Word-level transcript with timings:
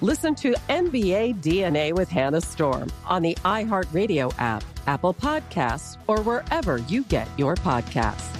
Listen 0.00 0.34
to 0.36 0.54
NBA 0.68 1.42
DNA 1.42 1.92
with 1.92 2.08
Hannah 2.08 2.40
Storm 2.40 2.88
on 3.04 3.22
the 3.22 3.34
iHeartRadio 3.44 4.32
app, 4.38 4.62
Apple 4.86 5.12
Podcasts, 5.12 5.96
or 6.06 6.20
wherever 6.22 6.76
you 6.78 7.02
get 7.04 7.28
your 7.36 7.56
podcasts. 7.56 8.34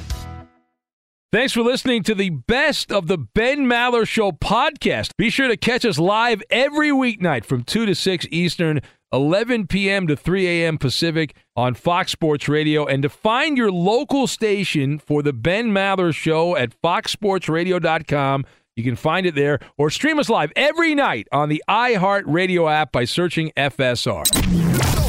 Thanks 1.31 1.53
for 1.53 1.63
listening 1.63 2.05
to 2.05 2.15
the 2.15 2.31
best 2.31 2.91
of 2.91 3.07
the 3.07 3.19
Ben 3.19 3.67
Maller 3.67 4.07
Show 4.07 4.33
podcast. 4.33 5.11
Be 5.19 5.29
sure 5.31 5.49
to 5.49 5.59
catch 5.59 5.85
us 5.85 5.99
live 5.99 6.43
every 6.49 6.89
weeknight 6.89 7.45
from 7.45 7.65
2 7.65 7.85
to 7.87 7.95
6 7.95 8.27
Eastern, 8.31 8.81
11 9.13 9.67
p.m. 9.67 10.07
to 10.07 10.17
3 10.17 10.47
a.m. 10.47 10.79
Pacific 10.79 11.35
on 11.55 11.75
Fox 11.75 12.13
Sports 12.13 12.49
Radio. 12.49 12.87
And 12.87 13.03
to 13.03 13.11
find 13.11 13.59
your 13.59 13.71
local 13.71 14.27
station 14.27 14.99
for 14.99 15.23
the 15.23 15.35
Ben 15.35 15.67
Maller 15.67 16.15
Show 16.15 16.57
at 16.57 16.71
foxsportsradio.com. 16.81 18.47
You 18.79 18.85
can 18.85 18.95
find 18.95 19.27
it 19.27 19.35
there 19.35 19.59
or 19.77 19.91
stream 19.91 20.21
us 20.21 20.31
live 20.31 20.53
every 20.55 20.95
night 20.95 21.27
on 21.33 21.49
the 21.49 21.65
iHeartRadio 21.69 22.71
app 22.73 22.93
by 22.93 23.07
searching 23.07 23.51
FSR. 23.57 24.25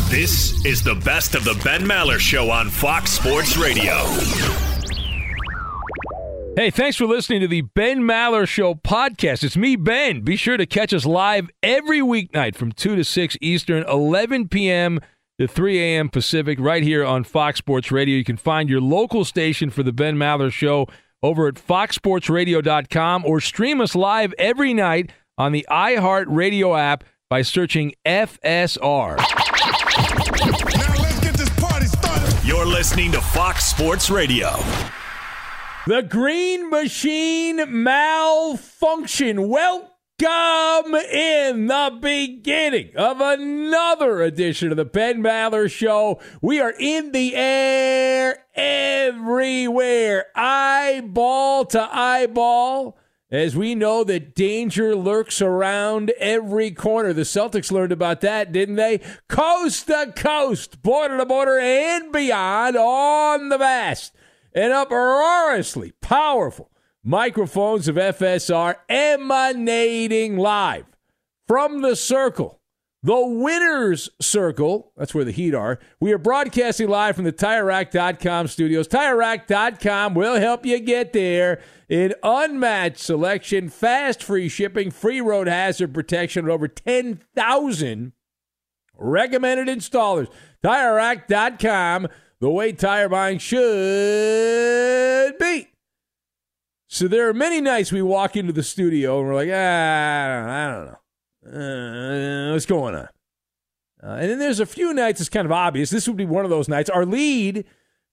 This 0.09 0.65
is 0.65 0.81
the 0.81 0.95
best 0.95 1.35
of 1.35 1.43
the 1.43 1.53
Ben 1.63 1.83
Maller 1.83 2.17
Show 2.17 2.49
on 2.49 2.71
Fox 2.71 3.11
Sports 3.11 3.57
Radio. 3.57 3.93
Hey, 6.55 6.71
thanks 6.71 6.97
for 6.97 7.05
listening 7.05 7.41
to 7.41 7.47
the 7.47 7.61
Ben 7.61 7.99
Maller 7.99 8.47
Show 8.47 8.73
podcast. 8.73 9.43
It's 9.43 9.55
me, 9.55 9.75
Ben. 9.75 10.21
Be 10.21 10.35
sure 10.35 10.57
to 10.57 10.65
catch 10.65 10.91
us 10.91 11.05
live 11.05 11.47
every 11.61 11.99
weeknight 11.99 12.55
from 12.55 12.71
2 12.71 12.95
to 12.95 13.03
6 13.03 13.37
Eastern, 13.39 13.83
11 13.87 14.47
p.m. 14.47 14.99
to 15.37 15.47
3 15.47 15.79
a.m. 15.79 16.09
Pacific, 16.09 16.59
right 16.59 16.81
here 16.81 17.05
on 17.05 17.23
Fox 17.23 17.59
Sports 17.59 17.91
Radio. 17.91 18.17
You 18.17 18.23
can 18.23 18.37
find 18.37 18.67
your 18.67 18.81
local 18.81 19.23
station 19.23 19.69
for 19.69 19.83
the 19.83 19.93
Ben 19.93 20.15
Maller 20.15 20.51
Show 20.51 20.87
over 21.21 21.47
at 21.47 21.55
foxsportsradio.com 21.55 23.25
or 23.25 23.41
stream 23.41 23.81
us 23.81 23.95
live 23.95 24.33
every 24.37 24.73
night 24.73 25.11
on 25.37 25.51
the 25.51 25.65
iHeartRadio 25.69 26.77
app 26.77 27.03
by 27.29 27.41
searching 27.41 27.93
FSR. 28.05 29.17
Now 29.17 31.01
let's 31.01 31.19
get 31.19 31.33
this 31.35 31.49
party 31.59 31.85
started. 31.85 32.47
You're 32.47 32.65
listening 32.65 33.11
to 33.11 33.21
Fox 33.21 33.65
Sports 33.65 34.09
Radio. 34.09 34.51
The 35.87 36.03
Green 36.03 36.69
Machine 36.69 37.83
malfunction. 37.83 39.47
Welcome 40.21 40.95
in 40.95 41.67
the 41.67 41.97
beginning 42.01 42.91
of 42.95 43.21
another 43.21 44.21
edition 44.21 44.71
of 44.71 44.77
the 44.77 44.85
Ben 44.85 45.21
Maller 45.21 45.71
Show. 45.71 46.19
We 46.41 46.59
are 46.59 46.73
in 46.77 47.11
the 47.11 47.35
air 47.35 48.45
everywhere, 48.55 50.25
eyeball 50.35 51.65
to 51.65 51.89
eyeball. 51.95 52.97
As 53.31 53.55
we 53.55 53.75
know 53.75 54.03
that 54.05 54.35
danger 54.35 54.95
lurks 54.95 55.41
around 55.41 56.11
every 56.19 56.71
corner. 56.71 57.13
The 57.13 57.21
Celtics 57.21 57.71
learned 57.71 57.91
about 57.91 58.21
that, 58.21 58.51
didn't 58.51 58.75
they? 58.75 59.01
Coast 59.27 59.87
to 59.87 60.11
coast, 60.15 60.81
border 60.81 61.17
to 61.17 61.25
border, 61.25 61.59
and 61.59 62.11
beyond 62.11 62.75
on 62.75 63.49
the 63.49 63.57
vast 63.57 64.13
and 64.53 64.73
uproariously 64.73 65.93
powerful 66.01 66.71
microphones 67.09 67.87
of 67.87 67.95
FSR 67.95 68.75
emanating 68.87 70.37
live 70.37 70.85
from 71.47 71.81
the 71.81 71.95
circle 71.95 72.59
the 73.01 73.25
winner's 73.25 74.09
circle, 74.19 74.91
that's 74.97 75.15
where 75.15 75.23
the 75.23 75.31
Heat 75.31 75.53
are. 75.53 75.79
We 76.01 76.11
are 76.11 76.17
broadcasting 76.17 76.89
live 76.89 77.15
from 77.15 77.23
the 77.23 77.31
TireRack.com 77.31 78.47
studios. 78.47 78.89
TireRack.com 78.89 80.15
will 80.15 80.37
help 80.37 80.65
you 80.65 80.79
get 80.79 81.13
there 81.13 81.61
in 81.87 82.13
unmatched 82.23 82.99
selection, 82.99 83.69
fast 83.69 84.21
free 84.21 84.49
shipping, 84.49 84.91
free 84.91 85.21
road 85.21 85.47
hazard 85.47 85.93
protection, 85.93 86.43
and 86.43 86.51
over 86.51 86.67
10,000 86.67 88.11
recommended 88.97 89.67
installers. 89.69 90.27
TireRack.com, 90.61 92.09
the 92.41 92.49
way 92.49 92.73
tire 92.73 93.07
buying 93.07 93.37
should 93.37 95.37
be. 95.39 95.69
So 96.91 97.07
there 97.07 97.29
are 97.29 97.35
many 97.35 97.61
nights 97.61 97.91
we 97.91 98.01
walk 98.01 98.35
into 98.35 98.51
the 98.51 98.63
studio 98.63 99.19
and 99.19 99.27
we're 99.27 99.35
like, 99.35 99.49
ah, 99.53 100.49
I 100.49 100.73
don't 100.73 100.85
know. 101.53 102.49
Uh, 102.49 102.53
what's 102.53 102.65
going 102.65 102.95
on? 102.95 103.07
Uh, 104.03 104.17
and 104.19 104.31
then 104.31 104.39
there's 104.39 104.59
a 104.59 104.65
few 104.65 104.91
nights 104.91 105.21
it's 105.21 105.29
kind 105.29 105.45
of 105.45 105.51
obvious. 105.51 105.91
This 105.91 106.07
would 106.07 106.17
be 106.17 106.25
one 106.25 106.45
of 106.45 106.49
those 106.49 106.67
nights. 106.67 106.89
Our 106.89 107.05
lead 107.05 107.63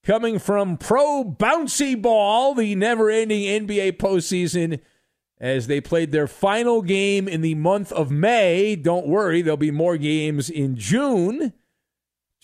coming 0.04 0.38
from 0.38 0.76
Pro 0.76 1.24
Bouncy 1.24 2.00
Ball, 2.00 2.54
the 2.54 2.74
never 2.74 3.08
ending 3.08 3.44
NBA 3.66 3.92
postseason, 3.92 4.80
as 5.40 5.68
they 5.68 5.80
played 5.80 6.12
their 6.12 6.26
final 6.26 6.82
game 6.82 7.26
in 7.28 7.40
the 7.40 7.54
month 7.54 7.92
of 7.92 8.10
May. 8.10 8.76
Don't 8.76 9.08
worry, 9.08 9.40
there'll 9.40 9.56
be 9.56 9.70
more 9.70 9.96
games 9.96 10.50
in 10.50 10.76
June, 10.76 11.54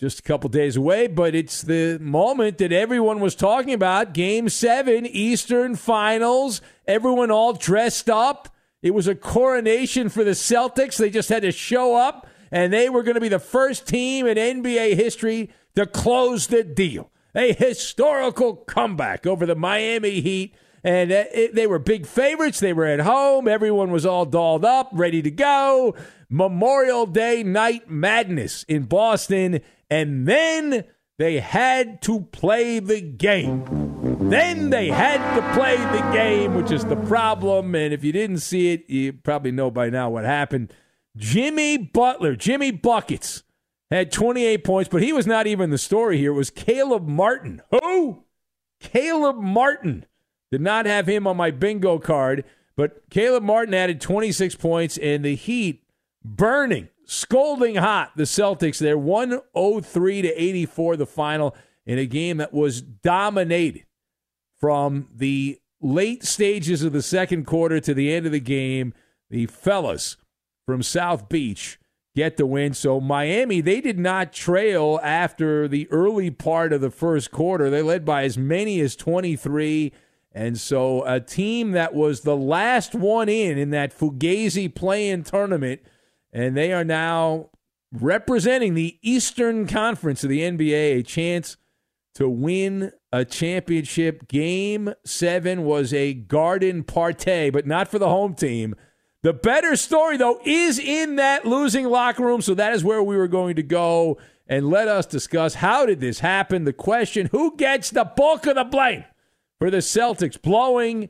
just 0.03 0.19
a 0.19 0.23
couple 0.23 0.49
days 0.49 0.75
away, 0.75 1.07
but 1.07 1.33
it's 1.33 1.61
the 1.61 1.97
moment 2.01 2.57
that 2.57 2.73
everyone 2.73 3.21
was 3.21 3.35
talking 3.35 3.73
about. 3.73 4.13
Game 4.13 4.49
seven, 4.49 5.05
Eastern 5.05 5.77
Finals, 5.77 6.59
everyone 6.85 7.31
all 7.31 7.53
dressed 7.53 8.09
up. 8.09 8.49
It 8.81 8.93
was 8.93 9.07
a 9.07 9.15
coronation 9.15 10.09
for 10.09 10.25
the 10.25 10.31
Celtics. 10.31 10.97
They 10.97 11.09
just 11.09 11.29
had 11.29 11.43
to 11.43 11.53
show 11.53 11.95
up, 11.95 12.27
and 12.51 12.73
they 12.73 12.89
were 12.89 13.01
going 13.01 13.15
to 13.15 13.21
be 13.21 13.29
the 13.29 13.39
first 13.39 13.87
team 13.87 14.27
in 14.27 14.35
NBA 14.35 14.95
history 14.95 15.49
to 15.77 15.85
close 15.85 16.47
the 16.47 16.65
deal. 16.65 17.09
A 17.33 17.53
historical 17.53 18.57
comeback 18.57 19.25
over 19.25 19.45
the 19.45 19.55
Miami 19.55 20.19
Heat. 20.19 20.53
And 20.83 21.11
uh, 21.11 21.25
it, 21.33 21.55
they 21.55 21.65
were 21.65 21.79
big 21.79 22.05
favorites. 22.05 22.59
They 22.59 22.73
were 22.73 22.85
at 22.85 22.99
home. 22.99 23.47
Everyone 23.47 23.91
was 23.91 24.05
all 24.05 24.25
dolled 24.25 24.65
up, 24.65 24.89
ready 24.91 25.21
to 25.21 25.31
go. 25.31 25.95
Memorial 26.29 27.05
Day 27.05 27.43
night 27.43 27.89
madness 27.89 28.63
in 28.63 28.83
Boston, 28.83 29.61
and 29.89 30.27
then 30.27 30.83
they 31.17 31.39
had 31.39 32.01
to 32.01 32.21
play 32.31 32.79
the 32.79 32.99
game. 32.99 33.63
Then 34.29 34.71
they 34.71 34.87
had 34.87 35.35
to 35.35 35.53
play 35.53 35.77
the 35.77 36.11
game, 36.11 36.55
which 36.55 36.71
is 36.71 36.85
the 36.85 36.95
problem. 36.95 37.75
And 37.75 37.93
if 37.93 38.03
you 38.03 38.11
didn't 38.11 38.39
see 38.39 38.73
it, 38.73 38.89
you 38.89 39.13
probably 39.13 39.51
know 39.51 39.69
by 39.69 39.89
now 39.89 40.09
what 40.09 40.25
happened. 40.25 40.73
Jimmy 41.15 41.77
Butler, 41.77 42.35
Jimmy 42.35 42.71
Buckets, 42.71 43.43
had 43.91 44.11
28 44.11 44.63
points, 44.63 44.89
but 44.89 45.03
he 45.03 45.13
was 45.13 45.27
not 45.27 45.45
even 45.45 45.69
the 45.69 45.77
story 45.77 46.17
here. 46.17 46.31
It 46.31 46.35
was 46.35 46.49
Caleb 46.49 47.07
Martin. 47.07 47.61
Who? 47.69 48.23
Caleb 48.79 49.37
Martin. 49.37 50.05
Did 50.53 50.61
not 50.61 50.85
have 50.85 51.07
him 51.07 51.25
on 51.25 51.35
my 51.35 51.49
bingo 51.49 51.97
card, 51.97 52.43
but 52.75 53.09
Caleb 53.09 53.41
Martin 53.41 53.73
added 53.73 53.99
26 53.99 54.53
points, 54.53 54.99
and 54.99 55.25
the 55.25 55.33
Heat 55.33 55.83
burning, 56.23 56.89
scolding 57.05 57.73
hot. 57.73 58.11
The 58.15 58.25
Celtics 58.25 58.77
there, 58.77 58.95
103 58.95 60.21
to 60.21 60.29
84, 60.29 60.97
the 60.97 61.07
final 61.07 61.55
in 61.87 61.97
a 61.97 62.05
game 62.05 62.37
that 62.37 62.53
was 62.53 62.83
dominated 62.83 63.85
from 64.59 65.07
the 65.11 65.59
late 65.81 66.23
stages 66.23 66.83
of 66.83 66.93
the 66.93 67.01
second 67.01 67.47
quarter 67.47 67.79
to 67.79 67.95
the 67.95 68.13
end 68.13 68.27
of 68.27 68.31
the 68.31 68.39
game. 68.39 68.93
The 69.31 69.47
fellas 69.47 70.17
from 70.67 70.83
South 70.83 71.29
Beach 71.29 71.79
get 72.15 72.37
the 72.37 72.45
win. 72.45 72.75
So 72.75 73.01
Miami, 73.01 73.59
they 73.59 73.81
did 73.81 73.97
not 73.97 74.31
trail 74.31 74.99
after 75.01 75.67
the 75.67 75.89
early 75.89 76.29
part 76.29 76.71
of 76.71 76.81
the 76.81 76.91
first 76.91 77.31
quarter. 77.31 77.71
They 77.71 77.81
led 77.81 78.05
by 78.05 78.25
as 78.25 78.37
many 78.37 78.79
as 78.81 78.95
23. 78.95 79.91
And 80.33 80.59
so 80.59 81.05
a 81.05 81.19
team 81.19 81.71
that 81.71 81.93
was 81.93 82.21
the 82.21 82.35
last 82.35 82.95
one 82.95 83.29
in 83.29 83.57
in 83.57 83.69
that 83.69 83.97
Fugazi 83.97 84.73
play-in 84.73 85.23
tournament, 85.23 85.81
and 86.31 86.57
they 86.57 86.73
are 86.73 86.83
now 86.83 87.49
representing 87.91 88.73
the 88.73 88.97
Eastern 89.03 89.67
Conference 89.67 90.23
of 90.23 90.31
the 90.31 90.41
NBA, 90.41 90.99
a 90.99 91.03
chance 91.03 91.57
to 92.15 92.27
win 92.27 92.91
a 93.11 93.23
championship. 93.23 94.27
Game 94.27 94.93
seven 95.05 95.63
was 95.63 95.93
a 95.93 96.15
garden 96.15 96.83
party, 96.83 97.51
but 97.51 97.67
not 97.67 97.87
for 97.87 97.99
the 97.99 98.09
home 98.09 98.33
team. 98.33 98.75
The 99.21 99.33
better 99.33 99.75
story, 99.75 100.17
though, 100.17 100.39
is 100.43 100.79
in 100.79 101.15
that 101.15 101.45
losing 101.45 101.85
locker 101.85 102.25
room. 102.25 102.41
So 102.41 102.55
that 102.55 102.73
is 102.73 102.83
where 102.83 103.01
we 103.01 103.15
were 103.15 103.27
going 103.27 103.55
to 103.55 103.63
go. 103.63 104.17
And 104.47 104.69
let 104.69 104.87
us 104.87 105.05
discuss 105.05 105.55
how 105.55 105.85
did 105.85 106.01
this 106.01 106.19
happen? 106.19 106.65
The 106.65 106.73
question 106.73 107.29
who 107.31 107.55
gets 107.55 107.89
the 107.89 108.03
bulk 108.03 108.45
of 108.47 108.55
the 108.55 108.65
blame 108.65 109.05
for 109.63 109.71
the 109.71 109.77
Celtics 109.77 110.41
blowing 110.41 111.07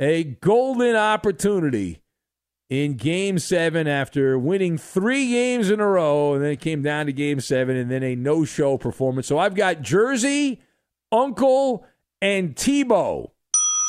a 0.00 0.24
golden 0.24 0.96
opportunity 0.96 2.00
in 2.70 2.94
game 2.94 3.38
seven 3.38 3.86
after 3.86 4.38
winning 4.38 4.78
three 4.78 5.28
games 5.28 5.68
in 5.68 5.78
a 5.78 5.86
row. 5.86 6.32
And 6.32 6.42
then 6.42 6.52
it 6.52 6.60
came 6.62 6.80
down 6.80 7.04
to 7.04 7.12
game 7.12 7.38
seven 7.38 7.76
and 7.76 7.90
then 7.90 8.02
a 8.02 8.16
no 8.16 8.46
show 8.46 8.78
performance. 8.78 9.26
So 9.26 9.36
I've 9.36 9.54
got 9.54 9.82
Jersey, 9.82 10.62
Uncle, 11.12 11.84
and 12.22 12.56
Tebow. 12.56 13.32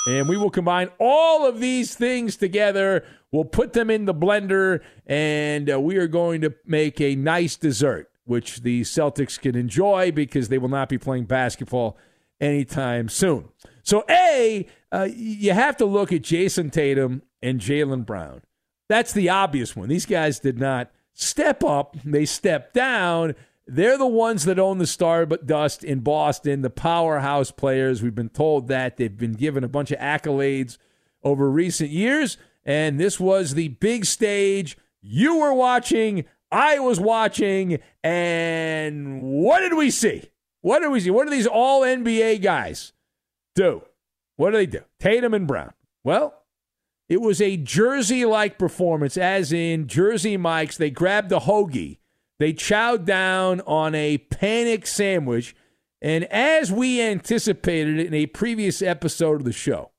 And 0.09 0.27
we 0.27 0.35
will 0.35 0.49
combine 0.49 0.89
all 0.99 1.47
of 1.47 1.61
these 1.61 1.95
things 1.95 2.35
together. 2.35 3.05
We'll 3.31 3.45
put 3.45 3.71
them 3.71 3.89
in 3.89 4.03
the 4.03 4.13
blender, 4.13 4.81
and 5.07 5.71
uh, 5.71 5.79
we 5.79 5.95
are 5.95 6.07
going 6.07 6.41
to 6.41 6.53
make 6.65 6.99
a 6.99 7.15
nice 7.15 7.55
dessert, 7.55 8.11
which 8.25 8.63
the 8.63 8.81
Celtics 8.81 9.39
can 9.39 9.55
enjoy 9.55 10.11
because 10.11 10.49
they 10.49 10.57
will 10.57 10.67
not 10.67 10.89
be 10.89 10.97
playing 10.97 11.23
basketball 11.23 11.97
anytime 12.41 13.07
soon. 13.07 13.47
So, 13.83 14.05
A, 14.09 14.65
uh, 14.91 15.09
you 15.13 15.51
have 15.51 15.77
to 15.77 15.85
look 15.85 16.11
at 16.11 16.21
Jayson 16.21 16.71
Tatum 16.71 17.21
and 17.41 17.59
Jaylen 17.59 18.05
Brown. 18.05 18.41
That's 18.87 19.13
the 19.13 19.29
obvious 19.29 19.75
one. 19.75 19.89
These 19.89 20.05
guys 20.05 20.39
did 20.39 20.57
not 20.57 20.89
step 21.13 21.63
up, 21.63 21.95
they 22.03 22.25
stepped 22.25 22.73
down. 22.73 23.35
They're 23.65 23.97
the 23.97 24.05
ones 24.05 24.43
that 24.43 24.59
own 24.59 24.77
the 24.77 24.87
star 24.87 25.25
dust 25.25 25.85
in 25.85 25.99
Boston, 25.99 26.63
the 26.63 26.69
powerhouse 26.69 27.49
players. 27.49 28.03
We've 28.03 28.13
been 28.13 28.27
told 28.27 28.67
that. 28.67 28.97
They've 28.97 29.15
been 29.15 29.33
given 29.33 29.63
a 29.63 29.69
bunch 29.69 29.91
of 29.91 29.99
accolades 29.99 30.77
over 31.23 31.49
recent 31.49 31.89
years. 31.89 32.37
And 32.65 32.99
this 32.99 33.21
was 33.21 33.53
the 33.53 33.69
big 33.69 34.03
stage. 34.03 34.77
You 35.01 35.39
were 35.39 35.53
watching, 35.53 36.25
I 36.51 36.79
was 36.79 36.99
watching, 36.99 37.79
and 38.03 39.21
what 39.21 39.61
did 39.61 39.75
we 39.75 39.91
see? 39.91 40.29
What 40.59 40.79
did 40.79 40.91
we 40.91 40.99
see? 40.99 41.09
What 41.09 41.27
are 41.27 41.31
these 41.31 41.47
all 41.47 41.83
NBA 41.83 42.41
guys 42.41 42.91
do? 43.55 43.83
What 44.35 44.51
do 44.51 44.57
they 44.57 44.65
do? 44.65 44.81
Tatum 44.99 45.33
and 45.33 45.47
Brown. 45.47 45.73
Well, 46.03 46.33
it 47.09 47.21
was 47.21 47.41
a 47.41 47.57
Jersey 47.57 48.25
like 48.25 48.57
performance, 48.57 49.17
as 49.17 49.53
in 49.53 49.87
Jersey 49.87 50.37
Mike's. 50.37 50.77
They 50.77 50.89
grabbed 50.89 51.29
the 51.29 51.41
hoagie, 51.41 51.99
they 52.39 52.53
chowed 52.53 53.05
down 53.05 53.61
on 53.61 53.93
a 53.95 54.17
panic 54.17 54.87
sandwich, 54.87 55.55
and 56.01 56.25
as 56.25 56.71
we 56.71 57.01
anticipated 57.01 57.99
in 57.99 58.13
a 58.13 58.25
previous 58.25 58.81
episode 58.81 59.35
of 59.35 59.45
the 59.45 59.53
show, 59.53 59.91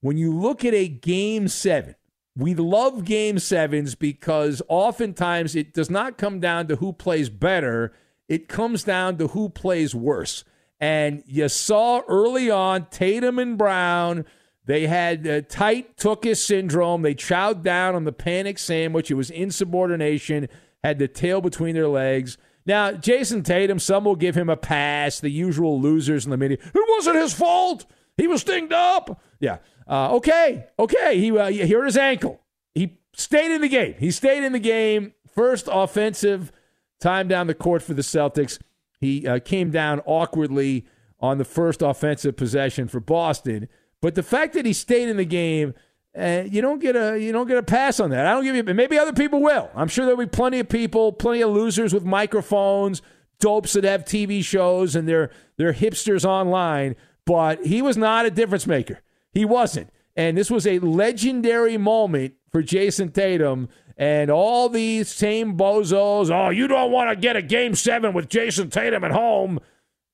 when 0.00 0.16
you 0.16 0.32
look 0.32 0.64
at 0.64 0.72
a 0.72 0.88
game 0.88 1.48
seven, 1.48 1.94
we 2.36 2.54
love 2.54 3.04
game 3.04 3.38
sevens 3.38 3.94
because 3.94 4.62
oftentimes 4.68 5.56
it 5.56 5.74
does 5.74 5.90
not 5.90 6.18
come 6.18 6.38
down 6.38 6.68
to 6.68 6.76
who 6.76 6.92
plays 6.92 7.28
better, 7.28 7.92
it 8.28 8.48
comes 8.48 8.84
down 8.84 9.18
to 9.18 9.28
who 9.28 9.48
plays 9.48 9.94
worse. 9.94 10.44
And 10.78 11.22
you 11.26 11.48
saw 11.48 12.02
early 12.06 12.50
on 12.50 12.86
Tatum 12.90 13.38
and 13.38 13.56
Brown, 13.56 14.26
they 14.66 14.86
had 14.86 15.26
uh, 15.26 15.40
tight 15.42 15.96
Tookus 15.96 16.38
syndrome. 16.38 17.02
They 17.02 17.14
chowed 17.14 17.62
down 17.62 17.94
on 17.94 18.04
the 18.04 18.12
panic 18.12 18.58
sandwich. 18.58 19.10
It 19.10 19.14
was 19.14 19.30
insubordination, 19.30 20.48
had 20.82 20.98
the 20.98 21.08
tail 21.08 21.40
between 21.40 21.74
their 21.74 21.88
legs. 21.88 22.36
Now, 22.66 22.90
Jayson 22.92 23.44
Tatum, 23.44 23.78
some 23.78 24.04
will 24.04 24.16
give 24.16 24.36
him 24.36 24.50
a 24.50 24.56
pass, 24.56 25.20
the 25.20 25.30
usual 25.30 25.80
losers 25.80 26.24
in 26.24 26.30
the 26.32 26.36
media. 26.36 26.58
It 26.60 26.88
wasn't 26.88 27.16
his 27.16 27.32
fault. 27.32 27.86
He 28.16 28.26
was 28.26 28.40
stinged 28.40 28.72
up. 28.72 29.22
Yeah. 29.38 29.58
Uh, 29.86 30.16
okay. 30.16 30.66
Okay. 30.78 31.18
He, 31.20 31.36
uh, 31.36 31.46
he 31.46 31.70
hurt 31.70 31.84
his 31.84 31.96
ankle. 31.96 32.40
He 32.74 32.98
stayed 33.14 33.52
in 33.52 33.60
the 33.60 33.68
game. 33.68 33.94
He 33.98 34.10
stayed 34.10 34.42
in 34.42 34.52
the 34.52 34.58
game. 34.58 35.12
First 35.32 35.68
offensive 35.70 36.50
time 36.98 37.28
down 37.28 37.46
the 37.46 37.54
court 37.54 37.82
for 37.82 37.94
the 37.94 38.02
Celtics. 38.02 38.58
He 38.98 39.26
uh, 39.26 39.40
came 39.40 39.70
down 39.70 40.00
awkwardly 40.06 40.86
on 41.20 41.38
the 41.38 41.44
first 41.44 41.82
offensive 41.82 42.36
possession 42.36 42.88
for 42.88 43.00
Boston. 43.00 43.68
But 44.00 44.14
the 44.14 44.22
fact 44.22 44.54
that 44.54 44.66
he 44.66 44.72
stayed 44.72 45.08
in 45.08 45.16
the 45.16 45.24
game, 45.24 45.74
uh, 46.16 46.44
you 46.46 46.62
don't 46.62 46.80
get 46.80 46.96
a 46.96 47.18
you 47.18 47.32
don't 47.32 47.46
get 47.46 47.58
a 47.58 47.62
pass 47.62 48.00
on 48.00 48.10
that. 48.10 48.26
I 48.26 48.32
don't 48.32 48.44
give 48.44 48.56
you. 48.56 48.62
Maybe 48.74 48.98
other 48.98 49.12
people 49.12 49.42
will. 49.42 49.70
I'm 49.74 49.88
sure 49.88 50.04
there'll 50.04 50.18
be 50.18 50.26
plenty 50.26 50.60
of 50.60 50.68
people, 50.68 51.12
plenty 51.12 51.42
of 51.42 51.50
losers 51.50 51.92
with 51.92 52.04
microphones, 52.04 53.02
dopes 53.38 53.74
that 53.74 53.84
have 53.84 54.04
TV 54.04 54.42
shows, 54.42 54.96
and 54.96 55.08
they're 55.08 55.30
they're 55.56 55.74
hipsters 55.74 56.24
online. 56.24 56.96
But 57.24 57.66
he 57.66 57.82
was 57.82 57.96
not 57.96 58.24
a 58.24 58.30
difference 58.30 58.66
maker. 58.66 59.00
He 59.32 59.44
wasn't. 59.44 59.90
And 60.14 60.38
this 60.38 60.50
was 60.50 60.66
a 60.66 60.78
legendary 60.78 61.76
moment 61.76 62.34
for 62.50 62.62
Jayson 62.62 63.12
Tatum 63.12 63.68
and 63.96 64.30
all 64.30 64.68
these 64.68 65.08
same 65.08 65.56
bozos. 65.56 66.30
Oh, 66.30 66.50
you 66.50 66.66
don't 66.68 66.90
want 66.90 67.10
to 67.10 67.16
get 67.16 67.36
a 67.36 67.42
game 67.42 67.74
seven 67.74 68.12
with 68.12 68.28
Jayson 68.28 68.70
Tatum 68.70 69.04
at 69.04 69.12
home. 69.12 69.60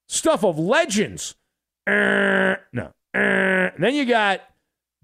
Stuff 0.09 0.45
of 0.45 0.59
legends. 0.59 1.35
Uh, 1.87 2.57
no. 2.73 2.93
Uh, 3.15 3.71
then 3.79 3.95
you 3.95 4.05
got 4.05 4.41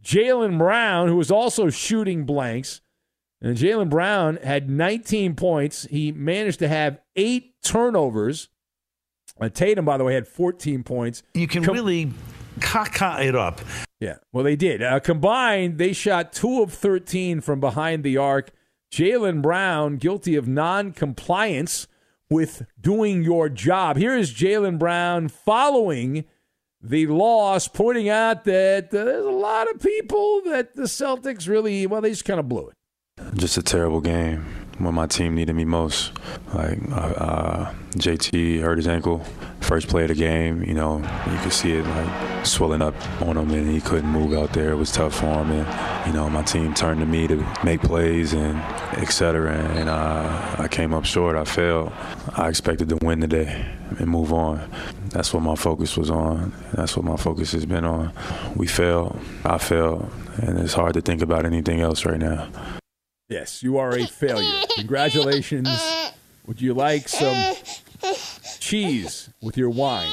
Jaylen 0.02 0.58
Brown, 0.58 1.08
who 1.08 1.16
was 1.16 1.30
also 1.30 1.70
shooting 1.70 2.24
blanks. 2.24 2.80
And 3.40 3.56
Jaylen 3.56 3.88
Brown 3.88 4.36
had 4.42 4.68
19 4.68 5.34
points. 5.34 5.86
He 5.90 6.12
managed 6.12 6.58
to 6.58 6.68
have 6.68 6.98
eight 7.16 7.54
turnovers. 7.62 8.48
Uh, 9.40 9.48
Tatum, 9.48 9.84
by 9.84 9.96
the 9.96 10.04
way, 10.04 10.14
had 10.14 10.26
14 10.26 10.82
points. 10.82 11.22
You 11.34 11.46
can 11.46 11.62
Com- 11.62 11.74
really 11.74 12.12
caca 12.58 13.24
it 13.24 13.36
up. 13.36 13.60
Yeah, 14.00 14.16
well, 14.32 14.44
they 14.44 14.56
did. 14.56 14.82
Uh, 14.82 14.98
combined, 15.00 15.78
they 15.78 15.92
shot 15.92 16.32
two 16.32 16.62
of 16.62 16.72
13 16.72 17.40
from 17.40 17.60
behind 17.60 18.02
the 18.02 18.16
arc. 18.16 18.50
Jaylen 18.90 19.42
Brown 19.42 19.96
guilty 19.96 20.34
of 20.36 20.48
non-compliance 20.48 21.86
with 22.30 22.66
doing 22.80 23.22
your 23.22 23.48
job. 23.48 23.96
Here 23.96 24.16
is 24.16 24.32
Jaylen 24.32 24.78
Brown 24.78 25.28
following 25.28 26.24
the 26.80 27.06
loss, 27.06 27.68
pointing 27.68 28.08
out 28.08 28.44
that 28.44 28.86
uh, 28.94 29.04
there's 29.04 29.26
a 29.26 29.30
lot 29.30 29.70
of 29.70 29.80
people 29.80 30.42
that 30.46 30.76
the 30.76 30.82
Celtics 30.84 31.48
really, 31.48 31.86
well, 31.86 32.00
they 32.00 32.10
just 32.10 32.24
kind 32.24 32.40
of 32.40 32.48
blew 32.48 32.68
it. 32.68 32.77
Just 33.34 33.56
a 33.56 33.62
terrible 33.62 34.00
game 34.00 34.44
when 34.78 34.94
my 34.94 35.06
team 35.06 35.34
needed 35.34 35.54
me 35.54 35.64
most. 35.64 36.12
Like 36.54 36.78
uh, 36.92 37.72
JT 37.92 38.60
hurt 38.60 38.78
his 38.78 38.86
ankle, 38.86 39.24
first 39.60 39.88
play 39.88 40.02
of 40.02 40.08
the 40.08 40.14
game. 40.14 40.62
You 40.62 40.74
know, 40.74 40.98
you 40.98 41.38
could 41.38 41.52
see 41.52 41.72
it 41.72 41.84
like 41.84 42.46
swelling 42.46 42.82
up 42.82 42.94
on 43.22 43.36
him, 43.36 43.50
and 43.50 43.70
he 43.70 43.80
couldn't 43.80 44.08
move 44.08 44.32
out 44.32 44.52
there. 44.52 44.70
It 44.70 44.76
was 44.76 44.92
tough 44.92 45.14
for 45.14 45.26
him, 45.26 45.50
and 45.50 46.06
you 46.06 46.12
know, 46.12 46.30
my 46.30 46.42
team 46.42 46.74
turned 46.74 47.00
to 47.00 47.06
me 47.06 47.26
to 47.26 47.36
make 47.64 47.82
plays 47.82 48.32
and 48.32 48.58
etc. 48.98 49.52
And 49.52 49.88
uh, 49.88 50.56
I 50.58 50.68
came 50.68 50.94
up 50.94 51.04
short. 51.04 51.36
I 51.36 51.44
failed. 51.44 51.92
I 52.34 52.48
expected 52.48 52.88
to 52.90 52.96
win 52.96 53.20
today 53.20 53.66
and 53.98 54.08
move 54.08 54.32
on. 54.32 54.70
That's 55.10 55.32
what 55.32 55.42
my 55.42 55.56
focus 55.56 55.96
was 55.96 56.10
on. 56.10 56.52
That's 56.72 56.96
what 56.96 57.04
my 57.04 57.16
focus 57.16 57.52
has 57.52 57.66
been 57.66 57.84
on. 57.84 58.12
We 58.54 58.66
failed. 58.66 59.18
I 59.44 59.58
failed, 59.58 60.10
and 60.36 60.58
it's 60.58 60.74
hard 60.74 60.94
to 60.94 61.00
think 61.00 61.22
about 61.22 61.46
anything 61.46 61.80
else 61.80 62.04
right 62.04 62.18
now. 62.18 62.48
Yes, 63.28 63.62
you 63.62 63.78
are 63.78 63.90
a 63.90 64.06
failure. 64.06 64.62
Congratulations. 64.76 65.68
Would 66.46 66.62
you 66.62 66.72
like 66.72 67.08
some 67.08 67.54
cheese 68.58 69.28
with 69.42 69.56
your 69.56 69.70
wine? 69.70 70.10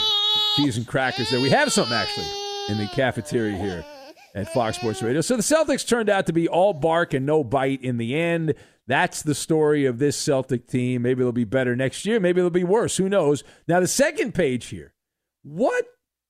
Cheese 0.58 0.78
and 0.78 0.86
crackers 0.86 1.30
there. 1.30 1.42
We 1.42 1.50
have 1.50 1.72
some 1.72 1.92
actually 1.92 2.28
in 2.68 2.78
the 2.78 2.88
cafeteria 2.94 3.58
here 3.58 3.86
at 4.34 4.52
Fox 4.54 4.78
Sports 4.78 5.02
Radio. 5.02 5.22
So 5.22 5.38
the 5.38 5.44
Celtics 5.44 5.88
turned 5.88 6.10
out 6.10 6.26
to 6.26 6.34
be 6.34 6.48
all 6.50 6.74
bark 6.74 7.14
and 7.14 7.26
no 7.26 7.44
bite 7.44 7.82
in 7.82 7.98
the 7.98 8.16
end. 8.16 8.54
That's 8.88 9.22
the 9.24 9.34
story 9.34 9.86
of 9.86 9.98
this 9.98 10.18
Celtic 10.18 10.68
team. 10.68 11.02
Maybe 11.02 11.24
they'll 11.24 11.32
be 11.32 11.46
better 11.46 11.76
next 11.76 12.06
year. 12.06 12.20
Maybe 12.20 12.42
they'll 12.42 12.50
be 12.50 12.64
worse. 12.64 12.98
Who 12.98 13.10
knows? 13.10 13.44
Now, 13.68 13.80
the 13.80 13.88
second 13.88 14.34
page 14.34 14.66
here. 14.68 14.94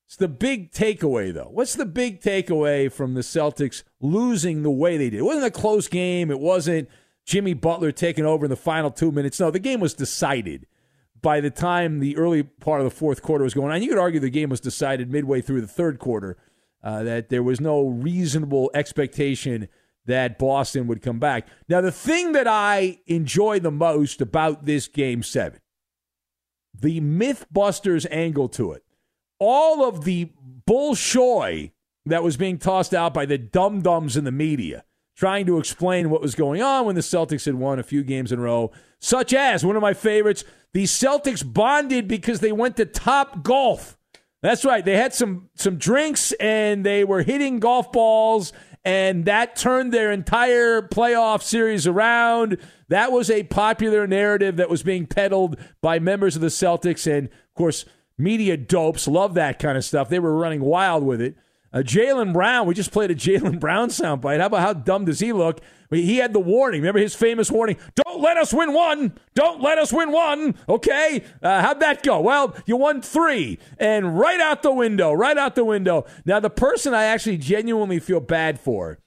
What's 0.06 0.18
the 0.18 0.28
big 0.28 0.72
takeaway, 0.72 1.34
though? 1.34 1.50
What's 1.52 1.74
the 1.74 1.86
big 1.86 2.22
takeaway 2.22 2.92
from 2.92 3.16
the 3.16 3.22
Celtics 3.22 3.84
losing 4.00 4.62
the 4.62 4.70
way 4.70 4.98
they 4.98 5.10
did? 5.10 5.20
It 5.20 5.24
wasn't 5.24 5.48
a 5.48 5.52
close 5.52 5.88
game. 5.88 6.30
It 6.30 6.40
wasn't 6.40 6.90
Jimmy 7.26 7.56
Butler 7.56 7.92
taking 7.92 8.24
over 8.24 8.46
in 8.46 8.52
the 8.52 8.56
final 8.56 8.92
two 8.92 9.12
minutes. 9.12 9.40
No, 9.40 9.50
the 9.50 9.60
game 9.60 9.80
was 9.80 9.96
decided 9.96 10.68
by 11.24 11.42
the 11.42 11.50
time 11.50 12.00
the 12.00 12.18
early 12.18 12.44
part 12.44 12.82
of 12.82 12.86
the 12.86 12.96
fourth 12.96 13.24
quarter 13.24 13.44
was 13.44 13.56
going 13.56 13.72
on. 13.72 13.82
You 13.82 13.90
could 13.90 13.98
argue 13.98 14.20
the 14.20 14.30
game 14.30 14.50
was 14.50 14.60
decided 14.60 15.12
midway 15.12 15.42
through 15.42 15.62
the 15.62 15.68
third 15.68 15.98
quarter, 15.98 16.38
uh, 16.84 17.02
that 17.02 17.30
there 17.30 17.42
was 17.42 17.60
no 17.60 17.88
reasonable 17.88 18.70
expectation 18.76 19.68
that 20.06 20.38
Boston 20.38 20.86
would 20.86 21.02
come 21.02 21.18
back. 21.18 21.48
Now, 21.68 21.82
the 21.82 21.92
thing 21.92 22.34
that 22.34 22.48
I 22.48 23.00
enjoy 23.08 23.60
the 23.60 23.72
most 23.72 24.22
about 24.22 24.66
this 24.66 24.88
game 24.88 25.24
seven, 25.24 25.62
the 26.80 27.02
Mythbusters 27.02 28.06
angle 28.12 28.50
to 28.50 28.74
it, 28.74 28.85
all 29.40 29.88
of 29.88 30.04
the 30.06 30.32
bullshoy 30.68 31.72
that 32.06 32.24
was 32.24 32.38
being 32.38 32.58
tossed 32.58 32.94
out 32.94 33.14
by 33.14 33.26
the 33.26 33.38
dum 33.38 33.82
dums 33.82 34.16
in 34.16 34.24
the 34.24 34.32
media 34.32 34.84
trying 35.16 35.46
to 35.46 35.58
explain 35.58 36.10
what 36.10 36.22
was 36.22 36.36
going 36.36 36.62
on 36.62 36.86
when 36.86 36.96
the 36.96 37.02
Celtics 37.02 37.46
had 37.46 37.56
won 37.56 37.80
a 37.80 37.84
few 37.84 38.04
games 38.04 38.32
in 38.32 38.40
a 38.40 38.42
row, 38.42 38.72
such 39.00 39.34
as 39.34 39.66
one 39.66 39.76
of 39.76 39.82
my 39.82 39.94
favorites, 39.94 40.44
the 40.74 40.84
Celtics 40.84 41.42
bonded 41.54 42.08
because 42.08 42.42
they 42.42 42.52
went 42.52 42.76
to 42.78 42.86
Top 42.86 43.44
Golf. 43.44 43.98
That's 44.42 44.66
right. 44.66 44.84
They 44.84 44.98
had 44.98 45.14
some 45.14 45.50
some 45.56 45.78
drinks 45.78 46.32
and 46.34 46.86
they 46.86 47.04
were 47.04 47.24
hitting 47.24 47.60
golf 47.60 47.92
balls 47.92 48.54
and 48.84 49.26
that 49.26 49.56
turned 49.56 49.92
their 49.92 50.12
entire 50.12 50.84
playoff 50.84 51.42
series 51.42 51.88
around. 51.88 52.58
That 52.90 53.12
was 53.12 53.32
a 53.32 53.44
popular 53.44 54.06
narrative 54.06 54.58
that 54.58 54.70
was 54.70 54.84
being 54.84 55.08
peddled 55.08 55.58
by 55.82 55.98
members 55.98 56.36
of 56.36 56.44
the 56.44 56.50
Celtics 56.50 57.12
and 57.12 57.28
of 57.28 57.54
course 57.56 57.86
media 58.18 58.58
dopes 58.58 59.08
love 59.08 59.34
that 59.36 59.60
kind 59.60 59.78
of 59.78 59.86
stuff. 59.86 60.10
They 60.10 60.20
were 60.20 60.36
running 60.36 60.62
wild 60.62 61.04
with 61.04 61.22
it. 61.22 61.36
Uh, 61.74 61.80
Jaylen 61.80 62.32
Brown, 62.32 62.68
we 62.68 62.74
just 62.74 62.92
played 62.92 63.12
a 63.12 63.16
Jaylen 63.16 63.60
Brown 63.60 63.90
soundbite. 63.90 64.40
How 64.40 64.46
about 64.46 64.62
how 64.62 64.74
dumb 64.74 65.06
does 65.06 65.20
he 65.20 65.34
look? 65.34 65.62
He 65.92 66.18
had 66.18 66.34
the 66.34 66.40
warning. 66.40 66.82
Remember 66.82 67.00
his 67.00 67.16
famous 67.16 67.52
warning? 67.52 67.78
Don't 67.96 68.22
let 68.22 68.38
us 68.38 68.54
win 68.54 68.74
one. 68.74 69.14
Don't 69.36 69.62
let 69.62 69.78
us 69.78 69.94
win 69.94 70.12
one. 70.12 70.56
Okay. 70.68 71.24
Uh, 71.44 71.62
how'd 71.62 71.80
that 71.82 72.02
go? 72.02 72.20
Well, 72.22 72.56
you 72.66 72.76
won 72.76 73.02
three. 73.02 73.60
And 73.78 74.18
right 74.18 74.40
out 74.40 74.64
the 74.64 74.74
window, 74.74 75.14
right 75.14 75.38
out 75.38 75.56
the 75.56 75.66
window. 75.66 76.06
Now, 76.26 76.40
the 76.40 76.50
person 76.50 76.94
I 76.94 77.04
actually 77.06 77.38
genuinely 77.38 78.00
feel 78.00 78.20
bad 78.20 78.60
for 78.60 79.00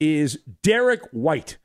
is 0.00 0.38
Derrick 0.62 1.02
White. 1.12 1.58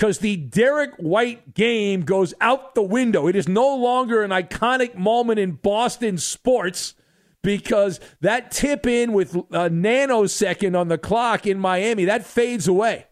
Because 0.00 0.20
the 0.20 0.36
Derrick 0.36 0.94
White 0.96 1.52
game 1.52 2.06
goes 2.06 2.32
out 2.40 2.74
the 2.74 2.82
window. 2.82 3.26
It 3.26 3.36
is 3.36 3.46
no 3.46 3.76
longer 3.76 4.22
an 4.22 4.30
iconic 4.30 4.94
moment 4.94 5.38
in 5.38 5.52
Boston 5.52 6.16
sports 6.16 6.94
because 7.42 8.00
that 8.22 8.50
tip 8.50 8.86
in 8.86 9.12
with 9.12 9.34
a 9.34 9.68
nanosecond 9.68 10.74
on 10.74 10.88
the 10.88 10.96
clock 10.96 11.46
in 11.46 11.58
Miami, 11.58 12.06
that 12.06 12.24
fades 12.24 12.66
away. 12.66 13.08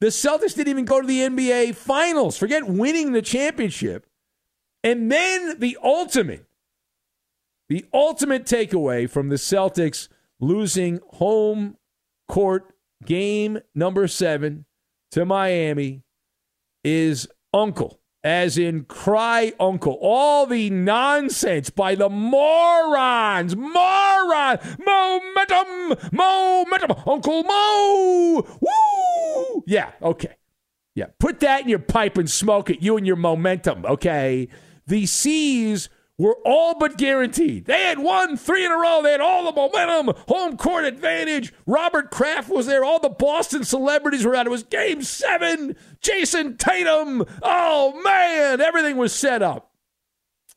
The 0.00 0.06
Celtics 0.06 0.54
didn't 0.54 0.68
even 0.68 0.86
go 0.86 1.02
to 1.02 1.06
the 1.06 1.20
NBA 1.20 1.74
Finals. 1.74 2.38
Forget 2.38 2.66
winning 2.66 3.12
the 3.12 3.20
championship. 3.20 4.06
And 4.82 5.12
then 5.12 5.58
the 5.58 5.76
ultimate, 5.84 6.46
the 7.68 7.84
ultimate 7.92 8.46
takeaway 8.46 9.10
from 9.10 9.28
the 9.28 9.36
Celtics 9.36 10.08
losing 10.40 11.00
home 11.10 11.76
court 12.28 12.72
game 13.04 13.60
number 13.74 14.08
seven 14.08 14.64
to 15.10 15.26
Miami 15.26 16.02
is 16.84 17.28
Uncle 17.52 18.00
as 18.22 18.58
in 18.58 18.84
cry 18.84 19.52
uncle. 19.58 19.98
All 20.00 20.46
the 20.46 20.70
nonsense 20.70 21.70
by 21.70 21.94
the 21.94 22.08
morons, 22.08 23.56
moron, 23.56 24.58
momentum, 24.84 26.10
momentum, 26.12 26.96
Uncle 27.06 27.42
Mo. 27.44 28.46
Woo! 28.60 29.64
Yeah, 29.66 29.92
okay. 30.02 30.36
Yeah, 30.94 31.06
put 31.18 31.40
that 31.40 31.62
in 31.62 31.68
your 31.68 31.78
pipe 31.78 32.18
and 32.18 32.28
smoke 32.28 32.68
it, 32.68 32.82
you 32.82 32.96
and 32.96 33.06
your 33.06 33.16
momentum, 33.16 33.86
okay? 33.86 34.48
The 34.86 35.06
C's 35.06 35.88
were 36.20 36.36
all 36.44 36.78
but 36.78 36.98
guaranteed. 36.98 37.64
They 37.64 37.84
had 37.84 37.98
won 37.98 38.36
three 38.36 38.66
in 38.66 38.70
a 38.70 38.76
row. 38.76 39.00
They 39.02 39.12
had 39.12 39.22
all 39.22 39.50
the 39.50 39.58
momentum, 39.58 40.14
home 40.28 40.58
court 40.58 40.84
advantage. 40.84 41.54
Robert 41.64 42.10
Kraft 42.10 42.50
was 42.50 42.66
there. 42.66 42.84
All 42.84 43.00
the 43.00 43.08
Boston 43.08 43.64
celebrities 43.64 44.26
were 44.26 44.34
out. 44.34 44.46
It 44.46 44.50
was 44.50 44.64
game 44.64 45.00
seven. 45.02 45.76
Jayson 46.02 46.58
Tatum. 46.58 47.24
Oh, 47.42 48.00
man. 48.02 48.60
Everything 48.60 48.96
was 48.96 49.12
set 49.12 49.42
up. 49.42 49.72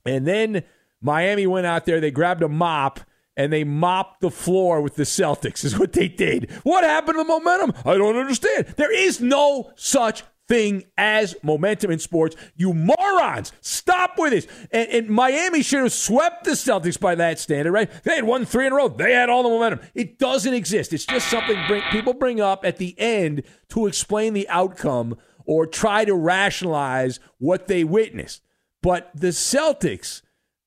And 0.05 0.27
then 0.27 0.63
Miami 1.01 1.47
went 1.47 1.65
out 1.65 1.85
there. 1.85 1.99
They 1.99 2.11
grabbed 2.11 2.43
a 2.43 2.49
mop 2.49 2.99
and 3.35 3.51
they 3.51 3.63
mopped 3.63 4.21
the 4.21 4.29
floor 4.29 4.81
with 4.81 4.95
the 4.95 5.03
Celtics, 5.03 5.63
is 5.63 5.77
what 5.77 5.93
they 5.93 6.07
did. 6.07 6.51
What 6.63 6.83
happened 6.83 7.17
to 7.17 7.23
the 7.23 7.27
momentum? 7.27 7.73
I 7.85 7.97
don't 7.97 8.15
understand. 8.15 8.67
There 8.77 8.93
is 8.93 9.21
no 9.21 9.71
such 9.75 10.23
thing 10.47 10.83
as 10.97 11.35
momentum 11.41 11.89
in 11.89 11.99
sports. 11.99 12.35
You 12.55 12.73
morons, 12.73 13.53
stop 13.61 14.15
with 14.17 14.31
this. 14.31 14.47
And, 14.71 14.89
and, 14.89 15.09
Miami 15.09 15.63
should 15.63 15.83
have 15.83 15.93
swept 15.93 16.43
the 16.43 16.51
Celtics 16.51 16.99
by 16.99 17.15
that 17.15 17.39
standard, 17.39 17.71
right? 17.71 17.89
They 18.03 18.15
had 18.15 18.25
won 18.25 18.45
three 18.45 18.67
in 18.67 18.73
a 18.73 18.75
row. 18.75 18.89
They 18.89 19.13
had 19.13 19.29
all 19.29 19.43
the 19.43 19.49
momentum. 19.49 19.79
It 19.95 20.19
doesn't 20.19 20.53
exist. 20.53 20.93
It's 20.93 21.05
just 21.05 21.29
something 21.29 21.57
bring, 21.67 21.81
people 21.91 22.13
bring 22.13 22.41
up 22.41 22.65
at 22.65 22.77
the 22.77 22.93
end 22.99 23.43
to 23.69 23.87
explain 23.87 24.33
the 24.33 24.47
outcome 24.49 25.17
or 25.45 25.65
try 25.65 26.05
to 26.05 26.15
rationalize 26.15 27.19
what 27.37 27.67
they 27.67 27.83
witnessed. 27.83 28.41
But 28.81 29.11
the 29.13 29.27
Celtics. 29.27 30.21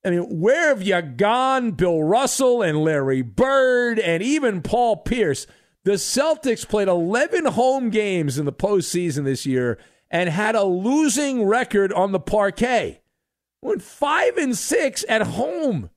I 0.05 0.11
mean, 0.11 0.39
where 0.39 0.69
have 0.69 0.83
you 0.83 1.01
gone, 1.01 1.71
Bill 1.71 2.01
Russell 2.01 2.61
and 2.61 2.77
Larry 2.77 3.21
Bird 3.21 3.99
and 3.99 4.23
even 4.23 4.61
Paul 4.61 4.97
Pierce? 4.97 5.47
The 5.83 5.93
Celtics 5.93 6.67
played 6.67 6.87
11 6.87 7.45
home 7.45 7.89
games 7.89 8.37
in 8.37 8.45
the 8.45 8.53
postseason 8.53 9.23
this 9.23 9.45
year 9.45 9.77
and 10.09 10.29
had 10.29 10.55
a 10.55 10.63
losing 10.63 11.43
record 11.45 11.91
on 11.93 12.11
the 12.11 12.19
parquet. 12.19 13.01
Went 13.61 13.81
five 13.81 14.37
and 14.37 14.57
six 14.57 15.03
at 15.09 15.23
home. 15.23 15.89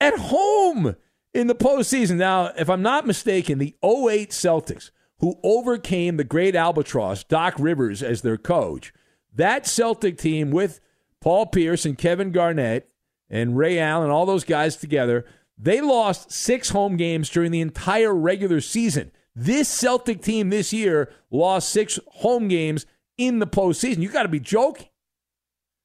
At 0.00 0.18
home 0.18 0.96
in 1.32 1.46
the 1.46 1.54
postseason. 1.54 2.16
Now, 2.16 2.52
if 2.56 2.68
I'm 2.68 2.82
not 2.82 3.06
mistaken, 3.06 3.58
the 3.58 3.74
08 3.82 4.30
Celtics, 4.30 4.90
who 5.18 5.38
overcame 5.42 6.16
the 6.16 6.24
great 6.24 6.54
albatross, 6.54 7.24
Doc 7.24 7.54
Rivers, 7.58 8.02
as 8.02 8.22
their 8.22 8.36
coach, 8.36 8.92
that 9.34 9.66
Celtic 9.66 10.18
team 10.18 10.50
with 10.50 10.80
Paul 11.20 11.46
Pierce 11.46 11.84
and 11.84 11.96
Kevin 11.96 12.32
Garnett 12.32 12.88
and 13.28 13.56
Ray 13.56 13.78
Allen, 13.78 14.10
all 14.10 14.26
those 14.26 14.44
guys 14.44 14.76
together, 14.76 15.24
they 15.58 15.80
lost 15.80 16.30
six 16.30 16.70
home 16.70 16.96
games 16.96 17.30
during 17.30 17.50
the 17.50 17.60
entire 17.60 18.14
regular 18.14 18.60
season. 18.60 19.10
This 19.34 19.68
Celtic 19.68 20.22
team 20.22 20.50
this 20.50 20.72
year 20.72 21.12
lost 21.30 21.70
six 21.70 21.98
home 22.06 22.48
games 22.48 22.86
in 23.18 23.38
the 23.38 23.46
postseason. 23.46 23.98
You 23.98 24.08
got 24.08 24.22
to 24.22 24.28
be 24.28 24.40
joking. 24.40 24.88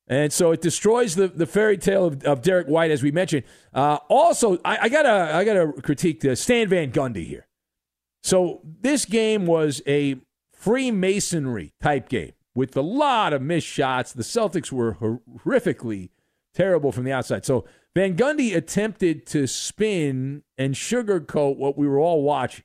And 0.07 0.33
so 0.33 0.51
it 0.51 0.61
destroys 0.61 1.15
the, 1.15 1.29
the 1.29 1.45
fairy 1.45 1.77
tale 1.77 2.05
of, 2.05 2.23
of 2.25 2.41
Derrick 2.41 2.67
White, 2.67 2.91
as 2.91 3.01
we 3.01 3.11
mentioned. 3.11 3.43
Uh, 3.73 3.97
also, 4.09 4.57
I, 4.65 4.77
I, 4.83 4.89
gotta 4.89 5.35
I 5.35 5.45
gotta 5.45 5.71
critique 5.81 6.19
the 6.19 6.35
Stan 6.35 6.67
Van 6.67 6.91
Gundy 6.91 7.25
here. 7.25 7.47
So 8.23 8.61
this 8.63 9.05
game 9.05 9.45
was 9.45 9.81
a 9.87 10.17
Freemasonry 10.53 11.73
type 11.81 12.09
game 12.09 12.33
with 12.53 12.75
a 12.77 12.81
lot 12.81 13.33
of 13.33 13.41
missed 13.41 13.67
shots. 13.67 14.13
The 14.13 14.23
Celtics 14.23 14.71
were 14.71 14.95
horrifically 14.95 16.09
terrible 16.53 16.91
from 16.91 17.03
the 17.03 17.11
outside. 17.11 17.45
So 17.45 17.65
Van 17.95 18.15
Gundy 18.15 18.55
attempted 18.55 19.25
to 19.27 19.47
spin 19.47 20.43
and 20.57 20.75
sugarcoat 20.75 21.57
what 21.57 21.77
we 21.77 21.87
were 21.87 21.99
all 21.99 22.21
watching 22.21 22.63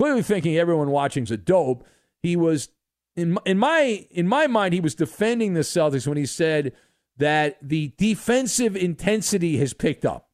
clearly 0.00 0.22
thinking 0.22 0.56
everyone 0.56 0.90
watching's 0.90 1.30
a 1.30 1.36
dope. 1.36 1.86
He 2.22 2.36
was 2.36 2.70
in 3.16 3.36
in 3.44 3.58
my 3.58 4.06
in 4.10 4.26
my 4.26 4.46
mind 4.46 4.74
he 4.74 4.80
was 4.80 4.94
defending 4.94 5.54
the 5.54 5.60
Celtics 5.60 6.06
when 6.06 6.16
he 6.16 6.26
said 6.26 6.72
that 7.18 7.58
the 7.60 7.92
defensive 7.98 8.76
intensity 8.76 9.58
has 9.58 9.74
picked 9.74 10.06
up. 10.06 10.30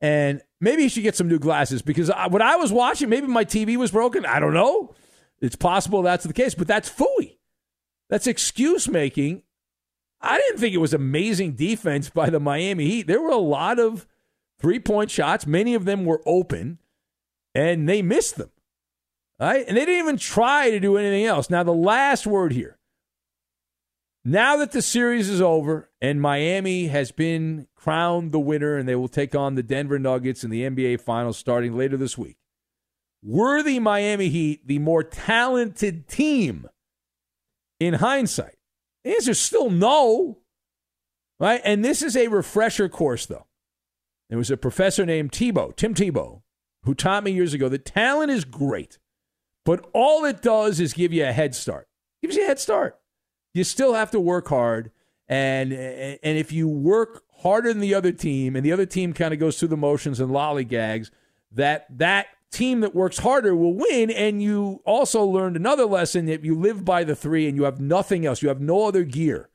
And 0.00 0.40
maybe 0.60 0.82
he 0.82 0.88
should 0.88 1.02
get 1.02 1.16
some 1.16 1.28
new 1.28 1.38
glasses 1.38 1.82
because 1.82 2.10
I, 2.10 2.26
when 2.28 2.42
I 2.42 2.56
was 2.56 2.72
watching, 2.72 3.08
maybe 3.08 3.26
my 3.26 3.44
TV 3.44 3.76
was 3.76 3.90
broken. 3.90 4.26
I 4.26 4.38
don't 4.38 4.54
know. 4.54 4.94
It's 5.40 5.56
possible 5.56 6.02
that's 6.02 6.24
the 6.24 6.32
case, 6.32 6.54
but 6.54 6.66
that's 6.66 6.90
fooey. 6.90 7.38
That's 8.08 8.26
excuse 8.26 8.88
making. 8.88 9.42
I 10.20 10.36
didn't 10.36 10.58
think 10.58 10.74
it 10.74 10.78
was 10.78 10.92
amazing 10.92 11.52
defense 11.52 12.10
by 12.10 12.28
the 12.28 12.40
Miami 12.40 12.84
Heat. 12.86 13.06
There 13.06 13.22
were 13.22 13.30
a 13.30 13.36
lot 13.36 13.78
of 13.78 14.06
three 14.58 14.78
point 14.78 15.10
shots. 15.10 15.46
Many 15.46 15.74
of 15.74 15.86
them 15.86 16.04
were 16.04 16.20
open 16.26 16.78
and 17.54 17.88
they 17.88 18.02
missed 18.02 18.36
them. 18.36 18.50
Right? 19.38 19.64
And 19.66 19.76
they 19.76 19.86
didn't 19.86 20.04
even 20.04 20.18
try 20.18 20.70
to 20.70 20.78
do 20.78 20.98
anything 20.98 21.24
else. 21.24 21.48
Now, 21.48 21.62
the 21.62 21.72
last 21.72 22.26
word 22.26 22.52
here 22.52 22.76
now 24.24 24.56
that 24.56 24.72
the 24.72 24.82
series 24.82 25.28
is 25.28 25.40
over 25.40 25.90
and 26.00 26.20
Miami 26.20 26.88
has 26.88 27.10
been 27.10 27.66
crowned 27.74 28.32
the 28.32 28.40
winner 28.40 28.76
and 28.76 28.88
they 28.88 28.94
will 28.94 29.08
take 29.08 29.34
on 29.34 29.54
the 29.54 29.62
Denver 29.62 29.98
Nuggets 29.98 30.44
in 30.44 30.50
the 30.50 30.62
NBA 30.62 31.00
Finals 31.00 31.38
starting 31.38 31.76
later 31.76 31.96
this 31.96 32.18
week, 32.18 32.36
were 33.22 33.62
the 33.62 33.78
Miami 33.78 34.28
Heat 34.28 34.66
the 34.66 34.78
more 34.78 35.02
talented 35.02 36.08
team 36.08 36.68
in 37.78 37.94
hindsight? 37.94 38.56
The 39.04 39.14
answer 39.14 39.30
is 39.30 39.40
still 39.40 39.70
no. 39.70 40.38
Right? 41.38 41.62
And 41.64 41.82
this 41.82 42.02
is 42.02 42.16
a 42.16 42.28
refresher 42.28 42.88
course, 42.90 43.24
though. 43.24 43.46
There 44.28 44.38
was 44.38 44.50
a 44.50 44.58
professor 44.58 45.06
named 45.06 45.32
Tebow, 45.32 45.74
Tim 45.74 45.94
Tebow, 45.94 46.42
who 46.84 46.94
taught 46.94 47.24
me 47.24 47.32
years 47.32 47.54
ago 47.54 47.68
that 47.70 47.86
talent 47.86 48.30
is 48.30 48.44
great, 48.44 48.98
but 49.64 49.88
all 49.94 50.26
it 50.26 50.42
does 50.42 50.80
is 50.80 50.92
give 50.92 51.12
you 51.12 51.24
a 51.24 51.32
head 51.32 51.54
start. 51.54 51.88
Gives 52.22 52.36
you 52.36 52.44
a 52.44 52.46
head 52.46 52.58
start. 52.58 52.99
You 53.52 53.64
still 53.64 53.94
have 53.94 54.10
to 54.12 54.20
work 54.20 54.48
hard, 54.48 54.90
and 55.28 55.72
and 55.72 56.38
if 56.38 56.52
you 56.52 56.68
work 56.68 57.24
harder 57.38 57.72
than 57.72 57.80
the 57.80 57.94
other 57.94 58.12
team, 58.12 58.56
and 58.56 58.64
the 58.64 58.72
other 58.72 58.86
team 58.86 59.12
kind 59.12 59.32
of 59.32 59.40
goes 59.40 59.58
through 59.58 59.68
the 59.68 59.76
motions 59.76 60.20
and 60.20 60.30
lollygags, 60.30 61.10
that 61.52 61.86
that 61.98 62.26
team 62.50 62.80
that 62.80 62.94
works 62.94 63.18
harder 63.18 63.54
will 63.54 63.74
win. 63.74 64.10
And 64.10 64.42
you 64.42 64.82
also 64.84 65.24
learned 65.24 65.56
another 65.56 65.84
lesson 65.84 66.26
that 66.26 66.44
you 66.44 66.54
live 66.54 66.84
by 66.84 67.04
the 67.04 67.16
three, 67.16 67.48
and 67.48 67.56
you 67.56 67.64
have 67.64 67.80
nothing 67.80 68.26
else. 68.26 68.42
You 68.42 68.48
have 68.48 68.60
no 68.60 68.86
other 68.86 69.04
gear. 69.04 69.48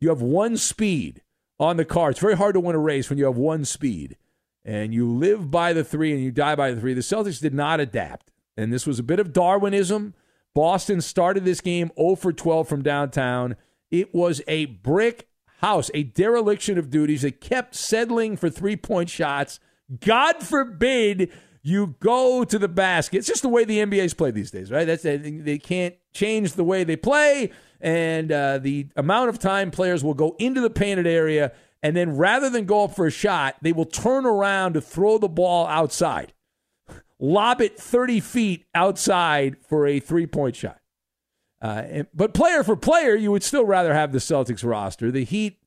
You 0.00 0.08
have 0.10 0.22
one 0.22 0.56
speed 0.56 1.22
on 1.58 1.76
the 1.76 1.84
car. 1.84 2.10
It's 2.10 2.20
very 2.20 2.36
hard 2.36 2.54
to 2.54 2.60
win 2.60 2.76
a 2.76 2.80
race 2.80 3.08
when 3.08 3.18
you 3.18 3.24
have 3.24 3.36
one 3.36 3.64
speed 3.64 4.16
and 4.64 4.92
you 4.92 5.08
live 5.10 5.50
by 5.50 5.72
the 5.72 5.84
three 5.84 6.12
and 6.12 6.20
you 6.20 6.32
die 6.32 6.56
by 6.56 6.72
the 6.72 6.80
three. 6.80 6.92
The 6.92 7.00
Celtics 7.00 7.40
did 7.40 7.54
not 7.54 7.80
adapt. 7.80 8.32
And 8.56 8.72
this 8.72 8.86
was 8.86 8.98
a 8.98 9.04
bit 9.04 9.20
of 9.20 9.32
Darwinism. 9.32 10.14
Boston 10.56 11.02
started 11.02 11.44
this 11.44 11.60
game 11.60 11.90
0 11.98 12.16
for 12.16 12.32
12 12.32 12.66
from 12.66 12.82
downtown. 12.82 13.56
It 13.90 14.14
was 14.14 14.40
a 14.48 14.64
brick 14.64 15.28
house, 15.58 15.90
a 15.92 16.02
dereliction 16.02 16.78
of 16.78 16.88
duties. 16.88 17.20
They 17.20 17.30
kept 17.30 17.74
settling 17.74 18.38
for 18.38 18.48
three 18.48 18.76
point 18.76 19.10
shots. 19.10 19.60
God 20.00 20.42
forbid 20.42 21.30
you 21.62 21.96
go 22.00 22.42
to 22.42 22.58
the 22.58 22.68
basket. 22.68 23.18
It's 23.18 23.26
just 23.26 23.42
the 23.42 23.50
way 23.50 23.64
the 23.64 23.80
NBA's 23.80 24.14
play 24.14 24.30
these 24.30 24.50
days, 24.50 24.72
right? 24.72 24.86
That's 24.86 25.02
they 25.02 25.60
can't 25.62 25.94
change 26.14 26.54
the 26.54 26.64
way 26.64 26.84
they 26.84 26.96
play 26.96 27.50
and 27.80 28.32
uh, 28.32 28.56
the 28.58 28.88
amount 28.96 29.28
of 29.28 29.38
time 29.38 29.70
players 29.70 30.02
will 30.02 30.14
go 30.14 30.34
into 30.38 30.60
the 30.60 30.70
painted 30.70 31.06
area, 31.06 31.52
and 31.82 31.94
then 31.94 32.16
rather 32.16 32.48
than 32.48 32.64
go 32.64 32.84
up 32.84 32.96
for 32.96 33.06
a 33.06 33.10
shot, 33.10 33.56
they 33.62 33.72
will 33.72 33.84
turn 33.84 34.24
around 34.24 34.72
to 34.72 34.80
throw 34.80 35.18
the 35.18 35.28
ball 35.28 35.66
outside, 35.66 36.32
lob 37.18 37.60
it 37.60 37.78
30 37.78 38.20
feet 38.20 38.66
outside 38.74 39.56
for 39.68 39.86
a 39.86 40.00
three 40.00 40.26
point 40.26 40.56
shot. 40.56 40.78
Uh, 41.60 42.04
but 42.14 42.34
player 42.34 42.62
for 42.62 42.76
player, 42.76 43.14
you 43.14 43.32
would 43.32 43.42
still 43.42 43.64
rather 43.64 43.94
have 43.94 44.12
the 44.12 44.18
Celtics 44.18 44.64
roster. 44.64 45.10
The 45.10 45.24
Heat 45.24 45.58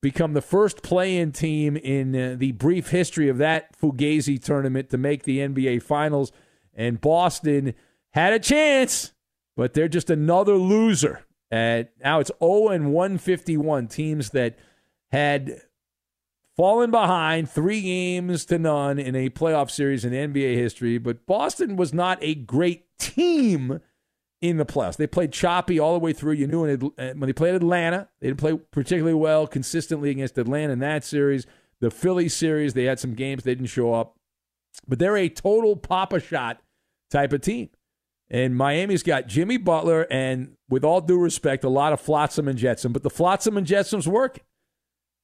become 0.00 0.32
the 0.32 0.42
first 0.42 0.82
play-in 0.82 1.32
team 1.32 1.76
in 1.76 2.14
uh, 2.14 2.36
the 2.38 2.52
brief 2.52 2.88
history 2.90 3.28
of 3.28 3.38
that 3.38 3.76
Fugazi 3.76 4.42
tournament 4.42 4.90
to 4.90 4.98
make 4.98 5.24
the 5.24 5.38
NBA 5.38 5.82
Finals, 5.82 6.32
and 6.74 7.00
Boston 7.00 7.74
had 8.10 8.32
a 8.32 8.38
chance, 8.38 9.12
but 9.56 9.74
they're 9.74 9.88
just 9.88 10.10
another 10.10 10.54
loser 10.54 11.24
at 11.50 11.92
now 12.02 12.20
it's 12.20 12.30
0 12.42 12.68
and 12.68 12.92
151 12.92 13.88
teams 13.88 14.30
that 14.30 14.58
had 15.10 15.62
fallen 16.58 16.90
behind 16.90 17.48
three 17.48 17.80
games 17.80 18.44
to 18.44 18.58
none 18.58 18.98
in 18.98 19.14
a 19.14 19.30
playoff 19.30 19.70
series 19.70 20.04
in 20.04 20.12
NBA 20.12 20.56
history. 20.56 20.98
But 20.98 21.24
Boston 21.24 21.76
was 21.76 21.94
not 21.94 22.18
a 22.20 22.34
great 22.34 22.84
team 22.98 23.80
in 24.42 24.56
the 24.56 24.66
playoffs. 24.66 24.96
They 24.96 25.06
played 25.06 25.32
choppy 25.32 25.78
all 25.78 25.92
the 25.92 26.00
way 26.00 26.12
through. 26.12 26.32
You 26.32 26.48
knew 26.48 26.62
when, 26.62 26.92
uh, 26.98 27.14
when 27.14 27.28
they 27.28 27.32
played 27.32 27.54
Atlanta, 27.54 28.08
they 28.20 28.26
didn't 28.26 28.40
play 28.40 28.58
particularly 28.72 29.14
well 29.14 29.46
consistently 29.46 30.10
against 30.10 30.36
Atlanta 30.36 30.72
in 30.72 30.80
that 30.80 31.04
series. 31.04 31.46
The 31.80 31.92
Philly 31.92 32.28
series, 32.28 32.74
they 32.74 32.84
had 32.84 32.98
some 32.98 33.14
games 33.14 33.44
they 33.44 33.54
didn't 33.54 33.68
show 33.68 33.94
up. 33.94 34.16
But 34.86 34.98
they're 34.98 35.16
a 35.16 35.28
total 35.28 35.76
papa 35.76 36.18
shot 36.18 36.60
type 37.08 37.32
of 37.32 37.40
team. 37.40 37.68
And 38.30 38.56
Miami's 38.56 39.04
got 39.04 39.28
Jimmy 39.28 39.58
Butler 39.58 40.08
and, 40.10 40.56
with 40.68 40.84
all 40.84 41.00
due 41.00 41.18
respect, 41.18 41.62
a 41.62 41.68
lot 41.68 41.92
of 41.92 42.00
flotsam 42.00 42.48
and 42.48 42.58
jetsam, 42.58 42.92
but 42.92 43.04
the 43.04 43.10
flotsam 43.10 43.56
and 43.56 43.66
jetsam's 43.66 44.08
working. 44.08 44.42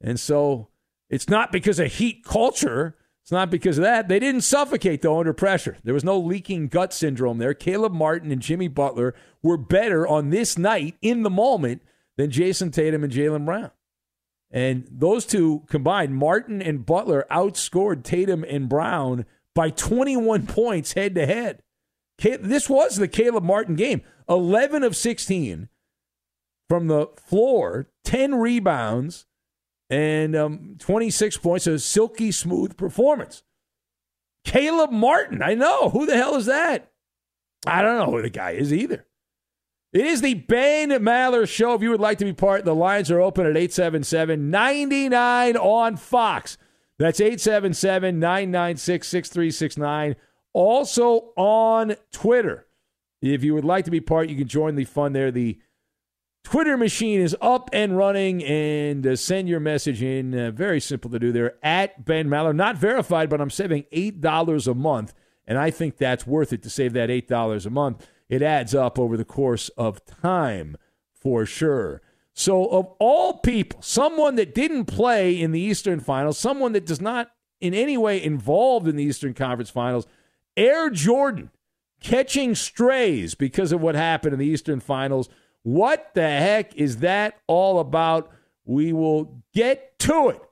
And 0.00 0.18
so 0.18 0.68
it's 1.08 1.28
not 1.28 1.52
because 1.52 1.78
of 1.78 1.92
heat 1.92 2.24
culture. 2.24 2.96
It's 3.22 3.32
not 3.32 3.50
because 3.50 3.78
of 3.78 3.84
that. 3.84 4.08
They 4.08 4.18
didn't 4.18 4.42
suffocate, 4.42 5.00
though, 5.00 5.18
under 5.18 5.32
pressure. 5.32 5.78
There 5.82 5.94
was 5.94 6.04
no 6.04 6.18
leaking 6.18 6.68
gut 6.68 6.92
syndrome 6.92 7.38
there. 7.38 7.54
Caleb 7.54 7.92
Martin 7.92 8.30
and 8.30 8.42
Jimmy 8.42 8.68
Butler 8.68 9.14
were 9.42 9.56
better 9.56 10.06
on 10.06 10.28
this 10.28 10.58
night 10.58 10.96
in 11.00 11.22
the 11.22 11.30
moment 11.30 11.80
than 12.16 12.30
Jayson 12.30 12.70
Tatum 12.70 13.02
and 13.02 13.12
Jaylen 13.12 13.46
Brown. 13.46 13.70
And 14.50 14.86
those 14.90 15.24
two 15.24 15.64
combined, 15.68 16.14
Martin 16.14 16.60
and 16.60 16.84
Butler 16.84 17.26
outscored 17.30 18.04
Tatum 18.04 18.44
and 18.44 18.68
Brown 18.68 19.24
by 19.54 19.70
21 19.70 20.46
points 20.46 20.92
head 20.92 21.14
to 21.14 21.26
head. 21.26 21.62
This 22.18 22.68
was 22.68 22.96
the 22.96 23.08
Caleb 23.08 23.42
Martin 23.42 23.74
game. 23.74 24.02
11 24.28 24.82
of 24.82 24.96
16 24.96 25.68
from 26.68 26.86
the 26.86 27.08
floor, 27.16 27.88
10 28.04 28.36
rebounds, 28.36 29.26
and 29.90 30.34
um, 30.36 30.76
26 30.78 31.36
points. 31.38 31.66
A 31.66 31.78
silky 31.78 32.30
smooth 32.30 32.76
performance. 32.76 33.42
Caleb 34.44 34.90
Martin, 34.90 35.42
I 35.42 35.54
know. 35.54 35.90
Who 35.90 36.06
the 36.06 36.16
hell 36.16 36.36
is 36.36 36.46
that? 36.46 36.90
I 37.66 37.82
don't 37.82 37.98
know 37.98 38.12
who 38.12 38.22
the 38.22 38.30
guy 38.30 38.52
is 38.52 38.72
either. 38.72 39.06
It 39.92 40.04
is 40.04 40.20
the 40.20 40.34
Ben 40.34 40.90
Maller 40.90 41.48
Show. 41.48 41.74
If 41.74 41.82
you 41.82 41.90
would 41.90 42.00
like 42.00 42.18
to 42.18 42.24
be 42.24 42.32
part, 42.32 42.64
the 42.64 42.74
lines 42.74 43.10
are 43.10 43.20
open 43.20 43.46
at 43.46 43.56
877 43.56 44.50
99 44.50 45.56
on 45.56 45.96
Fox. 45.96 46.58
That's 46.98 47.20
877 47.20 48.18
996 48.18 49.08
6369 49.08 50.16
also 50.52 51.32
on 51.36 51.96
Twitter. 52.12 52.66
If 53.20 53.44
you 53.44 53.54
would 53.54 53.64
like 53.64 53.84
to 53.86 53.90
be 53.90 54.00
part, 54.00 54.28
you 54.28 54.36
can 54.36 54.48
join 54.48 54.76
the 54.76 54.84
fun 54.84 55.12
there. 55.12 55.30
The 55.30 55.58
Twitter 56.44 56.76
machine 56.76 57.20
is 57.20 57.34
up 57.40 57.70
and 57.72 57.96
running, 57.96 58.44
and 58.44 59.06
uh, 59.06 59.16
send 59.16 59.48
your 59.48 59.60
message 59.60 60.02
in. 60.02 60.38
Uh, 60.38 60.50
very 60.50 60.78
simple 60.78 61.10
to 61.10 61.18
do 61.18 61.32
there 61.32 61.54
at 61.62 62.04
Ben 62.04 62.28
Maller. 62.28 62.54
Not 62.54 62.76
verified, 62.76 63.28
but 63.28 63.40
I'm 63.40 63.50
saving 63.50 63.84
$8 63.92 64.66
a 64.68 64.74
month, 64.74 65.14
and 65.46 65.58
I 65.58 65.70
think 65.70 65.96
that's 65.96 66.26
worth 66.26 66.52
it 66.52 66.62
to 66.62 66.70
save 66.70 66.92
that 66.92 67.08
$8 67.08 67.66
a 67.66 67.70
month. 67.70 68.06
It 68.28 68.42
adds 68.42 68.74
up 68.74 68.98
over 68.98 69.16
the 69.16 69.24
course 69.24 69.70
of 69.70 70.04
time 70.04 70.76
for 71.12 71.46
sure. 71.46 72.02
So, 72.34 72.66
of 72.66 72.86
all 72.98 73.38
people, 73.38 73.80
someone 73.80 74.34
that 74.36 74.54
didn't 74.54 74.84
play 74.84 75.40
in 75.40 75.52
the 75.52 75.60
Eastern 75.60 76.00
Finals, 76.00 76.38
someone 76.38 76.72
that 76.72 76.84
does 76.84 77.00
not 77.00 77.30
in 77.60 77.72
any 77.72 77.96
way 77.96 78.22
involved 78.22 78.86
in 78.86 78.96
the 78.96 79.04
Eastern 79.04 79.32
Conference 79.32 79.70
Finals, 79.70 80.06
Air 80.56 80.90
Jordan 80.90 81.50
catching 82.00 82.54
strays 82.54 83.34
because 83.34 83.72
of 83.72 83.80
what 83.80 83.94
happened 83.94 84.34
in 84.34 84.38
the 84.38 84.46
Eastern 84.46 84.80
Finals. 84.80 85.28
What 85.64 86.12
the 86.12 86.20
heck 86.20 86.76
is 86.76 86.98
that 86.98 87.38
all 87.46 87.80
about? 87.80 88.30
We 88.66 88.92
will 88.92 89.42
get 89.54 89.98
to 90.00 90.28
it 90.28 90.42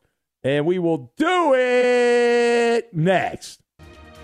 and 0.42 0.64
we 0.64 0.78
will 0.78 1.12
do 1.18 1.54
it 1.54 2.94
next. 2.94 3.60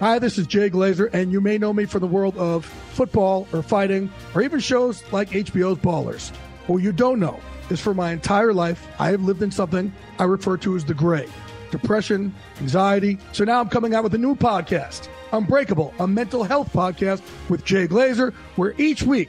Hi, 0.01 0.19
this 0.19 0.39
is 0.39 0.47
Jay 0.47 0.71
Glazer, 0.71 1.13
and 1.13 1.31
you 1.31 1.43
may 1.43 1.59
know 1.59 1.75
me 1.75 1.85
from 1.85 2.01
the 2.01 2.07
world 2.07 2.39
of 2.39 2.65
football 2.65 3.47
or 3.53 3.63
fighting 3.63 4.11
or 4.35 4.41
even 4.41 4.61
shows 4.61 5.03
like 5.13 5.29
HBO's 5.29 5.79
Ballers. 5.79 6.35
What 6.69 6.79
you 6.79 6.93
don't 6.93 7.21
know 7.21 7.39
is 7.69 7.81
for 7.81 7.93
my 7.93 8.11
entire 8.11 8.55
life, 8.55 8.87
I 8.99 9.11
have 9.11 9.21
lived 9.21 9.43
in 9.43 9.51
something 9.51 9.93
I 10.19 10.25
refer 10.25 10.57
to 10.57 10.75
as 10.75 10.87
the 10.87 10.95
gray 10.95 11.29
depression, 11.71 12.35
anxiety. 12.63 13.19
So 13.33 13.45
now 13.45 13.61
I'm 13.61 13.69
coming 13.69 13.95
out 13.95 14.05
with 14.05 14.15
a 14.15 14.19
new 14.19 14.35
podcast 14.35 15.07
Unbreakable, 15.33 15.93
a 15.99 16.07
mental 16.07 16.43
health 16.43 16.73
podcast 16.73 17.23
with 17.51 17.65
Jay 17.65 17.87
Glazer, 17.87 18.33
where 18.57 18.75
each 18.79 19.03
week, 19.03 19.29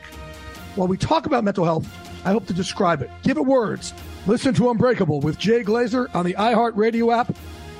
while 0.76 0.88
we 0.88 0.98
talk 0.98 1.26
about 1.26 1.44
mental 1.44 1.66
health, 1.66 1.88
I 2.26 2.32
hope 2.32 2.46
to 2.48 2.54
describe 2.54 3.02
it, 3.02 3.10
give 3.24 3.38
it 3.38 3.46
words. 3.46 3.94
Listen 4.28 4.54
to 4.56 4.70
Unbreakable 4.70 5.22
with 5.22 5.38
Jay 5.38 5.64
Glazer 5.64 6.14
on 6.14 6.26
the 6.26 6.34
iHeartRadio 6.34 7.18
app, 7.18 7.36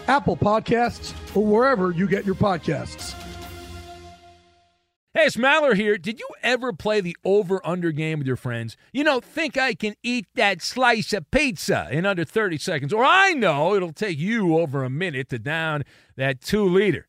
Apple 0.08 0.38
Podcasts, 0.38 1.14
or 1.36 1.46
wherever 1.46 1.92
you 1.92 2.08
get 2.08 2.26
your 2.26 2.36
podcasts. 2.36 3.14
Hey, 5.14 5.26
it's 5.26 5.36
Maller 5.36 5.76
here. 5.76 5.98
Did 5.98 6.20
you 6.20 6.30
ever 6.42 6.72
play 6.72 7.02
the 7.02 7.18
over 7.26 7.60
under 7.68 7.92
game 7.92 8.20
with 8.20 8.28
your 8.28 8.38
friends? 8.38 8.78
You 8.94 9.04
know, 9.04 9.20
think 9.20 9.58
I 9.58 9.74
can 9.74 9.96
eat 10.02 10.28
that 10.36 10.62
slice 10.62 11.12
of 11.14 11.30
pizza 11.30 11.90
in 11.92 12.06
under 12.06 12.24
30 12.24 12.58
seconds, 12.58 12.94
or 12.94 13.04
I 13.04 13.34
know 13.34 13.76
it'll 13.76 13.92
take 13.92 14.18
you 14.18 14.58
over 14.58 14.84
a 14.84 14.90
minute 14.90 15.28
to 15.30 15.40
down 15.40 15.84
that 16.16 16.40
two 16.42 16.64
liter. 16.64 17.09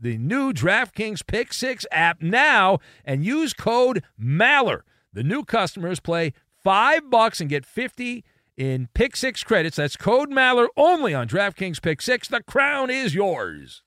the 0.00 0.18
new 0.18 0.52
DraftKings 0.52 1.26
Pick 1.26 1.52
Six 1.52 1.86
app 1.90 2.22
now 2.22 2.78
and 3.04 3.24
use 3.24 3.52
code 3.52 4.02
MALLER. 4.18 4.84
The 5.12 5.22
new 5.22 5.44
customers 5.44 6.00
play 6.00 6.32
five 6.62 7.08
bucks 7.10 7.40
and 7.40 7.48
get 7.48 7.64
50 7.64 8.24
in 8.56 8.88
Pick 8.94 9.16
Six 9.16 9.42
credits. 9.44 9.76
That's 9.76 9.96
code 9.96 10.30
Maller 10.30 10.68
only 10.76 11.14
on 11.14 11.28
DraftKings 11.28 11.80
Pick 11.80 12.02
Six. 12.02 12.28
The 12.28 12.42
crown 12.42 12.90
is 12.90 13.14
yours. 13.14 13.82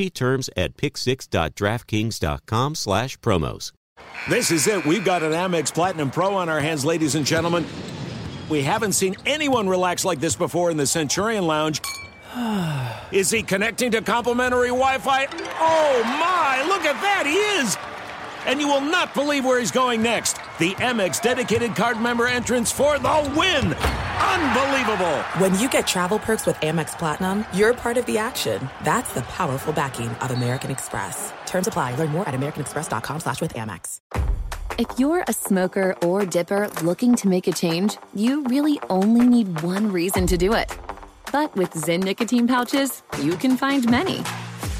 See 0.00 0.08
terms 0.08 0.48
at 0.56 0.78
picksix.draftkings.com 0.78 2.74
slash 2.74 3.18
promos. 3.18 3.72
This 4.30 4.50
is 4.50 4.66
it. 4.66 4.86
We've 4.86 5.04
got 5.04 5.22
an 5.22 5.32
Amex 5.32 5.74
Platinum 5.74 6.10
Pro 6.10 6.36
on 6.36 6.48
our 6.48 6.58
hands, 6.58 6.86
ladies 6.86 7.16
and 7.16 7.26
gentlemen. 7.26 7.66
We 8.48 8.62
haven't 8.62 8.92
seen 8.92 9.14
anyone 9.26 9.68
relax 9.68 10.02
like 10.02 10.18
this 10.18 10.36
before 10.36 10.70
in 10.70 10.78
the 10.78 10.86
Centurion 10.86 11.46
Lounge. 11.46 11.82
Is 13.12 13.30
he 13.30 13.42
connecting 13.42 13.90
to 13.90 14.00
complimentary 14.00 14.68
Wi 14.68 14.96
Fi? 14.96 15.26
Oh 15.60 16.02
my, 16.02 16.64
look 16.66 16.86
at 16.86 16.98
that, 17.02 17.26
he 17.26 17.34
is! 17.60 17.76
And 18.46 18.60
you 18.60 18.68
will 18.68 18.80
not 18.80 19.14
believe 19.14 19.44
where 19.44 19.58
he's 19.58 19.70
going 19.70 20.02
next. 20.02 20.34
The 20.58 20.74
Amex 20.74 21.20
dedicated 21.20 21.76
card 21.76 22.00
member 22.00 22.26
entrance 22.26 22.72
for 22.72 22.98
the 22.98 23.32
win! 23.36 23.74
Unbelievable! 23.74 25.18
When 25.38 25.58
you 25.58 25.68
get 25.68 25.86
travel 25.86 26.18
perks 26.18 26.46
with 26.46 26.56
Amex 26.56 26.98
Platinum, 26.98 27.44
you're 27.52 27.74
part 27.74 27.96
of 27.96 28.06
the 28.06 28.18
action. 28.18 28.68
That's 28.84 29.12
the 29.12 29.22
powerful 29.22 29.72
backing 29.72 30.08
of 30.08 30.30
American 30.30 30.70
Express. 30.70 31.32
Terms 31.46 31.66
apply. 31.66 31.94
Learn 31.96 32.10
more 32.10 32.28
at 32.28 32.34
americanexpress.com 32.34 33.20
slash 33.20 33.40
with 33.40 33.54
Amex. 33.54 34.00
If 34.78 34.98
you're 34.98 35.24
a 35.28 35.32
smoker 35.32 35.94
or 36.02 36.24
dipper 36.24 36.70
looking 36.82 37.14
to 37.16 37.28
make 37.28 37.46
a 37.46 37.52
change, 37.52 37.98
you 38.14 38.44
really 38.44 38.80
only 38.88 39.26
need 39.26 39.60
one 39.62 39.92
reason 39.92 40.26
to 40.28 40.38
do 40.38 40.54
it. 40.54 40.74
But 41.32 41.54
with 41.54 41.72
Zyn 41.72 42.02
nicotine 42.02 42.48
pouches, 42.48 43.02
you 43.20 43.36
can 43.36 43.56
find 43.56 43.88
many. 43.90 44.22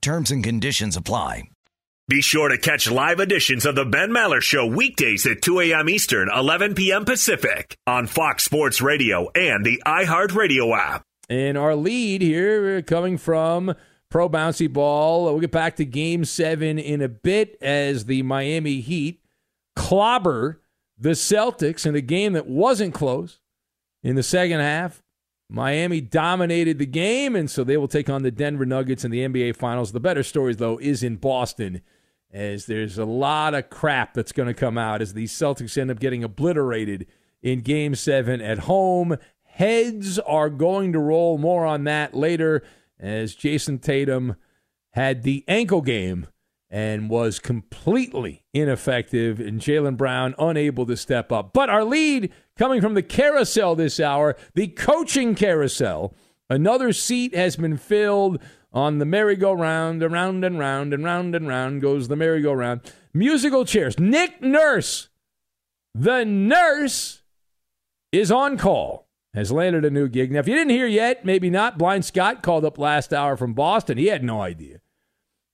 Terms 0.00 0.30
and 0.30 0.42
conditions 0.42 0.96
apply. 0.96 1.44
Be 2.08 2.22
sure 2.22 2.48
to 2.48 2.56
catch 2.56 2.90
live 2.90 3.20
editions 3.20 3.66
of 3.66 3.74
the 3.74 3.84
Ben 3.84 4.10
Maller 4.10 4.40
Show 4.40 4.66
weekdays 4.66 5.26
at 5.26 5.42
2 5.42 5.60
a.m. 5.60 5.90
Eastern, 5.90 6.30
11 6.34 6.74
p.m. 6.74 7.04
Pacific 7.04 7.76
on 7.86 8.06
Fox 8.06 8.44
Sports 8.44 8.80
Radio 8.80 9.28
and 9.34 9.64
the 9.64 9.82
iHeartRadio 9.84 10.74
app. 10.74 11.02
And 11.28 11.58
our 11.58 11.76
lead 11.76 12.22
here 12.22 12.78
uh, 12.78 12.82
coming 12.82 13.18
from 13.18 13.74
Pro 14.08 14.30
Bouncy 14.30 14.72
Ball. 14.72 15.28
Uh, 15.28 15.32
we'll 15.32 15.40
get 15.40 15.52
back 15.52 15.76
to 15.76 15.84
game 15.84 16.24
seven 16.24 16.78
in 16.78 17.02
a 17.02 17.08
bit 17.08 17.58
as 17.60 18.06
the 18.06 18.22
Miami 18.22 18.80
Heat 18.80 19.20
clobber 19.76 20.62
the 20.98 21.10
Celtics 21.10 21.84
in 21.84 21.94
a 21.94 22.00
game 22.00 22.32
that 22.32 22.46
wasn't 22.46 22.94
close 22.94 23.38
in 24.02 24.16
the 24.16 24.22
second 24.22 24.60
half. 24.60 25.02
Miami 25.50 26.00
dominated 26.00 26.78
the 26.78 26.86
game, 26.86 27.34
and 27.34 27.50
so 27.50 27.64
they 27.64 27.76
will 27.76 27.88
take 27.88 28.10
on 28.10 28.22
the 28.22 28.30
Denver 28.30 28.66
Nuggets 28.66 29.04
in 29.04 29.10
the 29.10 29.26
NBA 29.26 29.56
Finals. 29.56 29.92
The 29.92 30.00
better 30.00 30.22
stories, 30.22 30.58
though, 30.58 30.78
is 30.78 31.02
in 31.02 31.16
Boston, 31.16 31.80
as 32.30 32.66
there's 32.66 32.98
a 32.98 33.06
lot 33.06 33.54
of 33.54 33.70
crap 33.70 34.12
that's 34.12 34.32
going 34.32 34.48
to 34.48 34.54
come 34.54 34.76
out 34.76 35.00
as 35.00 35.14
the 35.14 35.24
Celtics 35.24 35.78
end 35.78 35.90
up 35.90 36.00
getting 36.00 36.22
obliterated 36.22 37.06
in 37.42 37.60
Game 37.60 37.94
7 37.94 38.42
at 38.42 38.60
home. 38.60 39.16
Heads 39.44 40.18
are 40.20 40.50
going 40.50 40.92
to 40.92 40.98
roll. 40.98 41.38
More 41.38 41.64
on 41.64 41.84
that 41.84 42.14
later, 42.14 42.62
as 43.00 43.34
Jayson 43.34 43.78
Tatum 43.78 44.36
had 44.90 45.22
the 45.22 45.44
ankle 45.48 45.80
game 45.80 46.26
and 46.70 47.08
was 47.08 47.38
completely 47.38 48.44
ineffective, 48.52 49.40
and 49.40 49.60
Jaylen 49.60 49.96
Brown 49.96 50.34
unable 50.38 50.84
to 50.84 50.96
step 50.96 51.32
up. 51.32 51.54
But 51.54 51.70
our 51.70 51.84
lead 51.84 52.30
coming 52.58 52.80
from 52.80 52.94
the 52.94 53.02
carousel 53.02 53.74
this 53.74 53.98
hour, 53.98 54.36
the 54.54 54.68
coaching 54.68 55.34
carousel. 55.34 56.14
Another 56.50 56.92
seat 56.92 57.34
has 57.34 57.56
been 57.56 57.76
filled 57.76 58.42
on 58.72 58.98
the 58.98 59.06
merry-go-round, 59.06 60.02
around 60.02 60.44
and 60.44 60.58
round 60.58 60.92
and 60.92 61.04
round 61.04 61.34
and 61.34 61.48
round 61.48 61.80
goes 61.80 62.08
the 62.08 62.16
merry-go-round. 62.16 62.80
Musical 63.14 63.64
chairs. 63.64 63.98
Nick 63.98 64.42
Nurse, 64.42 65.08
the 65.94 66.24
nurse, 66.24 67.22
is 68.12 68.30
on 68.30 68.58
call. 68.58 69.06
Has 69.34 69.52
landed 69.52 69.84
a 69.84 69.90
new 69.90 70.08
gig. 70.08 70.32
Now, 70.32 70.40
if 70.40 70.48
you 70.48 70.54
didn't 70.54 70.70
hear 70.70 70.86
yet, 70.86 71.24
maybe 71.24 71.50
not. 71.50 71.78
Blind 71.78 72.04
Scott 72.04 72.42
called 72.42 72.64
up 72.64 72.78
last 72.78 73.12
hour 73.12 73.36
from 73.36 73.52
Boston. 73.52 73.98
He 73.98 74.06
had 74.06 74.24
no 74.24 74.40
idea 74.40 74.80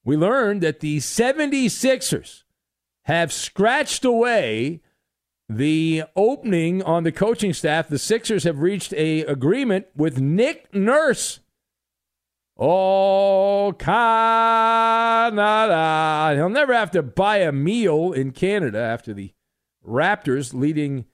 we 0.05 0.17
learned 0.17 0.61
that 0.63 0.81
the 0.81 0.99
76ers 0.99 2.43
have 3.05 3.33
scratched 3.33 4.05
away 4.05 4.81
the 5.49 6.05
opening 6.17 6.83
on 6.83 7.05
the 7.05 7.13
coaching 7.13 7.53
staff. 7.53 7.89
The 7.89 7.99
Sixers 7.99 8.45
have 8.45 8.61
reached 8.61 8.93
a 8.95 9.21
agreement 9.23 9.87
with 9.95 10.21
Nick 10.21 10.75
Nurse. 10.75 11.41
Oh, 12.57 13.75
Canada. 13.79 15.43
He'll 16.35 16.49
never 16.49 16.73
have 16.73 16.91
to 16.93 17.03
buy 17.03 17.39
a 17.39 17.53
meal 17.53 18.13
in 18.13 18.31
Canada 18.31 18.79
after 18.79 19.13
the 19.13 19.33
Raptors 19.87 20.55
leading 20.55 21.07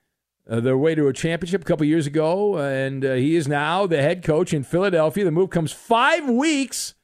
uh, 0.49 0.61
their 0.61 0.79
way 0.79 0.95
to 0.95 1.09
a 1.09 1.13
championship 1.13 1.63
a 1.63 1.65
couple 1.65 1.87
years 1.87 2.07
ago. 2.07 2.59
And 2.59 3.05
uh, 3.05 3.15
he 3.15 3.37
is 3.37 3.49
now 3.49 3.87
the 3.87 4.03
head 4.03 4.23
coach 4.23 4.53
in 4.53 4.63
Philadelphia. 4.65 5.25
The 5.25 5.31
move 5.31 5.51
comes 5.51 5.73
five 5.73 6.29
weeks 6.29 6.95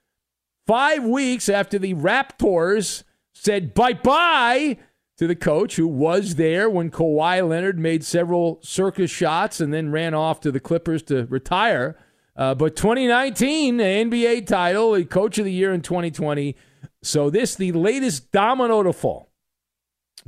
Five 0.67 1.05
weeks 1.05 1.49
after 1.49 1.79
the 1.79 1.95
Raptors 1.95 3.05
said 3.33 3.73
bye 3.73 3.93
bye 3.93 4.79
to 5.17 5.27
the 5.27 5.37
coach 5.37 5.77
who 5.77 5.89
was 5.89 6.35
there 6.35 6.69
when 6.69 6.91
Kawhi 6.91 7.47
Leonard 7.47 7.79
made 7.79 8.05
several 8.05 8.59
circus 8.63 9.11
shots 9.11 9.61
and 9.61 9.73
then 9.73 9.91
ran 9.91 10.15
off 10.15 10.41
to 10.41 10.53
the 10.53 10.61
Clippers 10.61 11.03
to 11.05 11.27
retire. 11.27 11.97
Uh, 12.37 12.55
but 12.55 12.77
2019, 12.77 13.79
NBA 13.79 14.47
title, 14.47 15.03
coach 15.07 15.39
of 15.39 15.47
the 15.47 15.53
year 15.53 15.73
in 15.73 15.81
2020. 15.81 16.55
So 17.03 17.31
this 17.31 17.55
the 17.55 17.73
latest 17.73 18.31
domino 18.31 18.83
to 18.83 18.93
fall 18.93 19.31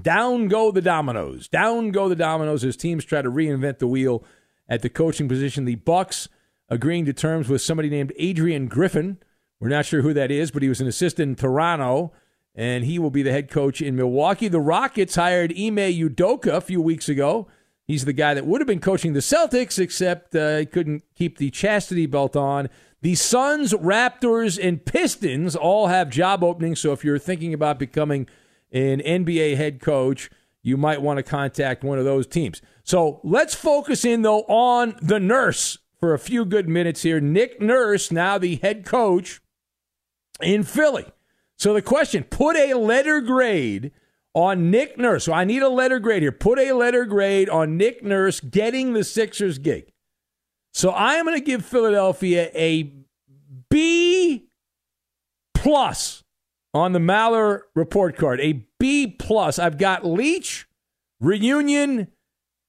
Down 0.01 0.49
go 0.49 0.71
the 0.71 0.81
dominoes. 0.81 1.49
Down 1.49 1.91
go 1.91 2.09
the 2.09 2.17
dominoes 2.17 2.65
as 2.65 2.77
teams 2.77 3.05
try 3.05 3.21
to 3.21 3.31
reinvent 3.31 3.79
the 3.79 3.87
wheel 3.87 4.25
at 4.69 4.81
the 4.83 4.89
coaching 4.89 5.29
position. 5.29 5.65
The 5.67 5.75
Bucks 5.75 6.29
agreeing 6.71 7.05
to 7.07 7.13
terms 7.13 7.49
with 7.49 7.61
somebody 7.61 7.91
named 7.91 8.13
Adrian 8.17 8.69
Griffin. 8.69 9.19
We're 9.61 9.69
not 9.69 9.87
sure 9.87 10.03
who 10.03 10.15
that 10.15 10.31
is, 10.31 10.51
but 10.51 10.63
he 10.63 10.69
was 10.69 10.81
an 10.81 10.87
assistant 10.87 11.31
in 11.31 11.37
Toronto, 11.37 12.13
and 12.59 12.85
he 12.85 12.99
will 12.99 13.11
be 13.11 13.23
the 13.23 13.31
head 13.31 13.49
coach 13.49 13.81
in 13.81 13.95
Milwaukee. 13.95 14.49
The 14.49 14.61
Rockets 14.61 15.15
hired 15.15 15.53
Ime 15.53 15.77
Udoka 15.77 16.49
a 16.49 16.61
few 16.61 16.83
weeks 16.83 17.09
ago. 17.09 17.47
He's 17.87 18.05
the 18.05 18.13
guy 18.13 18.35
that 18.35 18.47
would 18.47 18.61
have 18.61 18.67
been 18.67 18.81
coaching 18.81 19.13
the 19.13 19.21
Celtics, 19.21 19.79
except 19.79 20.35
uh, 20.35 20.59
he 20.59 20.67
couldn't 20.67 21.05
keep 21.15 21.39
the 21.39 21.51
chastity 21.51 22.05
belt 22.07 22.35
on. 22.35 22.69
The 23.01 23.15
Suns, 23.15 23.73
Raptors, 23.75 24.59
and 24.61 24.85
Pistons 24.85 25.55
all 25.55 25.87
have 25.87 26.11
job 26.11 26.43
openings. 26.43 26.81
So 26.81 26.91
if 26.91 27.05
you're 27.05 27.19
thinking 27.19 27.55
about 27.55 27.79
becoming 27.79 28.27
an 28.73 28.99
NBA 29.01 29.57
head 29.57 29.81
coach, 29.81 30.29
you 30.61 30.77
might 30.77 31.01
want 31.01 31.19
to 31.19 31.23
contact 31.23 31.85
one 31.85 32.01
of 32.01 32.05
those 32.05 32.27
teams. 32.27 32.61
So 32.83 33.21
let's 33.23 33.55
focus 33.55 34.05
in, 34.05 34.23
though, 34.23 34.43
on 34.43 34.97
the 35.01 35.21
nurse 35.21 35.79
for 36.01 36.13
a 36.13 36.19
few 36.19 36.45
good 36.45 36.69
minutes 36.69 37.03
here. 37.03 37.21
Nick 37.21 37.61
Nurse, 37.61 38.11
now 38.11 38.37
the 38.37 38.57
head 38.57 38.85
coach 38.85 39.41
in 40.43 40.65
Philly. 40.65 41.07
So 41.59 41.75
the 41.75 41.83
question 41.83 42.25
put 42.25 42.57
a 42.57 42.75
letter 42.75 43.21
grade 43.21 43.93
on 44.35 44.71
Nick 44.71 44.97
Nurse. 44.97 45.25
So 45.25 45.33
I 45.33 45.45
need 45.45 45.63
a 45.63 45.69
letter 45.69 45.99
grade 45.99 46.23
here. 46.23 46.33
Put 46.33 46.59
a 46.59 46.73
letter 46.73 47.05
grade 47.05 47.49
on 47.49 47.77
Nick 47.77 48.05
Nurse 48.05 48.41
getting 48.41 48.93
the 48.93 49.03
Sixers 49.03 49.59
gig. 49.59 49.93
So 50.73 50.91
I 50.91 51.15
am 51.15 51.27
going 51.27 51.39
to 51.39 51.45
give 51.45 51.65
Philadelphia 51.65 52.51
a 52.55 52.93
B 53.69 54.49
plus 55.55 56.23
on 56.73 56.93
the 56.93 57.01
Maller 57.01 57.63
report 57.75 58.17
card. 58.17 58.41
A 58.41 58.65
B 58.79 59.09
plus. 59.09 59.59
I've 59.59 59.79
got 59.79 60.07
Leach, 60.07 60.69
Reunion, 61.21 62.09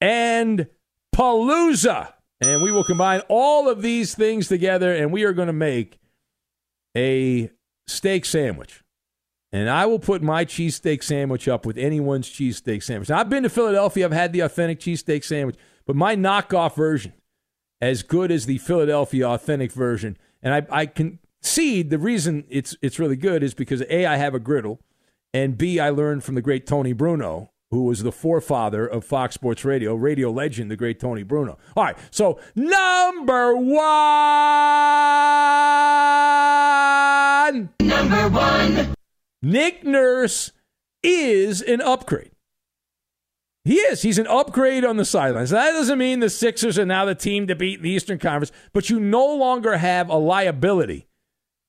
and 0.00 0.66
Palooza. 1.14 2.14
And 2.40 2.62
we 2.62 2.72
will 2.72 2.84
combine 2.84 3.20
all 3.28 3.68
of 3.68 3.82
these 3.82 4.14
things 4.14 4.48
together 4.48 4.92
and 4.92 5.12
we 5.12 5.24
are 5.24 5.32
going 5.32 5.46
to 5.46 5.52
make 5.52 6.00
a 6.96 7.50
steak 7.90 8.24
sandwich. 8.24 8.82
And 9.52 9.68
I 9.68 9.86
will 9.86 9.98
put 9.98 10.22
my 10.22 10.44
cheesesteak 10.44 11.02
sandwich 11.02 11.48
up 11.48 11.66
with 11.66 11.76
anyone's 11.76 12.28
cheesesteak 12.28 12.82
sandwich. 12.82 13.08
Now, 13.08 13.18
I've 13.18 13.28
been 13.28 13.42
to 13.42 13.48
Philadelphia, 13.48 14.04
I've 14.04 14.12
had 14.12 14.32
the 14.32 14.40
authentic 14.40 14.78
cheesesteak 14.78 15.24
sandwich, 15.24 15.56
but 15.86 15.96
my 15.96 16.14
knockoff 16.14 16.76
version, 16.76 17.14
as 17.80 18.02
good 18.02 18.30
as 18.30 18.46
the 18.46 18.58
Philadelphia 18.58 19.28
authentic 19.28 19.72
version, 19.72 20.16
and 20.42 20.54
I, 20.54 20.66
I 20.70 20.86
concede 20.86 21.90
the 21.90 21.98
reason 21.98 22.44
it's 22.48 22.76
it's 22.80 22.98
really 22.98 23.16
good 23.16 23.42
is 23.42 23.54
because 23.54 23.82
A, 23.90 24.06
I 24.06 24.16
have 24.16 24.34
a 24.34 24.38
griddle, 24.38 24.80
and 25.34 25.58
B, 25.58 25.80
I 25.80 25.90
learned 25.90 26.22
from 26.22 26.36
the 26.36 26.42
great 26.42 26.66
Tony 26.66 26.92
Bruno, 26.92 27.49
who 27.70 27.84
was 27.84 28.02
the 28.02 28.12
forefather 28.12 28.86
of 28.86 29.04
Fox 29.04 29.34
Sports 29.34 29.64
Radio, 29.64 29.94
radio 29.94 30.30
legend, 30.30 30.70
the 30.70 30.76
great 30.76 30.98
Tony 30.98 31.22
Bruno. 31.22 31.56
All 31.76 31.84
right, 31.84 31.96
so 32.10 32.40
number 32.54 33.56
one. 33.56 33.80
Number 37.80 38.28
one. 38.28 38.94
Nick 39.42 39.84
Nurse 39.84 40.52
is 41.02 41.62
an 41.62 41.80
upgrade. 41.80 42.32
He 43.64 43.76
is. 43.76 44.02
He's 44.02 44.18
an 44.18 44.26
upgrade 44.26 44.84
on 44.84 44.96
the 44.96 45.04
sidelines. 45.04 45.50
That 45.50 45.72
doesn't 45.72 45.98
mean 45.98 46.20
the 46.20 46.30
Sixers 46.30 46.78
are 46.78 46.86
now 46.86 47.04
the 47.04 47.14
team 47.14 47.46
to 47.46 47.54
beat 47.54 47.78
in 47.78 47.84
the 47.84 47.90
Eastern 47.90 48.18
Conference, 48.18 48.52
but 48.72 48.90
you 48.90 48.98
no 48.98 49.26
longer 49.34 49.76
have 49.76 50.08
a 50.08 50.16
liability 50.16 51.06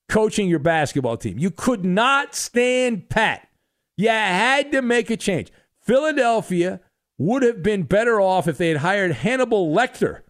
coaching 0.08 0.48
your 0.48 0.58
basketball 0.58 1.16
team. 1.16 1.38
You 1.38 1.50
could 1.50 1.84
not 1.84 2.34
stand 2.34 3.08
pat. 3.08 3.48
You 3.96 4.08
had 4.08 4.72
to 4.72 4.82
make 4.82 5.10
a 5.10 5.16
change. 5.16 5.52
Philadelphia 5.84 6.80
would 7.18 7.42
have 7.42 7.62
been 7.62 7.82
better 7.84 8.20
off 8.20 8.48
if 8.48 8.58
they 8.58 8.68
had 8.68 8.78
hired 8.78 9.12
Hannibal 9.12 9.74
Lecter 9.74 10.22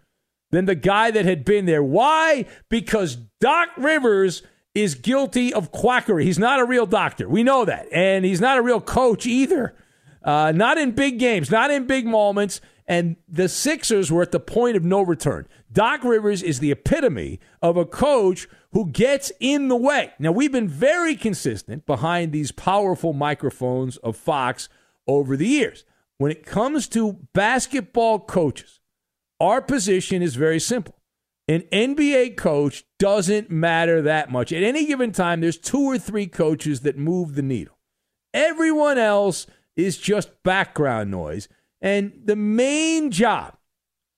than 0.51 0.65
the 0.65 0.75
guy 0.75 1.11
that 1.11 1.25
had 1.25 1.43
been 1.43 1.65
there. 1.65 1.83
Why? 1.83 2.45
Because 2.69 3.17
Doc 3.39 3.69
Rivers 3.77 4.43
is 4.75 4.95
guilty 4.95 5.53
of 5.53 5.71
quackery. 5.71 6.25
He's 6.25 6.39
not 6.39 6.59
a 6.59 6.65
real 6.65 6.85
doctor. 6.85 7.27
We 7.27 7.43
know 7.43 7.65
that. 7.65 7.87
And 7.91 8.25
he's 8.25 8.41
not 8.41 8.57
a 8.57 8.61
real 8.61 8.81
coach 8.81 9.25
either. 9.25 9.75
Uh, 10.23 10.51
not 10.55 10.77
in 10.77 10.91
big 10.91 11.19
games, 11.19 11.51
not 11.51 11.69
in 11.71 11.85
big 11.85 12.05
moments. 12.05 12.61
And 12.87 13.15
the 13.27 13.47
Sixers 13.47 14.11
were 14.11 14.21
at 14.21 14.31
the 14.31 14.39
point 14.39 14.75
of 14.75 14.83
no 14.83 15.01
return. 15.01 15.47
Doc 15.71 16.03
Rivers 16.03 16.43
is 16.43 16.59
the 16.59 16.71
epitome 16.71 17.39
of 17.61 17.77
a 17.77 17.85
coach 17.85 18.47
who 18.71 18.89
gets 18.89 19.31
in 19.39 19.67
the 19.67 19.75
way. 19.75 20.11
Now, 20.19 20.31
we've 20.31 20.51
been 20.51 20.67
very 20.67 21.15
consistent 21.15 21.85
behind 21.85 22.31
these 22.31 22.51
powerful 22.51 23.13
microphones 23.13 23.97
of 23.97 24.17
Fox 24.17 24.69
over 25.07 25.37
the 25.37 25.47
years. 25.47 25.83
When 26.17 26.31
it 26.31 26.45
comes 26.45 26.87
to 26.89 27.19
basketball 27.33 28.19
coaches, 28.19 28.79
our 29.39 29.61
position 29.61 30.21
is 30.21 30.35
very 30.35 30.59
simple. 30.59 30.95
An 31.47 31.63
NBA 31.73 32.37
coach 32.37 32.85
doesn't 32.99 33.51
matter 33.51 34.01
that 34.01 34.31
much. 34.31 34.53
At 34.53 34.63
any 34.63 34.85
given 34.85 35.11
time, 35.11 35.41
there's 35.41 35.57
two 35.57 35.81
or 35.81 35.97
three 35.97 36.27
coaches 36.27 36.81
that 36.81 36.97
move 36.97 37.35
the 37.35 37.41
needle. 37.41 37.77
Everyone 38.33 38.97
else 38.97 39.45
is 39.75 39.97
just 39.97 40.43
background 40.43 41.11
noise. 41.11 41.49
And 41.81 42.13
the 42.23 42.37
main 42.37 43.11
job 43.11 43.57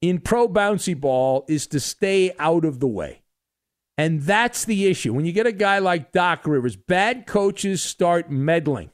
in 0.02 0.20
pro 0.20 0.48
bouncy 0.48 1.00
ball 1.00 1.46
is 1.48 1.66
to 1.68 1.80
stay 1.80 2.34
out 2.38 2.64
of 2.64 2.80
the 2.80 2.88
way. 2.88 3.24
And 3.98 4.22
that's 4.22 4.66
the 4.66 4.86
issue. 4.88 5.14
When 5.14 5.26
you 5.26 5.32
get 5.32 5.48
a 5.48 5.52
guy 5.52 5.80
like 5.80 6.12
Doc 6.12 6.46
Rivers, 6.46 6.76
bad 6.76 7.26
coaches 7.26 7.82
start 7.82 8.30
meddling. 8.30 8.92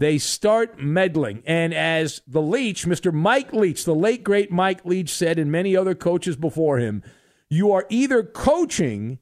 They 0.00 0.16
start 0.16 0.80
meddling. 0.80 1.42
And 1.44 1.74
as 1.74 2.22
the 2.26 2.40
Leach, 2.40 2.86
Mr. 2.86 3.12
Mike 3.12 3.52
Leach, 3.52 3.84
the 3.84 3.94
late 3.94 4.24
great 4.24 4.50
Mike 4.50 4.82
Leach 4.86 5.10
said, 5.10 5.38
and 5.38 5.52
many 5.52 5.76
other 5.76 5.94
coaches 5.94 6.36
before 6.36 6.78
him, 6.78 7.02
you 7.50 7.70
are 7.70 7.84
either 7.90 8.22
coaching 8.22 9.18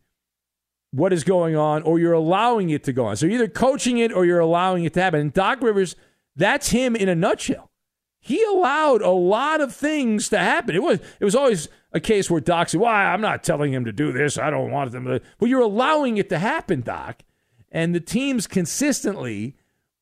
what 0.92 1.12
is 1.12 1.24
going 1.24 1.56
on 1.56 1.82
or 1.82 1.98
you're 1.98 2.12
allowing 2.12 2.70
it 2.70 2.84
to 2.84 2.92
go 2.92 3.06
on. 3.06 3.16
So 3.16 3.26
you're 3.26 3.34
either 3.34 3.48
coaching 3.48 3.98
it 3.98 4.12
or 4.12 4.24
you're 4.24 4.38
allowing 4.38 4.84
it 4.84 4.94
to 4.94 5.02
happen. 5.02 5.18
And 5.18 5.32
Doc 5.32 5.60
Rivers, 5.62 5.96
that's 6.36 6.70
him 6.70 6.94
in 6.94 7.08
a 7.08 7.14
nutshell. 7.16 7.72
He 8.20 8.40
allowed 8.44 9.02
a 9.02 9.10
lot 9.10 9.60
of 9.60 9.74
things 9.74 10.28
to 10.28 10.38
happen. 10.38 10.76
It 10.76 10.82
was 10.82 11.00
it 11.18 11.24
was 11.24 11.34
always 11.34 11.68
a 11.92 11.98
case 11.98 12.30
where 12.30 12.40
Doc 12.40 12.68
said, 12.68 12.80
"Why? 12.80 13.06
I'm 13.06 13.20
not 13.20 13.42
telling 13.42 13.72
him 13.72 13.84
to 13.84 13.92
do 13.92 14.12
this. 14.12 14.38
I 14.38 14.50
don't 14.50 14.70
want 14.70 14.92
them 14.92 15.06
to." 15.06 15.20
Well, 15.40 15.50
you're 15.50 15.60
allowing 15.60 16.18
it 16.18 16.28
to 16.28 16.38
happen, 16.38 16.82
Doc. 16.82 17.22
And 17.72 17.94
the 17.94 18.00
teams 18.00 18.46
consistently 18.46 19.56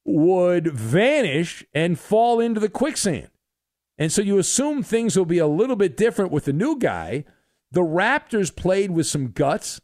would 0.06 0.68
vanish 0.68 1.64
and 1.74 1.98
fall 1.98 2.40
into 2.40 2.60
the 2.60 2.68
quicksand. 2.68 3.28
And 3.98 4.12
so 4.12 4.22
you 4.22 4.38
assume 4.38 4.82
things 4.82 5.16
will 5.16 5.24
be 5.24 5.38
a 5.38 5.46
little 5.46 5.76
bit 5.76 5.96
different 5.96 6.30
with 6.30 6.44
the 6.44 6.52
new 6.52 6.78
guy 6.78 7.24
the 7.72 7.82
Raptors 7.82 8.54
played 8.54 8.90
with 8.90 9.06
some 9.06 9.32
guts 9.32 9.80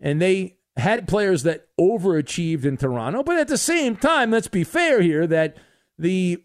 and 0.00 0.20
they 0.20 0.56
had 0.76 1.08
players 1.08 1.42
that 1.44 1.68
overachieved 1.78 2.64
in 2.64 2.76
Toronto. 2.76 3.22
But 3.22 3.38
at 3.38 3.48
the 3.48 3.58
same 3.58 3.96
time, 3.96 4.30
let's 4.30 4.48
be 4.48 4.64
fair 4.64 5.00
here 5.00 5.26
that 5.26 5.56
the 5.98 6.42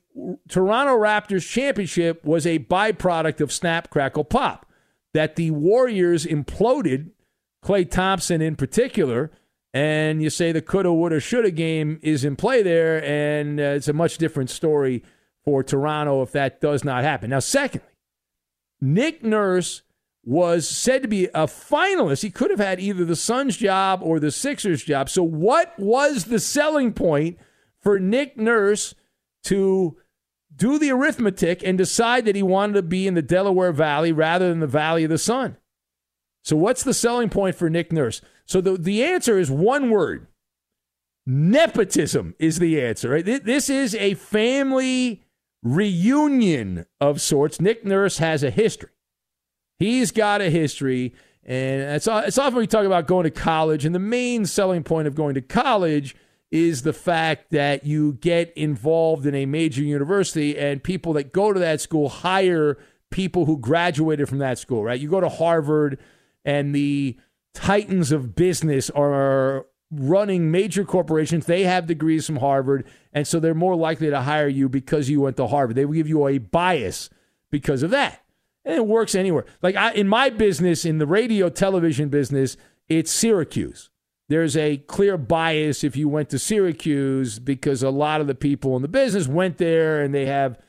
Toronto 0.50 0.98
Raptors 0.98 1.50
championship 1.50 2.24
was 2.24 2.46
a 2.46 2.60
byproduct 2.60 3.42
of 3.42 3.52
snap, 3.52 3.90
crackle, 3.90 4.24
pop. 4.24 4.66
That 5.14 5.38
the 5.38 5.52
Warriors 5.52 6.26
imploded, 6.26 7.12
Klay 7.64 7.90
Thompson 7.90 8.42
in 8.42 8.56
particular, 8.56 9.32
and 9.76 10.24
you 10.24 10.30
say 10.30 10.54
the 10.54 10.62
coulda, 10.62 10.94
woulda, 10.94 11.20
shoulda 11.20 11.52
game 11.52 12.00
is 12.02 12.24
in 12.24 12.38
play 12.38 12.64
there, 12.64 13.04
and 13.04 13.60
uh, 13.60 13.64
it's 13.64 13.90
a 13.90 13.94
much 13.94 14.18
different 14.18 14.50
story 14.50 15.04
for 15.44 15.64
Toronto 15.64 16.22
if 16.22 16.32
that 16.32 16.62
does 16.62 16.86
not 16.86 17.04
happen. 17.04 17.30
Now, 17.30 17.40
secondly, 17.40 17.86
Nick 18.80 19.22
Nurse 19.22 19.82
was 20.24 20.66
said 20.68 21.02
to 21.02 21.10
be 21.10 21.26
a 21.26 21.46
finalist. 21.46 22.24
He 22.24 22.30
could 22.30 22.52
have 22.52 22.60
had 22.60 22.80
either 22.80 23.04
the 23.04 23.18
Suns 23.18 23.58
job 23.58 24.00
or 24.02 24.18
the 24.18 24.32
Sixers 24.32 24.82
job. 24.82 25.10
So, 25.10 25.24
what 25.24 25.78
was 25.78 26.26
the 26.26 26.40
selling 26.40 26.94
point 26.94 27.38
for 27.82 28.00
Nick 28.00 28.38
Nurse 28.38 28.96
to 29.44 29.98
do 30.56 30.80
the 30.80 30.92
arithmetic 30.92 31.62
and 31.66 31.78
decide 31.78 32.24
that 32.26 32.38
he 32.38 32.44
wanted 32.44 32.74
to 32.76 32.82
be 32.82 33.08
in 33.08 33.14
the 33.14 33.22
Delaware 33.22 33.74
Valley 33.74 34.14
rather 34.14 34.48
than 34.48 34.62
the 34.62 34.68
Valley 34.68 35.04
of 35.04 35.10
the 35.10 35.18
Sun? 35.18 35.58
So, 36.44 36.56
what's 36.56 36.84
the 36.84 36.94
selling 36.94 37.30
point 37.30 37.58
for 37.58 37.70
Nick 37.70 37.92
Nurse? 37.92 38.22
So, 38.46 38.62
the, 38.62 38.78
the 38.78 39.04
answer 39.04 39.38
is 39.38 39.50
one 39.50 39.90
word 39.90 40.28
nepotism 41.26 42.36
is 42.40 42.60
the 42.60 42.82
answer. 42.82 43.10
Right? 43.10 43.26
This 43.26 43.70
is 43.70 43.96
a 43.96 44.14
family 44.14 45.24
reunion 45.64 46.86
of 47.02 47.20
sorts. 47.22 47.60
Nick 47.60 47.84
Nurse 47.84 48.20
has 48.20 48.44
a 48.44 48.52
history. 48.52 48.90
He's 49.80 50.12
got 50.12 50.40
a 50.40 50.50
history, 50.50 51.14
and 51.44 51.82
it's, 51.82 52.08
it's 52.08 52.38
often 52.38 52.60
we 52.60 52.68
talk 52.68 52.86
about 52.86 53.08
going 53.08 53.26
to 53.26 53.32
college, 53.32 53.84
and 53.84 53.94
the 53.94 54.00
main 54.00 54.46
selling 54.46 54.84
point 54.84 55.08
of 55.08 55.16
going 55.16 55.36
to 55.36 55.42
college 55.42 56.16
is 56.50 56.84
the 56.84 56.94
fact 56.94 57.52
that 57.52 57.86
you 57.86 58.14
get 58.14 58.54
involved 58.56 59.26
in 59.26 59.36
a 59.36 59.46
major 59.46 59.82
university, 59.82 60.58
and 60.58 60.82
people 60.82 61.12
that 61.14 61.34
go 61.34 61.52
to 61.52 61.60
that 61.60 61.82
school 61.82 62.08
hire 62.08 62.78
people 63.12 63.46
who 63.46 63.58
graduated 63.58 64.30
from 64.30 64.38
that 64.38 64.58
school, 64.58 64.84
right? 64.84 65.00
You 65.00 65.10
go 65.10 65.20
to 65.20 65.30
Harvard, 65.30 66.00
and 66.46 66.74
the 66.74 67.18
titans 67.56 68.12
of 68.12 68.36
business 68.36 68.90
are 68.92 69.66
running 69.92 70.52
major 70.52 70.84
corporations. 70.84 71.46
They 71.46 71.64
have 71.64 71.88
degrees 71.88 72.26
from 72.26 72.38
Harvard, 72.38 72.86
and 73.14 73.28
so 73.28 73.40
they're 73.40 73.56
more 73.56 73.76
likely 73.76 74.10
to 74.10 74.22
hire 74.22 74.48
you 74.48 74.70
because 74.70 75.10
you 75.10 75.22
went 75.22 75.38
to 75.38 75.48
Harvard. 75.48 75.76
They 75.76 75.86
will 75.86 75.94
give 75.94 76.10
you 76.10 76.28
a 76.28 76.38
bias 76.38 77.10
because 77.50 77.82
of 77.82 77.92
that. 77.92 78.22
And 78.64 78.76
it 78.76 78.88
works 78.88 79.16
anywhere. 79.16 79.46
Like 79.62 79.76
I, 79.76 79.94
in 79.94 80.08
my 80.08 80.30
business, 80.30 80.86
in 80.86 80.98
the 80.98 81.08
radio 81.08 81.50
television 81.50 82.10
business, 82.10 82.58
it's 82.90 83.12
Syracuse. 83.12 83.90
There's 84.28 84.58
a 84.58 84.78
clear 84.78 85.18
bias 85.18 85.84
if 85.84 85.96
you 85.96 86.10
went 86.10 86.30
to 86.32 86.40
Syracuse 86.40 87.38
because 87.38 87.84
a 87.84 87.92
lot 87.92 88.22
of 88.22 88.28
the 88.28 88.36
people 88.36 88.76
in 88.76 88.82
the 88.82 88.88
business 88.88 89.28
went 89.28 89.58
there 89.58 90.02
and 90.02 90.16
they 90.16 90.26
have 90.26 90.60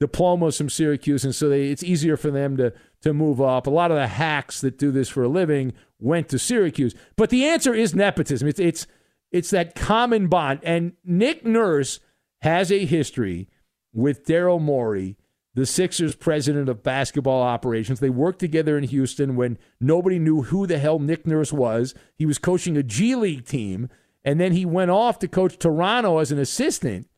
diplomas 0.00 0.58
from 0.58 0.68
Syracuse, 0.68 1.24
and 1.24 1.34
so 1.34 1.48
they, 1.48 1.68
it's 1.68 1.84
easier 1.84 2.16
for 2.16 2.30
them 2.30 2.56
to 2.56 2.72
to 3.04 3.14
move 3.14 3.40
up. 3.40 3.66
A 3.66 3.70
lot 3.70 3.90
of 3.90 3.96
the 3.96 4.06
hacks 4.06 4.60
that 4.60 4.78
do 4.78 4.90
this 4.90 5.08
for 5.08 5.22
a 5.22 5.28
living 5.28 5.72
went 5.98 6.28
to 6.30 6.38
Syracuse. 6.38 6.94
But 7.16 7.30
the 7.30 7.46
answer 7.46 7.72
is 7.72 7.94
nepotism. 7.94 8.48
It's 8.48 8.60
it's 8.60 8.86
it's 9.30 9.50
that 9.50 9.74
common 9.74 10.26
bond. 10.26 10.60
And 10.62 10.92
Nick 11.04 11.44
Nurse 11.46 12.00
has 12.42 12.70
a 12.70 12.84
history 12.84 13.48
with 13.92 14.26
Daryl 14.26 14.60
Morey 14.60 15.16
the 15.54 15.66
Sixers 15.66 16.16
president 16.16 16.68
of 16.68 16.82
basketball 16.82 17.42
operations. 17.42 18.00
They 18.00 18.10
worked 18.10 18.40
together 18.40 18.76
in 18.76 18.84
Houston 18.84 19.36
when 19.36 19.56
nobody 19.80 20.18
knew 20.18 20.42
who 20.42 20.66
the 20.66 20.78
hell 20.78 20.98
Nick 20.98 21.26
Nurse 21.26 21.52
was. 21.52 21.94
He 22.16 22.26
was 22.26 22.38
coaching 22.38 22.76
a 22.76 22.82
G 22.82 23.14
League 23.14 23.46
team, 23.46 23.88
and 24.24 24.40
then 24.40 24.52
he 24.52 24.64
went 24.64 24.90
off 24.90 25.20
to 25.20 25.28
coach 25.28 25.58
Toronto 25.58 26.18
as 26.18 26.32
an 26.32 26.40
assistant 26.40 27.08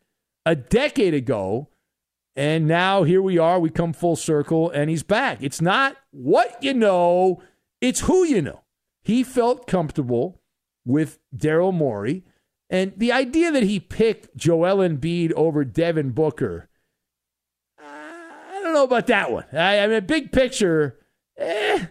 a 0.44 0.54
decade 0.54 1.14
ago. 1.14 1.70
And 2.36 2.68
now 2.68 3.02
here 3.02 3.22
we 3.22 3.38
are. 3.38 3.58
We 3.58 3.70
come 3.70 3.92
full 3.92 4.16
circle, 4.16 4.70
and 4.70 4.90
he's 4.90 5.02
back. 5.02 5.38
It's 5.40 5.62
not 5.62 5.96
what 6.10 6.62
you 6.62 6.74
know, 6.74 7.42
it's 7.80 8.00
who 8.00 8.24
you 8.24 8.42
know. 8.42 8.62
He 9.02 9.22
felt 9.22 9.66
comfortable 9.66 10.42
with 10.84 11.18
Daryl 11.34 11.72
Morey. 11.72 12.24
And 12.68 12.92
the 12.96 13.12
idea 13.12 13.52
that 13.52 13.62
he 13.62 13.80
picked 13.80 14.36
Joel 14.36 14.86
Embiid 14.86 15.32
over 15.32 15.64
Devin 15.64 16.10
Booker 16.10 16.68
I 18.56 18.60
don't 18.62 18.74
know 18.74 18.84
about 18.84 19.06
that 19.06 19.30
one. 19.30 19.44
I, 19.52 19.80
I 19.80 19.86
mean, 19.86 20.04
big 20.06 20.32
picture, 20.32 20.98
eh, 21.36 21.86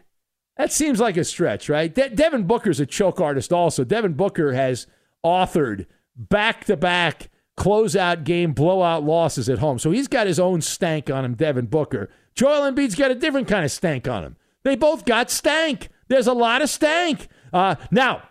that 0.57 0.71
seems 0.71 0.99
like 0.99 1.15
a 1.17 1.23
stretch, 1.23 1.69
right? 1.69 1.93
De- 1.93 2.09
Devin 2.09 2.43
Booker's 2.43 2.79
a 2.79 2.85
choke 2.85 3.21
artist 3.21 3.53
also. 3.53 3.83
Devin 3.83 4.13
Booker 4.13 4.53
has 4.53 4.87
authored 5.23 5.85
back 6.17 6.65
to 6.65 6.75
back 6.75 7.29
closeout 7.57 8.23
game 8.23 8.53
blowout 8.53 9.03
losses 9.03 9.49
at 9.49 9.59
home. 9.59 9.79
So 9.79 9.91
he's 9.91 10.07
got 10.07 10.27
his 10.27 10.39
own 10.39 10.61
stank 10.61 11.09
on 11.09 11.23
him, 11.25 11.35
Devin 11.35 11.67
Booker. 11.67 12.09
Joel 12.35 12.71
Embiid's 12.71 12.95
got 12.95 13.11
a 13.11 13.15
different 13.15 13.47
kind 13.47 13.63
of 13.63 13.71
stank 13.71 14.07
on 14.07 14.23
him. 14.23 14.35
They 14.63 14.75
both 14.75 15.05
got 15.05 15.29
stank. 15.29 15.89
There's 16.07 16.27
a 16.27 16.33
lot 16.33 16.61
of 16.61 16.69
stank. 16.69 17.27
Uh, 17.53 17.75
now, 17.91 18.23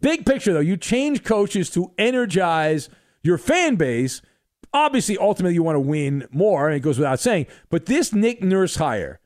big 0.00 0.24
picture 0.24 0.52
though, 0.52 0.60
you 0.60 0.76
change 0.76 1.22
coaches 1.24 1.70
to 1.70 1.92
energize 1.98 2.88
your 3.22 3.36
fan 3.36 3.76
base 3.76 4.22
Obviously, 4.72 5.18
ultimately, 5.18 5.54
you 5.54 5.62
want 5.62 5.76
to 5.76 5.80
win 5.80 6.26
more, 6.30 6.68
and 6.68 6.76
it 6.76 6.80
goes 6.80 6.98
without 6.98 7.18
saying. 7.18 7.46
But 7.70 7.86
this 7.86 8.12
Nick 8.12 8.42
Nurse 8.42 8.76
hire 8.76 9.18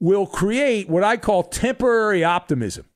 will 0.00 0.26
create 0.26 0.88
what 0.88 1.02
I 1.02 1.16
call 1.16 1.44
temporary 1.44 2.22
optimism 2.22 2.86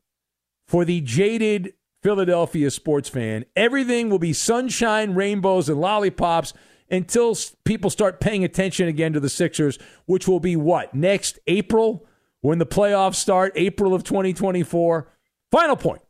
for 0.66 0.84
the 0.84 1.00
jaded 1.00 1.72
Philadelphia 2.06 2.70
sports 2.70 3.08
fan. 3.08 3.44
Everything 3.56 4.08
will 4.08 4.20
be 4.20 4.32
sunshine, 4.32 5.16
rainbows, 5.16 5.68
and 5.68 5.80
lollipops 5.80 6.52
until 6.88 7.36
people 7.64 7.90
start 7.90 8.20
paying 8.20 8.44
attention 8.44 8.86
again 8.86 9.12
to 9.12 9.18
the 9.18 9.28
Sixers, 9.28 9.76
which 10.04 10.28
will 10.28 10.38
be 10.38 10.54
what? 10.54 10.94
Next 10.94 11.40
April 11.48 12.06
when 12.42 12.58
the 12.58 12.64
playoffs 12.64 13.16
start, 13.16 13.54
April 13.56 13.92
of 13.92 14.04
2024. 14.04 15.10
Final 15.50 15.74
point. 15.74 16.00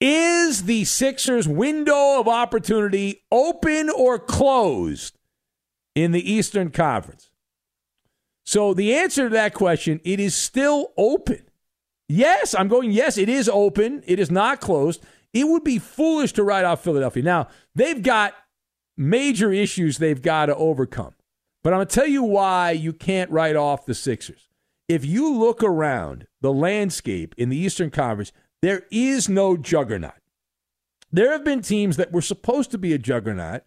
Is 0.00 0.62
the 0.62 0.84
Sixers' 0.84 1.48
window 1.48 2.20
of 2.20 2.28
opportunity 2.28 3.24
open 3.32 3.90
or 3.90 4.20
closed 4.20 5.18
in 5.96 6.12
the 6.12 6.32
Eastern 6.32 6.70
Conference? 6.70 7.30
So 8.44 8.74
the 8.74 8.94
answer 8.94 9.24
to 9.24 9.34
that 9.34 9.54
question, 9.54 10.00
it 10.04 10.20
is 10.20 10.36
still 10.36 10.92
open. 10.96 11.42
Yes, 12.08 12.54
I'm 12.54 12.68
going, 12.68 12.92
yes, 12.92 13.18
it 13.18 13.28
is 13.28 13.48
open. 13.48 14.04
It 14.06 14.20
is 14.20 14.30
not 14.30 14.60
closed. 14.60 15.02
It 15.32 15.48
would 15.48 15.64
be 15.64 15.78
foolish 15.78 16.32
to 16.34 16.42
write 16.42 16.64
off 16.64 16.82
Philadelphia. 16.82 17.22
Now, 17.22 17.48
they've 17.74 18.02
got 18.02 18.34
major 18.96 19.52
issues 19.52 19.98
they've 19.98 20.22
got 20.22 20.46
to 20.46 20.56
overcome. 20.56 21.14
But 21.62 21.72
I'm 21.72 21.78
going 21.78 21.88
to 21.88 21.94
tell 21.94 22.06
you 22.06 22.22
why 22.22 22.70
you 22.70 22.92
can't 22.92 23.30
write 23.30 23.56
off 23.56 23.86
the 23.86 23.94
Sixers. 23.94 24.48
If 24.88 25.04
you 25.04 25.34
look 25.34 25.62
around 25.62 26.28
the 26.40 26.52
landscape 26.52 27.34
in 27.36 27.48
the 27.48 27.56
Eastern 27.56 27.90
Conference, 27.90 28.32
there 28.62 28.84
is 28.90 29.28
no 29.28 29.56
juggernaut. 29.56 30.12
There 31.10 31.32
have 31.32 31.44
been 31.44 31.62
teams 31.62 31.96
that 31.96 32.12
were 32.12 32.22
supposed 32.22 32.70
to 32.70 32.78
be 32.78 32.92
a 32.92 32.98
juggernaut, 32.98 33.62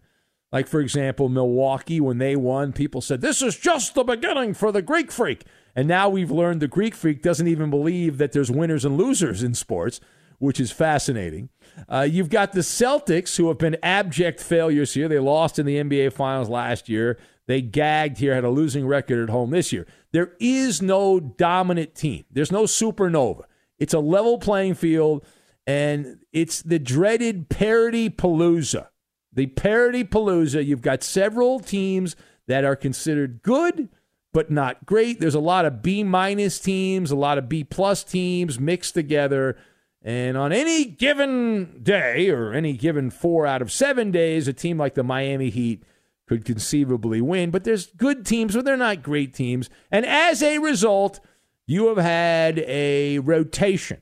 like, 0.52 0.66
for 0.66 0.80
example, 0.80 1.28
Milwaukee, 1.28 2.00
when 2.00 2.18
they 2.18 2.36
won, 2.36 2.72
people 2.72 3.00
said, 3.00 3.20
This 3.20 3.40
is 3.40 3.56
just 3.56 3.94
the 3.94 4.02
beginning 4.02 4.54
for 4.54 4.72
the 4.72 4.82
Greek 4.82 5.12
freak. 5.12 5.44
And 5.76 5.86
now 5.86 6.08
we've 6.08 6.30
learned 6.30 6.60
the 6.60 6.68
Greek 6.68 6.94
freak 6.94 7.22
doesn't 7.22 7.46
even 7.46 7.70
believe 7.70 8.18
that 8.18 8.32
there's 8.32 8.50
winners 8.50 8.84
and 8.84 8.96
losers 8.96 9.42
in 9.42 9.54
sports, 9.54 10.00
which 10.40 10.58
is 10.58 10.72
fascinating. 10.72 11.50
Uh, 11.88 12.06
you've 12.10 12.30
got 12.30 12.52
the 12.52 12.60
Celtics, 12.60 13.36
who 13.36 13.48
have 13.48 13.58
been 13.58 13.76
abject 13.82 14.40
failures 14.40 14.94
here. 14.94 15.06
They 15.06 15.18
lost 15.18 15.58
in 15.58 15.66
the 15.66 15.76
NBA 15.76 16.12
Finals 16.12 16.48
last 16.48 16.88
year. 16.88 17.18
They 17.46 17.60
gagged 17.60 18.18
here, 18.18 18.34
had 18.34 18.44
a 18.44 18.50
losing 18.50 18.86
record 18.86 19.22
at 19.22 19.30
home 19.30 19.50
this 19.50 19.72
year. 19.72 19.86
There 20.12 20.32
is 20.40 20.80
no 20.80 21.20
dominant 21.20 21.94
team, 21.94 22.24
there's 22.32 22.50
no 22.50 22.64
supernova. 22.64 23.42
It's 23.78 23.94
a 23.94 24.00
level 24.00 24.38
playing 24.38 24.74
field, 24.74 25.24
and 25.66 26.18
it's 26.32 26.62
the 26.62 26.78
dreaded 26.78 27.48
parity 27.48 28.10
palooza. 28.10 28.88
The 29.32 29.46
parity 29.46 30.04
palooza. 30.04 30.64
You've 30.64 30.82
got 30.82 31.02
several 31.02 31.60
teams 31.60 32.16
that 32.46 32.64
are 32.64 32.76
considered 32.76 33.42
good, 33.42 33.88
but 34.32 34.50
not 34.50 34.86
great. 34.86 35.20
There's 35.20 35.34
a 35.34 35.40
lot 35.40 35.64
of 35.64 35.82
B 35.82 36.02
minus 36.02 36.58
teams, 36.58 37.10
a 37.10 37.16
lot 37.16 37.38
of 37.38 37.48
B 37.48 37.64
plus 37.64 38.04
teams 38.04 38.58
mixed 38.58 38.94
together. 38.94 39.56
And 40.02 40.36
on 40.36 40.52
any 40.52 40.86
given 40.86 41.80
day, 41.82 42.30
or 42.30 42.52
any 42.52 42.72
given 42.72 43.10
four 43.10 43.46
out 43.46 43.60
of 43.60 43.70
seven 43.70 44.10
days, 44.10 44.48
a 44.48 44.52
team 44.52 44.78
like 44.78 44.94
the 44.94 45.02
Miami 45.02 45.50
Heat 45.50 45.82
could 46.26 46.44
conceivably 46.44 47.20
win. 47.20 47.50
But 47.50 47.64
there's 47.64 47.86
good 47.86 48.24
teams, 48.24 48.54
but 48.54 48.64
they're 48.64 48.76
not 48.76 49.02
great 49.02 49.34
teams. 49.34 49.68
And 49.90 50.06
as 50.06 50.42
a 50.42 50.58
result, 50.58 51.20
you 51.66 51.88
have 51.88 51.98
had 51.98 52.60
a 52.60 53.18
rotation. 53.18 54.00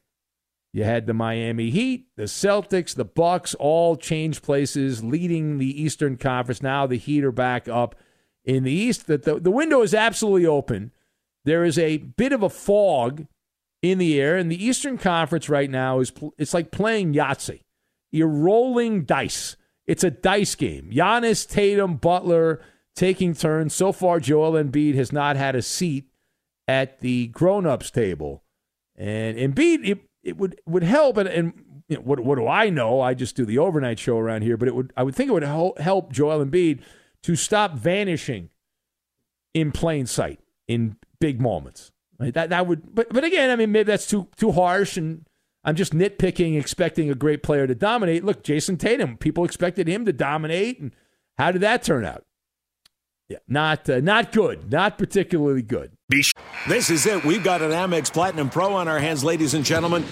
You 0.72 0.84
had 0.84 1.06
the 1.06 1.14
Miami 1.14 1.70
Heat, 1.70 2.08
the 2.16 2.24
Celtics, 2.24 2.94
the 2.94 3.04
Bucks 3.04 3.54
all 3.54 3.96
change 3.96 4.42
places, 4.42 5.02
leading 5.02 5.58
the 5.58 5.82
Eastern 5.82 6.16
Conference. 6.16 6.62
Now 6.62 6.87
the 6.87 6.96
Heat 6.96 7.24
are 7.24 7.32
back 7.32 7.66
up 7.66 7.96
in 8.44 8.62
the 8.62 8.72
East. 8.72 9.06
The, 9.06 9.18
the, 9.18 9.40
the 9.40 9.50
window 9.50 9.82
is 9.82 9.94
absolutely 9.94 10.46
open. 10.46 10.92
There 11.44 11.64
is 11.64 11.78
a 11.78 11.96
bit 11.96 12.32
of 12.32 12.42
a 12.42 12.50
fog 12.50 13.26
in 13.82 13.98
the 13.98 14.20
air, 14.20 14.36
and 14.36 14.50
the 14.50 14.64
Eastern 14.64 14.98
Conference 14.98 15.48
right 15.48 15.70
now 15.70 16.00
is 16.00 16.12
it's 16.36 16.54
like 16.54 16.70
playing 16.70 17.14
Yahtzee. 17.14 17.62
You're 18.10 18.28
rolling 18.28 19.04
dice. 19.04 19.56
It's 19.86 20.04
a 20.04 20.10
dice 20.10 20.54
game. 20.54 20.90
Giannis, 20.92 21.48
Tatum, 21.48 21.96
Butler 21.96 22.60
taking 22.96 23.34
turns. 23.34 23.74
So 23.74 23.92
far, 23.92 24.20
Joel 24.20 24.52
Embiid 24.52 24.94
has 24.94 25.12
not 25.12 25.36
had 25.36 25.54
a 25.54 25.62
seat 25.62 26.06
at 26.66 27.00
the 27.00 27.28
grown-ups 27.28 27.90
table. 27.90 28.42
And 28.96 29.38
Embiid, 29.38 29.88
it, 29.88 30.00
it 30.22 30.36
would 30.36 30.60
would 30.66 30.82
help. 30.82 31.16
And, 31.16 31.28
and 31.28 31.52
you 31.88 31.96
know, 31.96 32.02
what 32.02 32.20
what 32.20 32.36
do 32.36 32.48
I 32.48 32.70
know? 32.70 33.00
I 33.00 33.14
just 33.14 33.36
do 33.36 33.44
the 33.44 33.58
overnight 33.58 33.98
show 33.98 34.18
around 34.18 34.42
here. 34.42 34.56
But 34.56 34.68
it 34.68 34.74
would 34.74 34.92
I 34.96 35.02
would 35.02 35.14
think 35.14 35.30
it 35.30 35.32
would 35.32 35.42
help 35.42 36.12
Joel 36.12 36.44
Embiid 36.44 36.80
to 37.22 37.36
stop 37.36 37.74
vanishing 37.74 38.50
in 39.54 39.72
plain 39.72 40.06
sight 40.06 40.40
in 40.66 40.96
big 41.20 41.40
moments. 41.40 41.92
Right? 42.18 42.35
That 42.35 42.50
that 42.50 42.66
would. 42.66 42.94
But 42.94 43.11
but 43.11 43.24
again, 43.24 43.50
I 43.50 43.57
mean, 43.57 43.72
maybe 43.72 43.85
that's 43.85 44.07
too 44.07 44.28
too 44.37 44.52
harsh 44.52 44.96
and. 44.96 45.24
I'm 45.64 45.74
just 45.74 45.92
nitpicking, 45.92 46.59
expecting 46.59 47.11
a 47.11 47.16
great 47.16 47.42
player 47.42 47.66
to 47.66 47.74
dominate. 47.74 48.24
Look, 48.24 48.42
Jayson 48.42 48.78
Tatum, 48.78 49.18
people 49.18 49.44
expected 49.44 49.87
him 49.87 50.07
to 50.07 50.12
dominate, 50.12 50.78
and 50.78 50.92
how 51.37 51.50
did 51.50 51.61
that 51.62 51.83
turn 51.83 52.07
out? 52.07 52.24
Yeah, 53.29 53.38
not 53.46 53.90
uh, 53.90 54.00
not 54.00 54.33
good, 54.33 54.73
not 54.73 54.96
particularly 54.96 55.60
good. 55.60 55.92
This 56.66 56.88
is 56.88 57.04
it. 57.04 57.25
We've 57.25 57.44
got 57.44 57.60
an 57.60 57.73
Amex 57.73 58.10
Platinum 58.10 58.48
Pro 58.48 58.73
on 58.73 58.88
our 58.88 58.98
hands, 58.98 59.23
ladies 59.23 59.52
and 59.52 59.64
gentlemen. 59.64 60.04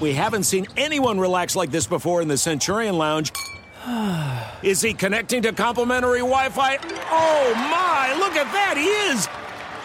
We 0.00 0.14
haven't 0.14 0.44
seen 0.44 0.66
anyone 0.78 1.20
relax 1.20 1.54
like 1.54 1.70
this 1.70 1.86
before 1.86 2.22
in 2.22 2.28
the 2.28 2.38
Centurion 2.38 2.96
Lounge. 2.96 3.32
is 4.62 4.80
he 4.80 4.94
connecting 4.94 5.42
to 5.42 5.52
complimentary 5.52 6.20
Wi-Fi? 6.20 6.78
Oh 7.10 7.52
my! 7.54 8.14
Look 8.18 8.34
at 8.36 8.50
that, 8.52 8.78
he 8.78 8.86
is. 9.12 9.28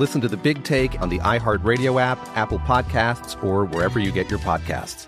Listen 0.00 0.22
to 0.22 0.28
the 0.28 0.36
big 0.38 0.64
take 0.64 1.02
on 1.02 1.10
the 1.10 1.18
iHeartRadio 1.18 2.00
app, 2.00 2.18
Apple 2.34 2.58
Podcasts, 2.60 3.40
or 3.44 3.66
wherever 3.66 4.00
you 4.00 4.10
get 4.10 4.30
your 4.30 4.38
podcasts. 4.38 5.06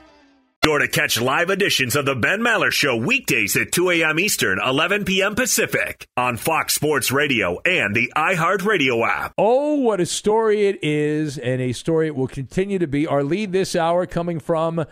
Sure 0.62 0.78
to 0.78 0.86
catch 0.86 1.18
live 1.18 1.48
editions 1.48 1.96
of 1.96 2.04
the 2.04 2.14
Ben 2.14 2.40
Maller 2.40 2.70
Show 2.70 2.94
weekdays 2.94 3.56
at 3.56 3.72
2 3.72 3.88
a.m. 3.88 4.20
Eastern, 4.20 4.60
11 4.62 5.06
p.m. 5.06 5.34
Pacific 5.34 6.06
on 6.18 6.36
Fox 6.36 6.74
Sports 6.74 7.10
Radio 7.10 7.58
and 7.64 7.96
the 7.96 8.12
iHeartRadio 8.14 9.08
app. 9.08 9.32
Oh, 9.38 9.76
what 9.76 9.98
a 9.98 10.04
story 10.04 10.66
it 10.66 10.78
is, 10.82 11.38
and 11.38 11.62
a 11.62 11.72
story 11.72 12.08
it 12.08 12.14
will 12.14 12.28
continue 12.28 12.78
to 12.78 12.86
be. 12.86 13.06
Our 13.06 13.24
lead 13.24 13.52
this 13.52 13.74
hour 13.74 14.04
coming 14.04 14.40
from 14.40 14.84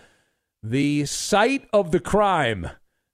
the 0.62 1.04
site 1.04 1.68
of 1.74 1.92
the 1.92 2.00
crime. 2.00 2.70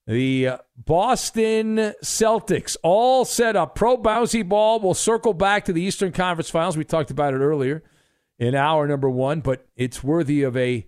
The 0.06 0.60
Boston 0.76 1.94
Celtics 2.02 2.76
all 2.82 3.24
set 3.24 3.56
up. 3.56 3.74
Pro 3.74 3.96
bouncy 3.96 4.48
ball. 4.48 4.78
We'll 4.78 4.94
circle 4.94 5.34
back 5.34 5.64
to 5.64 5.72
the 5.72 5.82
Eastern 5.82 6.12
Conference 6.12 6.48
Finals. 6.48 6.76
We 6.76 6.84
talked 6.84 7.10
about 7.10 7.34
it 7.34 7.38
earlier 7.38 7.82
in 8.38 8.54
hour 8.54 8.86
number 8.86 9.10
one, 9.10 9.40
but 9.40 9.66
it's 9.74 10.04
worthy 10.04 10.42
of 10.44 10.56
a 10.56 10.86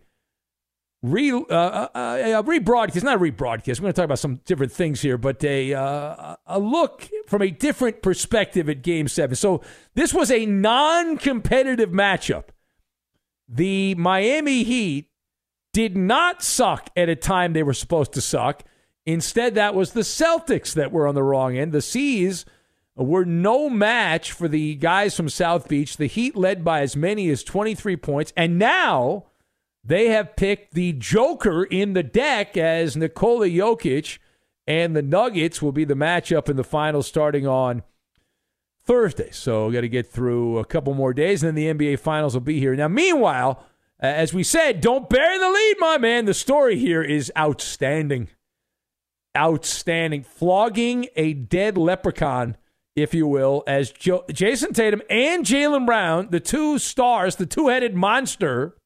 re 1.03 1.33
uh, 1.33 1.53
uh, 1.53 1.89
a 1.95 2.43
rebroadcast, 2.45 3.03
not 3.03 3.17
a 3.17 3.19
rebroadcast. 3.19 3.81
We're 3.81 3.83
going 3.83 3.93
to 3.93 3.97
talk 3.97 4.05
about 4.05 4.21
some 4.21 4.37
different 4.45 4.71
things 4.71 5.01
here, 5.01 5.19
but 5.19 5.43
a 5.43 5.75
uh, 5.75 6.37
a 6.47 6.61
look 6.61 7.09
from 7.27 7.43
a 7.43 7.51
different 7.51 8.03
perspective 8.03 8.69
at 8.69 8.83
Game 8.83 9.09
Seven. 9.09 9.35
So 9.35 9.63
this 9.95 10.15
was 10.15 10.31
a 10.31 10.47
non-competitive 10.47 11.91
matchup. 11.91 12.45
The 13.49 13.95
Miami 13.97 14.63
Heat 14.63 15.11
did 15.73 15.97
not 15.97 16.43
suck 16.43 16.91
at 16.97 17.09
a 17.09 17.17
time 17.17 17.53
they 17.53 17.63
were 17.63 17.75
supposed 17.75 18.13
to 18.13 18.21
suck. 18.21 18.63
Instead, 19.09 19.55
that 19.55 19.75
was 19.75 19.93
the 19.93 20.03
Celtics 20.03 20.75
that 20.75 20.93
were 20.93 21.09
on 21.09 21.15
the 21.15 21.23
wrong 21.23 21.57
end. 21.57 21.73
The 21.73 21.81
Seas 21.81 22.45
were 22.95 23.25
no 23.25 23.71
match 23.71 24.33
for 24.33 24.49
the 24.49 24.75
guys 24.75 25.17
from 25.17 25.31
South 25.31 25.67
Beach. 25.67 25.97
The 25.97 26.09
Heat 26.09 26.37
led 26.37 26.63
by 26.63 26.83
as 26.83 26.95
many 26.95 27.31
as 27.31 27.43
23 27.43 27.97
points, 27.97 28.35
and 28.37 28.59
now 28.59 29.25
they 29.83 30.09
have 30.09 30.37
picked 30.37 30.75
the 30.75 30.93
Joker 30.93 31.65
in 31.65 31.95
the 31.95 32.03
deck 32.03 32.59
as 32.59 32.99
Nikola 32.99 33.47
Jokic, 33.47 34.19
and 34.67 34.95
the 34.95 35.01
Nuggets 35.01 35.63
will 35.63 35.73
be 35.73 35.87
the 35.87 35.95
matchup 35.95 36.51
in 36.51 36.57
the 36.57 36.63
finals 36.63 37.07
starting 37.07 37.47
on 37.47 37.85
Thursday. 38.85 39.31
So 39.31 39.71
got 39.71 39.81
to 39.81 39.89
get 39.89 40.07
through 40.07 40.59
a 40.59 40.67
couple 40.67 40.93
more 40.93 41.15
days, 41.15 41.43
and 41.43 41.57
then 41.57 41.79
the 41.79 41.95
NBA 41.95 42.01
Finals 42.01 42.35
will 42.35 42.43
be 42.43 42.61
here. 42.61 42.77
Now, 42.77 42.89
meanwhile, 42.89 43.65
as 43.99 44.35
we 44.35 44.43
said, 44.43 44.83
don't 44.83 45.09
bury 45.09 45.39
the 45.39 45.49
lead, 45.49 45.77
my 45.79 45.97
man. 45.97 46.27
The 46.27 46.35
story 46.35 46.79
here 46.79 47.03
is 47.03 47.33
outstanding. 47.39 48.29
Outstanding. 49.37 50.23
Flogging 50.23 51.07
a 51.17 51.33
dead 51.33 51.79
leprechaun, 51.79 52.57
if 52.97 53.15
you 53.15 53.27
will, 53.27 53.63
as 53.67 53.91
jo- 53.91 54.25
Jayson 54.31 54.73
Tatum 54.73 55.03
and 55.09 55.45
Jaylen 55.45 55.87
Brown, 55.87 56.29
the 56.31 56.41
two 56.41 56.79
stars, 56.79 57.37
the 57.37 57.47
two 57.47 57.69
headed 57.69 57.95
monster 57.95 58.77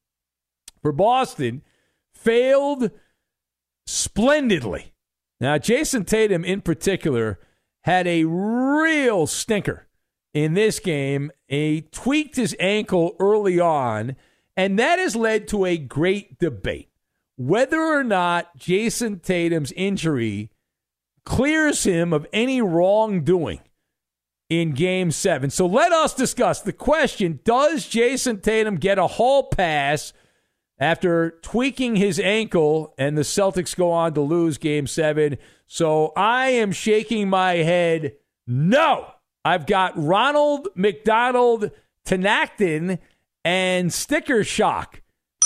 for 0.82 0.92
Boston, 0.92 1.62
failed 2.14 2.90
splendidly. 3.86 4.92
Now, 5.40 5.58
Jayson 5.58 6.04
Tatum 6.04 6.44
in 6.44 6.60
particular 6.60 7.40
had 7.82 8.06
a 8.06 8.24
real 8.24 9.26
stinker 9.26 9.88
in 10.32 10.54
this 10.54 10.78
game. 10.78 11.32
He 11.48 11.88
tweaked 11.90 12.36
his 12.36 12.54
ankle 12.60 13.16
early 13.18 13.58
on, 13.58 14.16
and 14.56 14.78
that 14.78 14.98
has 14.98 15.16
led 15.16 15.48
to 15.48 15.64
a 15.64 15.76
great 15.78 16.38
debate 16.38 16.91
whether 17.46 17.80
or 17.80 18.04
not 18.04 18.58
Jayson 18.58 19.20
Tatum's 19.20 19.72
injury 19.72 20.50
clears 21.24 21.84
him 21.84 22.12
of 22.12 22.26
any 22.32 22.60
wrongdoing 22.60 23.60
in 24.48 24.72
game 24.72 25.10
seven. 25.10 25.50
So 25.50 25.66
let 25.66 25.92
us 25.92 26.14
discuss 26.14 26.60
the 26.60 26.72
question 26.72 27.40
Does 27.44 27.88
Jayson 27.88 28.40
Tatum 28.42 28.76
get 28.76 28.98
a 28.98 29.06
hall 29.06 29.44
pass 29.44 30.12
after 30.78 31.38
tweaking 31.42 31.96
his 31.96 32.18
ankle, 32.18 32.94
and 32.98 33.16
the 33.16 33.22
Celtics 33.22 33.76
go 33.76 33.90
on 33.90 34.14
to 34.14 34.20
lose 34.20 34.58
game 34.58 34.86
seven? 34.86 35.38
So 35.66 36.12
I 36.16 36.48
am 36.48 36.72
shaking 36.72 37.28
my 37.28 37.56
head 37.56 38.14
no. 38.46 39.06
I've 39.44 39.66
got 39.66 39.92
Ronald 39.96 40.68
McDonald 40.74 41.70
Tinactin 42.06 42.98
and 43.44 43.92
sticker 43.92 44.44
shock. 44.44 45.01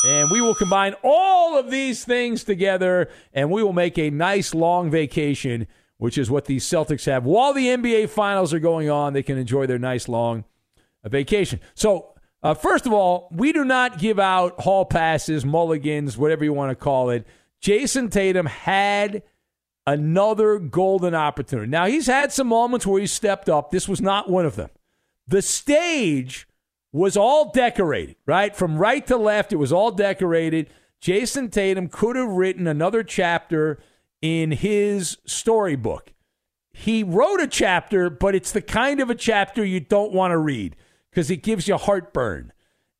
And 0.07 0.31
we 0.31 0.41
will 0.41 0.55
combine 0.55 0.95
all 1.03 1.59
of 1.59 1.71
these 1.71 2.05
things 2.05 2.45
together 2.45 3.11
and 3.33 3.51
we 3.51 3.63
will 3.63 3.73
make 3.73 3.99
a 3.99 4.11
nice 4.11 4.55
long 4.55 4.91
vacation, 4.91 5.67
which 5.99 6.17
is 6.17 6.31
what 6.31 6.45
these 6.45 6.65
Celtics 6.65 7.07
have. 7.07 7.25
While 7.25 7.53
the 7.53 7.67
NBA 7.67 8.09
finals 8.11 8.55
are 8.55 8.61
going 8.61 8.89
on, 8.89 9.13
they 9.13 9.23
can 9.23 9.37
enjoy 9.39 9.67
their 9.67 9.79
nice 9.79 10.09
long 10.09 10.45
vacation. 11.05 11.61
So 11.75 12.13
Uh, 12.43 12.55
first 12.55 12.87
of 12.87 12.93
all, 12.93 13.29
we 13.33 13.51
do 13.53 13.65
not 13.65 13.99
give 13.99 14.21
out 14.21 14.61
hall 14.61 14.85
passes, 14.85 15.45
mulligans, 15.45 16.17
whatever 16.17 16.45
you 16.45 16.53
want 16.53 16.71
to 16.71 16.77
call 16.77 17.11
it. 17.11 17.27
Jayson 17.61 18.09
Tatum 18.09 18.47
had 18.47 19.23
another 19.85 20.59
golden 20.61 21.13
opportunity. 21.15 21.69
Now, 21.69 21.87
he's 21.87 22.07
had 22.07 22.33
some 22.33 22.47
moments 22.47 22.87
where 22.87 23.01
he 23.01 23.07
stepped 23.09 23.49
up. 23.49 23.71
This 23.71 23.89
was 23.89 24.01
not 24.01 24.31
one 24.31 24.47
of 24.47 24.55
them. 24.55 24.69
The 25.27 25.43
stage 25.43 26.47
was 26.97 27.15
all 27.15 27.51
decorated, 27.51 28.17
right? 28.25 28.57
From 28.57 28.79
right 28.79 29.07
to 29.07 29.19
left, 29.19 29.53
it 29.53 29.57
was 29.57 29.71
all 29.71 29.91
decorated. 29.91 30.71
Jayson 30.99 31.51
Tatum 31.51 31.89
could 31.89 32.17
have 32.17 32.31
written 32.31 32.67
another 32.67 33.03
chapter 33.03 33.79
in 34.23 34.51
his 34.51 35.19
storybook. 35.27 36.15
He 36.73 37.03
wrote 37.03 37.41
a 37.41 37.47
chapter, 37.47 38.09
but 38.09 38.35
it's 38.35 38.51
the 38.51 38.63
kind 38.63 39.01
of 39.01 39.11
a 39.11 39.15
chapter 39.15 39.63
you 39.63 39.79
don't 39.79 40.13
want 40.13 40.33
to 40.33 40.39
read 40.39 40.75
because 41.11 41.31
it 41.31 41.43
gives 41.43 41.69
you 41.69 41.77
heartburn. 41.77 42.53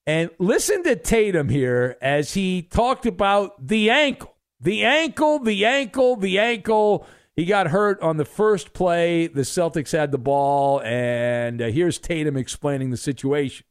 And 0.07 0.29
listen 0.39 0.83
to 0.85 0.95
Tatum 0.97 1.49
here 1.49 1.97
as 2.03 2.35
he 2.35 2.63
talked 2.63 3.07
about 3.07 3.67
the 3.67 3.89
ankle. 3.89 4.35
The 4.61 4.85
ankle, 4.85 5.39
the 5.39 5.65
ankle, 5.65 6.17
the 6.17 6.39
ankle. 6.39 7.07
He 7.35 7.47
got 7.47 7.69
hurt 7.69 8.01
on 8.03 8.19
the 8.19 8.25
first 8.27 8.75
play. 8.75 9.27
The 9.27 9.41
Celtics 9.41 9.93
had 9.93 10.13
the 10.13 10.19
ball, 10.19 10.83
and 10.83 11.63
uh, 11.63 11.67
here's 11.67 11.99
Tatum 11.99 12.37
explaining 12.37 12.91
the 12.91 12.97
situation. 12.99 13.67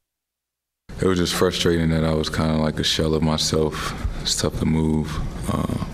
It 1.01 1.05
was 1.05 1.19
just 1.19 1.33
frustrating 1.33 1.89
that 1.89 2.03
I 2.03 2.13
was 2.13 2.29
kind 2.29 2.51
of 2.51 2.61
like 2.61 2.79
a 2.79 2.83
shell 2.83 3.13
of 3.13 3.21
myself. 3.21 3.93
It's 4.21 4.41
tough 4.41 4.59
to 4.59 4.65
move. 4.65 5.11
Uh, 5.53 5.85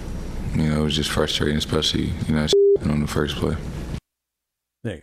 you 0.55 0.69
know, 0.69 0.81
it 0.81 0.83
was 0.83 0.95
just 0.95 1.09
frustrating, 1.09 1.57
especially 1.57 2.13
you 2.27 2.35
know 2.35 2.47
on 2.83 3.01
the 3.01 3.07
first 3.07 3.35
play. 3.35 3.55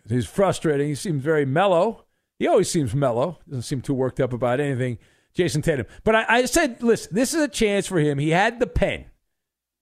He's 0.08 0.26
frustrating. 0.26 0.88
He 0.88 0.94
seems 0.94 1.22
very 1.22 1.44
mellow. 1.44 2.04
He 2.38 2.46
always 2.46 2.70
seems 2.70 2.94
mellow. 2.94 3.38
Doesn't 3.48 3.62
seem 3.62 3.80
too 3.80 3.94
worked 3.94 4.20
up 4.20 4.32
about 4.32 4.60
anything. 4.60 4.98
Jayson 5.36 5.62
Tatum. 5.62 5.86
But 6.04 6.16
I, 6.16 6.24
I 6.28 6.44
said, 6.46 6.82
listen, 6.82 7.14
this 7.14 7.34
is 7.34 7.42
a 7.42 7.48
chance 7.48 7.86
for 7.86 7.98
him. 7.98 8.18
He 8.18 8.30
had 8.30 8.58
the 8.58 8.66
pen 8.66 9.06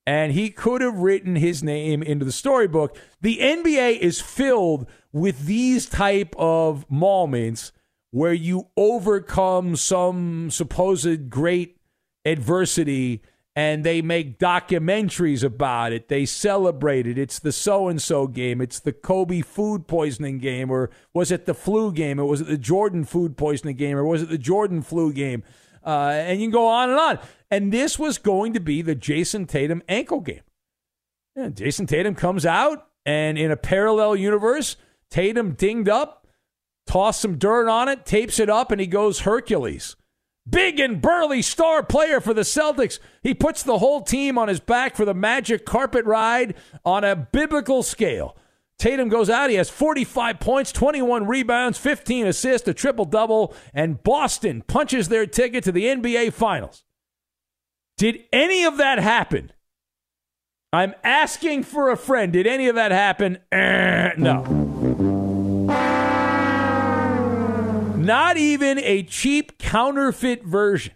and 0.07 0.33
he 0.33 0.51
could 0.51 0.83
have 0.83 0.99
written 0.99 1.37
his 1.37 1.63
name 1.63 2.03
into 2.03 2.25
the 2.25 2.33
storybook. 2.33 2.97
The 3.21 3.39
NBA 3.39 3.99
is 3.99 4.21
filled 4.21 4.87
with 5.13 5.47
these 5.47 5.87
type 5.87 6.35
of 6.39 6.89
moments 6.91 7.73
where 8.17 8.33
you 8.33 8.67
overcome 8.79 9.77
some 9.77 10.51
supposed 10.51 11.29
great 11.29 11.77
adversity 12.25 13.21
and 13.55 13.85
they 13.85 14.01
make 14.01 14.39
documentaries 14.39 15.45
about 15.45 15.93
it. 15.93 16.09
They 16.09 16.25
celebrate 16.25 17.07
it. 17.07 17.19
It's 17.19 17.39
the 17.39 17.53
so 17.53 17.89
and 17.89 18.01
so 18.01 18.27
game. 18.27 18.63
It's 18.63 18.81
the 18.81 18.95
Kobe 18.95 19.43
food 19.43 19.87
poisoning 19.87 20.39
game. 20.39 20.71
Or 20.71 20.89
was 21.13 21.31
it 21.31 21.45
the 21.45 21.53
flu 21.53 21.93
game? 21.93 22.19
Or 22.19 22.25
was 22.25 22.41
it 22.41 22.47
the 22.47 22.57
Jordan 22.57 23.05
food 23.05 23.37
poisoning 23.37 23.77
game? 23.77 23.99
Or 23.99 24.05
was 24.07 24.23
it 24.23 24.31
the 24.31 24.39
Jordan 24.39 24.81
flu 24.81 25.13
game? 25.13 25.43
Uh, 25.85 26.13
and 26.13 26.41
you 26.41 26.47
can 26.47 26.53
go 26.53 26.69
on 26.69 26.89
and 26.89 26.99
on. 26.99 27.19
And 27.51 27.71
this 27.71 27.99
was 27.99 28.17
going 28.17 28.55
to 28.55 28.61
be 28.61 28.81
the 28.81 28.95
Jayson 28.95 29.47
Tatum 29.47 29.83
ankle 29.91 30.21
game. 30.21 30.41
And 31.37 31.55
Jayson 31.55 31.87
Tatum 31.87 32.15
comes 32.15 32.47
out, 32.47 32.87
and 33.05 33.37
in 33.37 33.51
a 33.51 33.59
parallel 33.59 34.17
universe, 34.17 34.77
Tatum 35.11 35.53
dinged 35.53 35.91
up, 35.91 36.26
tossed 36.87 37.21
some 37.21 37.39
dirt 37.39 37.69
on 37.69 37.89
it, 37.89 38.07
tapes 38.07 38.39
it 38.39 38.49
up, 38.49 38.71
and 38.71 38.81
he 38.81 38.87
goes 38.87 39.21
Hercules. 39.21 39.97
Big 40.49 40.79
and 40.79 41.03
burly 41.03 41.43
star 41.43 41.83
player 41.83 42.21
for 42.21 42.33
the 42.33 42.43
Celtics. 42.43 43.01
He 43.23 43.35
puts 43.35 43.63
the 43.63 43.79
whole 43.79 44.03
team 44.03 44.39
on 44.39 44.49
his 44.49 44.61
back 44.61 44.95
for 44.95 45.05
the 45.05 45.15
magic 45.15 45.67
carpet 45.67 46.05
ride 46.05 46.55
on 46.85 47.03
a 47.03 47.17
biblical 47.17 47.83
scale. 47.83 48.37
Tatum 48.79 49.09
goes 49.09 49.31
out. 49.31 49.51
He 49.51 49.57
has 49.57 49.71
45 49.71 50.39
points, 50.39 50.71
21 50.71 51.27
rebounds, 51.27 51.79
15 51.79 52.27
assists, 52.27 52.69
a 52.69 52.75
triple 52.75 53.07
double, 53.07 53.55
and 53.75 54.03
Boston 54.03 54.63
punches 54.63 55.09
their 55.09 55.27
ticket 55.27 55.65
to 55.65 55.73
the 55.73 55.87
NBA 55.87 56.33
Finals. 56.33 56.85
Did 57.97 58.25
any 58.33 58.65
of 58.65 58.77
that 58.77 58.99
happen? 58.99 59.51
I'm 60.73 60.95
asking 61.03 61.65
for 61.65 61.91
a 61.91 61.97
friend. 61.97 62.33
Did 62.33 62.47
any 62.47 62.69
of 62.69 62.75
that 62.75 62.93
happen? 62.93 63.39
Eh, 63.51 64.13
no. 64.19 64.66
Not 68.07 68.37
even 68.37 68.79
a 68.79 69.03
cheap 69.03 69.59
counterfeit 69.59 70.45
version. 70.45 70.95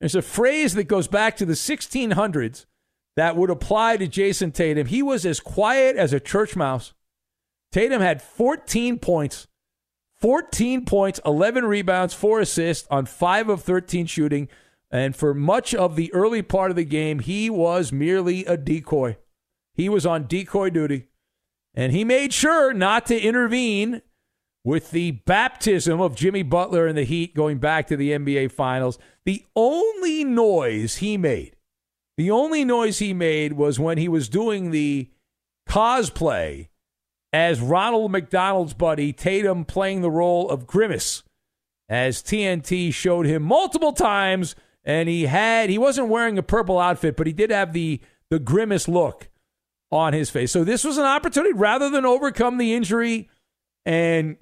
There's 0.00 0.14
a 0.14 0.22
phrase 0.22 0.74
that 0.74 0.84
goes 0.84 1.08
back 1.08 1.36
to 1.36 1.46
the 1.46 1.54
1600s 1.54 2.66
that 3.16 3.36
would 3.36 3.50
apply 3.50 3.96
to 3.98 4.06
Jayson 4.06 4.52
Tatum. 4.52 4.86
He 4.86 5.02
was 5.02 5.24
as 5.26 5.40
quiet 5.40 5.96
as 5.96 6.12
a 6.12 6.20
church 6.20 6.56
mouse. 6.56 6.92
Tatum 7.72 8.00
had 8.00 8.22
14 8.22 8.98
points, 8.98 9.46
14 10.20 10.84
points, 10.84 11.20
11 11.24 11.66
rebounds, 11.66 12.14
4 12.14 12.40
assists 12.40 12.86
on 12.90 13.06
5 13.06 13.48
of 13.48 13.62
13 13.62 14.06
shooting. 14.06 14.48
And 14.90 15.16
for 15.16 15.34
much 15.34 15.74
of 15.74 15.96
the 15.96 16.12
early 16.14 16.42
part 16.42 16.70
of 16.70 16.76
the 16.76 16.84
game, 16.84 17.18
he 17.18 17.50
was 17.50 17.92
merely 17.92 18.44
a 18.44 18.56
decoy. 18.56 19.18
He 19.74 19.88
was 19.88 20.06
on 20.06 20.26
decoy 20.26 20.70
duty. 20.70 21.08
And 21.74 21.92
he 21.92 22.04
made 22.04 22.32
sure 22.32 22.72
not 22.72 23.04
to 23.06 23.20
intervene 23.20 24.00
with 24.66 24.90
the 24.90 25.12
baptism 25.12 26.00
of 26.00 26.16
Jimmy 26.16 26.42
Butler 26.42 26.88
and 26.88 26.98
the 26.98 27.04
Heat 27.04 27.36
going 27.36 27.58
back 27.58 27.86
to 27.86 27.96
the 27.96 28.10
NBA 28.10 28.50
Finals. 28.50 28.98
The 29.24 29.44
only 29.54 30.24
noise 30.24 30.96
he 30.96 31.16
made, 31.16 31.54
the 32.16 32.32
only 32.32 32.64
noise 32.64 32.98
he 32.98 33.14
made 33.14 33.52
was 33.52 33.78
when 33.78 33.96
he 33.96 34.08
was 34.08 34.28
doing 34.28 34.72
the 34.72 35.08
cosplay 35.68 36.66
as 37.32 37.60
Ronald 37.60 38.10
McDonald's 38.10 38.74
buddy, 38.74 39.12
Tatum 39.12 39.64
playing 39.64 40.00
the 40.00 40.10
role 40.10 40.50
of 40.50 40.66
Grimace, 40.66 41.22
as 41.88 42.20
TNT 42.20 42.92
showed 42.92 43.24
him 43.24 43.44
multiple 43.44 43.92
times 43.92 44.56
and 44.84 45.08
he 45.08 45.26
had 45.26 45.70
he 45.70 45.78
wasn't 45.78 46.08
wearing 46.08 46.38
a 46.38 46.42
purple 46.42 46.80
outfit, 46.80 47.16
but 47.16 47.28
he 47.28 47.32
did 47.32 47.52
have 47.52 47.72
the 47.72 48.00
the 48.30 48.40
grimace 48.40 48.88
look 48.88 49.28
on 49.92 50.12
his 50.12 50.28
face. 50.28 50.50
So 50.50 50.64
this 50.64 50.82
was 50.82 50.98
an 50.98 51.04
opportunity 51.04 51.54
rather 51.54 51.88
than 51.88 52.04
overcome 52.04 52.58
the 52.58 52.74
injury 52.74 53.28
and 53.84 54.36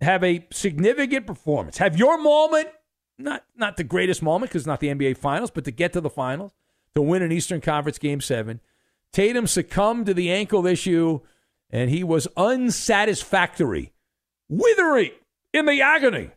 have 0.00 0.22
a 0.24 0.46
significant 0.52 1.26
performance. 1.26 1.78
Have 1.78 1.98
your 1.98 2.18
moment, 2.18 2.68
not 3.18 3.44
not 3.56 3.76
the 3.76 3.84
greatest 3.84 4.22
moment 4.22 4.50
because 4.50 4.66
not 4.66 4.80
the 4.80 4.88
NBA 4.88 5.16
Finals, 5.16 5.50
but 5.50 5.64
to 5.64 5.70
get 5.70 5.92
to 5.92 6.00
the 6.00 6.10
finals, 6.10 6.52
to 6.94 7.02
win 7.02 7.22
an 7.22 7.32
Eastern 7.32 7.60
Conference 7.60 7.98
Game 7.98 8.20
Seven. 8.20 8.60
Tatum 9.12 9.46
succumbed 9.46 10.06
to 10.06 10.14
the 10.14 10.30
ankle 10.30 10.66
issue, 10.66 11.20
and 11.70 11.90
he 11.90 12.02
was 12.02 12.26
unsatisfactory, 12.36 13.92
withering 14.48 15.12
in 15.52 15.66
the 15.66 15.80
agony 15.80 16.30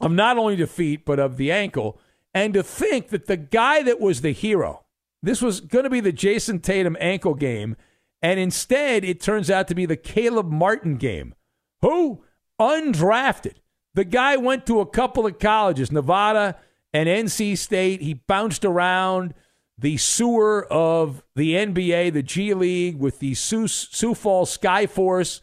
of 0.00 0.12
not 0.12 0.38
only 0.38 0.56
defeat 0.56 1.04
but 1.04 1.18
of 1.18 1.36
the 1.36 1.50
ankle. 1.50 2.00
And 2.32 2.54
to 2.54 2.62
think 2.62 3.08
that 3.08 3.26
the 3.26 3.36
guy 3.36 3.82
that 3.82 4.00
was 4.00 4.20
the 4.20 4.30
hero, 4.30 4.84
this 5.20 5.42
was 5.42 5.60
going 5.60 5.82
to 5.82 5.90
be 5.90 5.98
the 5.98 6.12
Jayson 6.12 6.60
Tatum 6.60 6.96
ankle 7.00 7.34
game, 7.34 7.76
and 8.22 8.38
instead 8.38 9.04
it 9.04 9.20
turns 9.20 9.50
out 9.50 9.66
to 9.68 9.74
be 9.74 9.84
the 9.84 9.96
Caleb 9.96 10.48
Martin 10.48 10.96
game. 10.96 11.34
Who? 11.82 12.22
Undrafted. 12.60 13.54
The 13.94 14.04
guy 14.04 14.36
went 14.36 14.66
to 14.66 14.80
a 14.80 14.86
couple 14.86 15.26
of 15.26 15.38
colleges, 15.38 15.90
Nevada 15.90 16.56
and 16.92 17.08
NC 17.08 17.56
State. 17.56 18.02
He 18.02 18.14
bounced 18.14 18.64
around 18.64 19.34
the 19.78 19.96
sewer 19.96 20.66
of 20.70 21.22
the 21.34 21.54
NBA, 21.54 22.12
the 22.12 22.22
G 22.22 22.52
League, 22.54 22.98
with 22.98 23.18
the 23.18 23.34
Sioux, 23.34 23.66
Sioux 23.66 24.14
Falls 24.14 24.50
Sky 24.50 24.86
Force, 24.86 25.40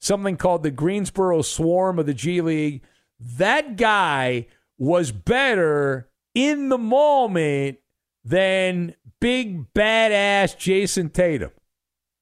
something 0.00 0.36
called 0.36 0.62
the 0.62 0.70
Greensboro 0.70 1.42
Swarm 1.42 1.98
of 1.98 2.06
the 2.06 2.14
G 2.14 2.40
League. 2.40 2.82
That 3.20 3.76
guy 3.76 4.46
was 4.78 5.12
better 5.12 6.08
in 6.34 6.70
the 6.70 6.78
moment 6.78 7.78
than 8.24 8.94
big 9.20 9.72
badass 9.74 10.56
Jayson 10.56 11.10
Tatum. 11.10 11.50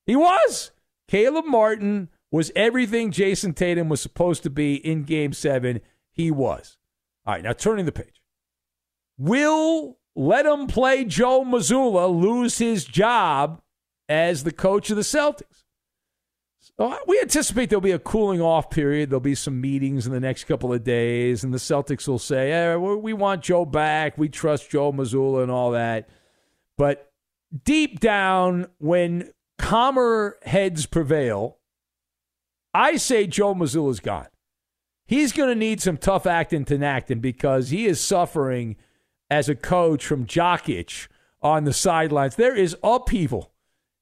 He 0.05 0.17
was. 0.17 0.73
Caleb 1.09 1.47
Martin 1.47 2.09
was 2.33 2.51
everything 2.57 3.13
Jayson 3.13 3.55
Tatum 3.55 3.89
was 3.89 4.01
supposed 4.01 4.43
to 4.43 4.51
be 4.51 4.75
in 4.75 5.05
game 5.05 5.33
seven. 5.33 5.81
He 6.11 6.31
was. 6.31 6.79
All 7.25 7.35
right, 7.35 7.45
now 7.45 7.53
turning 7.53 7.85
the 7.85 7.93
page. 7.93 8.23
Will 9.19 9.99
let 10.17 10.47
him 10.47 10.67
play 10.67 11.05
Joe 11.05 11.45
Mazzulla 11.45 12.11
lose 12.11 12.59
his 12.59 12.85
job 12.85 13.61
as 14.09 14.43
the 14.43 14.53
coach 14.53 14.91
of 14.91 14.97
the 14.97 15.03
Celtics? 15.03 15.63
So 16.59 16.97
we 17.07 17.21
anticipate 17.21 17.69
there'll 17.69 17.81
be 17.81 17.91
a 17.91 17.99
cooling 17.99 18.41
off 18.41 18.71
period. 18.71 19.11
There'll 19.11 19.21
be 19.21 19.35
some 19.35 19.61
meetings 19.61 20.07
in 20.07 20.13
the 20.13 20.21
next 20.21 20.45
couple 20.45 20.73
of 20.73 20.83
days, 20.83 21.45
and 21.45 21.53
the 21.53 21.59
Celtics 21.59 22.09
will 22.09 22.19
say, 22.19 22.51
eh, 22.51 22.77
"We 22.77 23.13
want 23.13 23.43
Joe 23.43 23.67
back. 23.67 24.17
We 24.17 24.29
trust 24.29 24.71
Joe 24.71 24.91
Mazzulla 24.91 25.43
and 25.43 25.53
all 25.53 25.73
that." 25.73 26.09
But 26.79 27.13
deep 27.65 28.01
down, 28.01 28.69
when 28.79 29.33
calmer 29.59 30.39
heads 30.45 30.87
prevail, 30.87 31.59
I 32.75 32.97
say 32.97 33.27
Joe 33.27 33.55
Mazzulla's 33.55 34.01
gone. 34.01 34.29
He's 35.07 35.33
going 35.33 35.49
to 35.49 35.55
need 35.55 35.81
some 35.81 35.97
tough 35.99 36.27
acting 36.27 36.65
to 36.67 36.83
acting 36.85 37.21
because 37.21 37.71
he 37.71 37.87
is 37.87 38.01
suffering 38.01 38.77
as 39.31 39.49
a 39.49 39.55
coach 39.55 40.07
from 40.07 40.27
Jock 40.27 40.69
itch 40.69 41.09
on 41.43 41.65
the 41.65 41.73
sidelines. 41.73 42.37
There 42.37 42.57
is 42.57 42.77
upheaval 42.83 43.53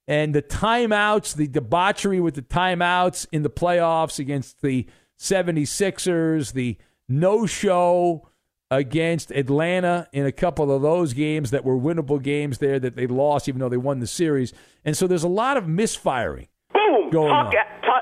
and 0.06 0.34
the 0.34 0.42
timeouts, 0.42 1.34
the 1.34 1.46
debauchery 1.46 2.20
with 2.20 2.34
the 2.34 2.42
timeouts 2.42 3.26
in 3.32 3.42
the 3.42 3.50
playoffs 3.50 4.18
against 4.18 4.60
the 4.60 4.86
76ers, 5.18 6.52
the 6.52 6.76
no 7.08 7.46
show 7.46 8.28
against 8.70 9.30
Atlanta 9.32 10.08
in 10.12 10.26
a 10.26 10.32
couple 10.32 10.70
of 10.70 10.82
those 10.82 11.12
games 11.12 11.50
that 11.50 11.64
were 11.64 11.76
winnable 11.76 12.22
games 12.22 12.58
there 12.58 12.78
that 12.78 12.94
they 12.94 13.06
lost, 13.06 13.48
even 13.48 13.58
though 13.58 13.68
they 13.68 13.76
won 13.76 14.00
the 14.00 14.06
series. 14.06 14.52
And 14.84 14.96
so 14.96 15.06
there's 15.06 15.24
a 15.24 15.28
lot 15.28 15.56
of 15.56 15.66
misfiring. 15.66 16.48
Boom! 16.72 17.10
Going 17.10 17.30
talk 17.30 17.46
on. 17.46 17.52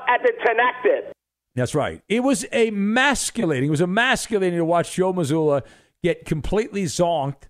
At, 0.09 0.21
the 0.23 0.33
connected. 0.45 1.13
That's 1.55 1.75
right. 1.75 2.01
It 2.07 2.21
was 2.21 2.45
emasculating. 2.51 3.67
It 3.67 3.71
was 3.71 3.81
emasculating 3.81 4.57
to 4.57 4.65
watch 4.65 4.95
Joe 4.95 5.13
Mazzulla 5.13 5.63
get 6.03 6.25
completely 6.25 6.83
zonked 6.85 7.43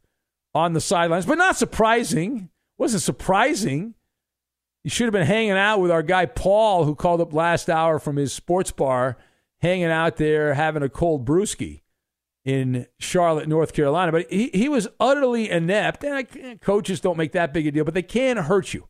on 0.53 0.74
the 0.74 0.82
sidelines, 0.82 1.26
but 1.26 1.38
not 1.38 1.57
surprising. 1.57 2.49
wasn't 2.78 3.03
surprising. 3.03 3.93
He 4.84 4.89
should 4.89 5.05
have 5.05 5.14
been 5.14 5.28
hanging 5.28 5.51
out 5.51 5.80
with 5.80 5.91
our 5.91 6.03
guy 6.03 6.26
Paul, 6.26 6.86
who 6.86 6.95
called 6.95 7.22
up 7.22 7.34
last 7.34 7.70
hour 7.70 7.99
from 7.99 8.16
his 8.16 8.34
sports 8.34 8.72
bar, 8.72 9.18
hanging 9.62 9.86
out 9.86 10.18
there 10.18 10.53
having 10.53 10.84
a 10.84 10.89
cold 10.89 11.26
brewski 11.26 11.82
in 12.45 12.88
Charlotte, 12.99 13.47
North 13.47 13.74
Carolina. 13.74 14.12
But 14.12 14.32
he, 14.32 14.49
he 14.53 14.70
was 14.70 14.88
utterly 14.99 15.49
inept. 15.49 16.03
And 16.03 16.14
I, 16.16 16.55
coaches 16.62 16.99
don't 16.99 17.18
make 17.18 17.34
that 17.34 17.53
big 17.53 17.68
a 17.68 17.72
deal, 17.72 17.84
but 17.84 17.93
they 17.93 18.01
can 18.01 18.38
hurt 18.38 18.74
you. 18.74 18.88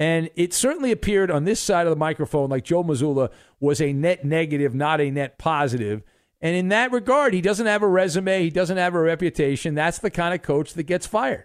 And 0.00 0.30
it 0.34 0.54
certainly 0.54 0.92
appeared 0.92 1.30
on 1.30 1.44
this 1.44 1.60
side 1.60 1.86
of 1.86 1.90
the 1.90 1.96
microphone 1.96 2.48
like 2.48 2.64
Joe 2.64 2.82
Mazzulla 2.82 3.30
was 3.60 3.82
a 3.82 3.92
net 3.92 4.24
negative, 4.24 4.74
not 4.74 4.98
a 4.98 5.10
net 5.10 5.36
positive. 5.36 6.02
And 6.40 6.56
in 6.56 6.70
that 6.70 6.90
regard, 6.90 7.34
he 7.34 7.42
doesn't 7.42 7.66
have 7.66 7.82
a 7.82 7.86
resume, 7.86 8.42
he 8.42 8.48
doesn't 8.48 8.78
have 8.78 8.94
a 8.94 9.00
reputation. 9.00 9.74
That's 9.74 9.98
the 9.98 10.10
kind 10.10 10.32
of 10.32 10.40
coach 10.40 10.72
that 10.72 10.84
gets 10.84 11.06
fired. 11.06 11.44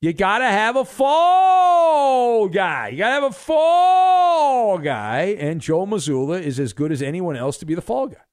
You 0.00 0.12
got 0.12 0.38
to 0.38 0.46
have 0.46 0.74
a 0.74 0.84
fall 0.84 2.48
guy. 2.48 2.88
You 2.88 2.98
got 2.98 3.08
to 3.08 3.14
have 3.14 3.30
a 3.30 3.32
fall 3.32 4.78
guy. 4.78 5.36
And 5.38 5.60
Joe 5.60 5.86
Mazzulla 5.86 6.42
is 6.42 6.58
as 6.58 6.72
good 6.72 6.90
as 6.90 7.00
anyone 7.00 7.36
else 7.36 7.58
to 7.58 7.64
be 7.64 7.76
the 7.76 7.80
fall 7.80 8.08
guy. 8.08 8.24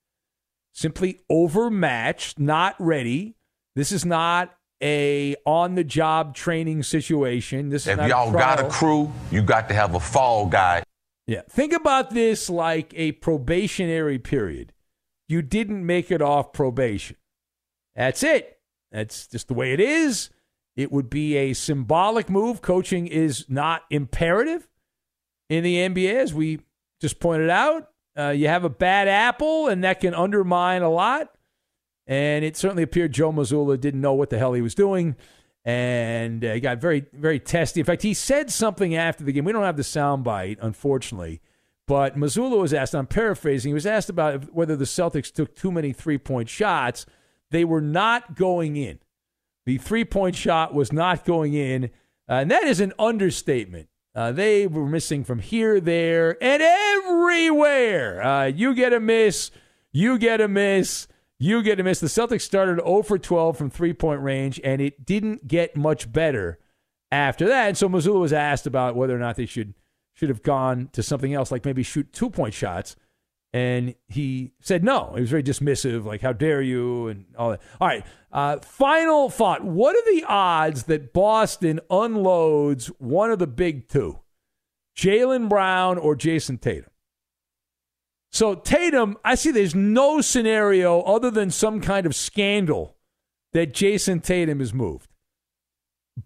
Simply 0.74 1.20
overmatched, 1.30 2.39
not 2.39 2.76
ready. 2.80 3.36
This 3.76 3.91
is 3.91 4.05
not 4.05 4.57
a 4.82 5.36
on 5.46 5.76
the 5.76 5.84
job 5.84 6.36
training 6.36 6.84
situation. 6.84 7.70
This 7.70 7.88
is 7.88 7.98
if 7.98 8.08
y'all 8.08 8.32
got 8.32 8.60
a 8.60 8.70
crew, 8.70 9.12
you 9.32 9.42
got 9.42 9.68
to 9.70 9.76
have 9.76 9.96
a 9.96 10.00
fall 10.00 10.48
guy. 10.48 10.84
Yeah. 11.28 11.42
Think 11.50 11.74
about 11.74 12.14
this 12.14 12.50
like 12.50 12.94
a 12.96 13.14
probationary 13.14 14.20
period. 14.20 14.74
You 15.28 15.42
didn't 15.42 15.86
make 15.86 16.12
it 16.12 16.22
off 16.22 16.52
probation. 16.52 17.16
That's 17.96 18.24
it. 18.24 18.60
That's 18.92 19.28
just 19.28 19.48
the 19.48 19.54
way 19.54 19.74
it 19.74 19.80
is. 19.80 20.30
It 20.76 20.92
would 20.92 21.10
be 21.10 21.38
a 21.38 21.54
symbolic 21.54 22.30
move. 22.30 22.62
Coaching 22.62 23.08
is 23.08 23.46
not 23.50 23.84
imperative 23.90 24.68
in 25.50 25.64
the 25.64 25.78
NBA, 25.78 26.16
as 26.16 26.34
we 26.34 26.60
just 27.00 27.20
pointed 27.20 27.50
out. 27.50 27.90
Uh, 28.18 28.30
you 28.30 28.48
have 28.48 28.66
a 28.66 28.70
bad 28.70 29.08
apple, 29.08 29.68
and 29.68 29.84
that 29.84 30.00
can 30.00 30.14
undermine 30.14 30.82
a 30.82 30.90
lot. 30.90 31.30
And 32.08 32.43
it 32.43 32.58
certainly 32.58 32.84
appeared 32.84 33.14
Joe 33.14 33.32
Mazzulla 33.32 33.80
didn't 33.80 34.02
know 34.02 34.14
what 34.14 34.30
the 34.30 34.38
hell 34.38 34.54
he 34.54 34.62
was 34.62 34.76
doing. 34.76 35.16
And 35.64 36.43
uh, 36.43 36.54
he 36.54 36.60
got 36.60 36.80
very, 36.80 37.06
very 37.14 37.39
testy. 37.39 37.80
In 37.80 37.86
fact, 37.86 38.02
he 38.02 38.14
said 38.14 38.49
something 38.52 38.95
after 38.95 39.24
the 39.24 39.32
game. 39.32 39.45
We 39.45 39.52
don't 39.52 39.64
have 39.64 39.78
the 39.78 39.84
soundbite, 39.84 40.58
unfortunately. 40.62 41.41
But 41.88 42.18
Mazzulla 42.18 42.60
was 42.60 42.74
asked, 42.74 42.95
I'm 42.95 43.08
paraphrasing, 43.08 43.70
he 43.70 43.74
was 43.74 43.86
asked 43.86 44.10
about 44.10 44.54
whether 44.54 44.76
the 44.76 44.86
Celtics 44.86 45.32
took 45.32 45.56
too 45.56 45.72
many 45.72 45.93
three 45.93 46.18
point 46.18 46.49
shots. 46.49 47.06
They 47.52 47.66
were 47.66 47.82
not 47.82 48.36
going 48.36 48.76
in. 48.76 48.99
The 49.66 49.78
three 49.78 50.06
point 50.06 50.36
shot 50.36 50.74
was 50.74 50.91
not 50.91 51.26
going 51.26 51.54
in. 51.54 51.86
Uh, 52.30 52.36
and 52.36 52.52
that 52.52 52.64
is 52.64 52.80
an 52.80 52.93
understatement. 52.97 53.89
Uh, 54.14 54.32
they 54.32 54.68
were 54.68 54.88
missing 54.88 55.24
from 55.24 55.39
here, 55.39 55.80
there, 55.80 56.41
and 56.41 56.62
everywhere. 56.62 58.22
Uh, 58.22 58.45
you 58.45 58.74
get 58.74 58.93
a 58.93 58.99
miss, 58.99 59.52
you 59.91 60.18
get 60.18 60.41
a 60.41 60.47
miss, 60.47 61.08
you 61.42 61.64
get 61.64 61.80
a 61.80 61.84
miss. 61.84 62.00
The 62.00 62.08
Celtics 62.08 62.42
started 62.42 62.80
0 62.84 63.02
for 63.02 63.18
12 63.18 63.58
from 63.58 63.70
three 63.72 63.94
point 63.94 64.22
range, 64.22 64.62
and 64.64 64.80
it 64.80 65.06
didn't 65.06 65.48
get 65.48 65.76
much 65.76 66.12
better 66.12 66.60
after 67.12 67.48
that. 67.48 67.70
And 67.70 67.78
so 67.78 67.89
Mazzulla 67.89 68.20
was 68.20 68.32
asked 68.32 68.68
about 68.68 68.96
whether 68.96 69.16
or 69.16 69.20
not 69.20 69.38
they 69.38 69.48
should 69.48 69.74
should 70.14 70.30
have 70.30 70.44
gone 70.44 70.89
to 70.94 71.02
something 71.02 71.34
else, 71.34 71.52
like 71.52 71.66
maybe 71.66 71.82
shoot 71.82 72.14
two 72.14 72.30
point 72.30 72.54
shots. 72.54 72.96
And 73.54 73.96
he 74.08 74.52
said 74.62 74.84
no. 74.84 75.14
He 75.16 75.22
was 75.22 75.32
very 75.32 75.44
dismissive, 75.44 76.06
like, 76.06 76.22
how 76.22 76.32
dare 76.32 76.62
you, 76.62 77.08
and 77.08 77.26
all 77.38 77.50
that. 77.50 77.62
All 77.82 77.88
right. 77.88 78.06
Uh, 78.32 78.60
final 78.60 79.30
thought. 79.30 79.64
What 79.64 79.96
are 79.96 80.14
the 80.14 80.24
odds 80.26 80.84
that 80.84 81.12
Boston 81.12 81.80
unloads 81.89 82.88
one 83.00 83.32
of 83.32 83.39
the 83.39 83.48
big 83.48 83.89
two, 83.89 84.20
Jaylen 84.96 85.50
Brown 85.50 85.98
or 85.98 86.16
Jayson 86.16 86.60
Tatum? 86.60 86.92
So, 88.32 88.56
Tatum, 88.56 89.18
I 89.26 89.36
see 89.36 89.52
there's 89.52 89.76
no 89.76 90.22
scenario 90.22 91.02
other 91.02 91.30
than 91.30 91.52
some 91.52 91.82
kind 91.82 92.06
of 92.06 92.16
scandal 92.16 92.96
that 93.52 93.74
Jayson 93.74 94.22
Tatum 94.22 94.62
is 94.62 94.74
moved. 94.74 95.10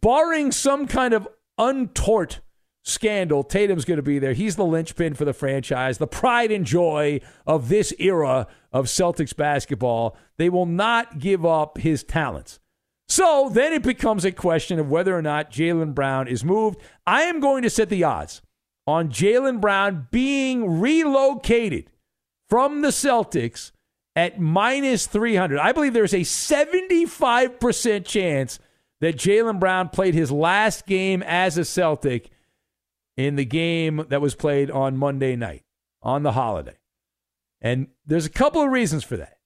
Barring 0.01 0.51
some 0.51 0.86
kind 0.86 1.14
of 1.14 1.28
untort 1.58 2.41
scandal, 2.84 3.43
Tatum's 3.43 3.86
going 3.86 3.97
to 3.97 4.03
be 4.03 4.20
there. 4.20 4.34
He's 4.34 4.56
the 4.56 4.66
linchpin 4.66 5.16
for 5.16 5.26
the 5.26 5.34
franchise, 5.34 5.97
the 5.97 6.06
pride 6.06 6.51
and 6.51 6.64
joy 6.64 7.22
of 7.47 7.70
this 7.70 7.91
era 7.97 8.47
of 8.72 8.86
Celtics 8.86 9.36
basketball. 9.36 10.16
They 10.38 10.49
will 10.49 10.68
not 10.68 11.18
give 11.18 11.43
up 11.43 11.80
his 11.80 12.03
talents. 12.03 12.60
So 13.08 13.49
then 13.51 13.74
it 13.74 13.84
becomes 13.84 14.26
a 14.26 14.32
question 14.32 14.80
of 14.80 14.89
whether 14.89 15.18
or 15.18 15.22
not 15.22 15.51
Jaylen 15.51 15.95
Brown 15.95 16.28
is 16.28 16.45
moved. 16.45 16.80
I 17.08 17.24
am 17.24 17.39
going 17.39 17.64
to 17.64 17.70
set 17.70 17.89
the 17.89 18.03
odds 18.03 18.43
on 18.86 19.10
Jaylen 19.10 19.60
Brown 19.60 20.08
being 20.12 20.80
relocated 20.80 21.89
from 22.50 22.82
the 22.82 22.89
Celtics 22.89 23.72
at 24.16 24.39
minus 24.39 25.08
300. 25.08 25.60
I 25.60 25.72
believe 25.72 25.93
there's 25.93 26.14
a 26.14 26.22
75% 26.22 28.06
chance 28.06 28.60
that 29.02 29.18
Jaylen 29.18 29.60
Brown 29.60 29.89
played 29.89 30.14
his 30.14 30.32
last 30.32 30.86
game 30.86 31.22
as 31.24 31.58
a 31.58 31.66
Celtic 31.66 32.30
in 33.18 33.36
the 33.36 33.46
game 33.46 34.06
that 34.10 34.22
was 34.22 34.36
played 34.36 34.72
on 34.72 34.98
Monday 34.98 35.36
night 35.36 35.64
on 36.02 36.24
the 36.24 36.34
holiday. 36.34 36.78
And 37.62 37.88
there's 38.06 38.26
a 38.26 38.32
couple 38.32 38.62
of 38.62 38.72
reasons 38.72 39.04
for 39.04 39.18
that. 39.18 39.38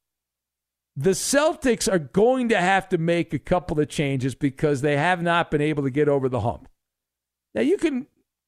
The 0.95 1.11
Celtics 1.11 1.91
are 1.91 1.99
going 1.99 2.49
to 2.49 2.59
have 2.59 2.89
to 2.89 2.97
make 2.97 3.33
a 3.33 3.39
couple 3.39 3.79
of 3.79 3.87
changes 3.87 4.35
because 4.35 4.81
they 4.81 4.97
have 4.97 5.21
not 5.21 5.49
been 5.49 5.61
able 5.61 5.83
to 5.83 5.89
get 5.89 6.09
over 6.09 6.27
the 6.27 6.41
hump. 6.41 6.67
Now, 7.55 7.61
you 7.61 7.77
can 7.77 8.07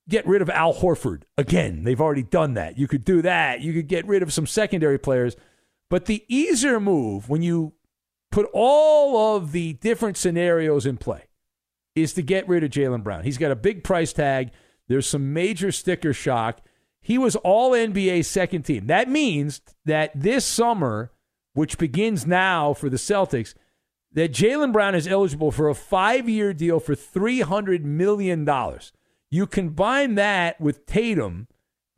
get 0.10 0.28
rid 0.28 0.42
of 0.42 0.50
Al 0.50 0.74
Horford 0.74 1.24
again. 1.38 1.84
They've 1.84 2.02
already 2.02 2.24
done 2.24 2.54
that. 2.56 2.78
You 2.78 2.88
could 2.88 3.06
do 3.06 3.22
that. 3.22 3.62
You 3.62 3.74
could 3.74 3.88
get 3.88 4.08
rid 4.08 4.24
of 4.24 4.34
some 4.34 4.48
secondary 4.48 4.98
players. 4.98 5.36
But 5.90 6.06
the 6.06 6.24
easier 6.28 6.80
move 6.80 7.30
when 7.30 7.42
you 7.42 7.74
put 8.32 8.50
all 8.54 9.36
of 9.36 9.52
the 9.52 9.74
different 9.74 10.18
scenarios 10.18 10.86
in 10.86 10.98
play 10.98 11.26
is 11.96 12.14
to 12.14 12.22
get 12.22 12.48
rid 12.48 12.64
of 12.64 12.72
Jaylen 12.72 13.04
Brown. 13.04 13.24
He's 13.24 13.38
got 13.38 13.52
a 13.52 13.56
big 13.56 13.84
price 13.84 14.14
tag. 14.14 14.52
There's 14.88 15.08
some 15.08 15.34
major 15.34 15.72
sticker 15.72 16.14
shock. 16.14 16.62
He 17.02 17.18
was 17.18 17.36
all 17.38 17.72
NBA 17.72 18.26
second 18.26 18.64
team. 18.64 18.88
That 18.88 19.10
means 19.10 19.62
that 19.86 20.12
this 20.16 20.46
summer, 20.46 21.12
which 21.54 21.78
begins 21.78 22.26
now 22.26 22.74
for 22.74 22.90
the 22.90 22.98
Celtics, 22.98 23.54
that 24.14 24.34
Jaylen 24.34 24.72
Brown 24.72 24.96
is 24.96 25.08
eligible 25.08 25.52
for 25.52 25.70
a 25.70 25.76
five 25.76 26.30
year 26.30 26.54
deal 26.54 26.80
for 26.80 26.96
$300 26.96 27.84
million. 27.84 28.46
You 29.32 29.48
combine 29.48 30.16
that 30.16 30.60
with 30.60 30.86
Tatum, 30.86 31.48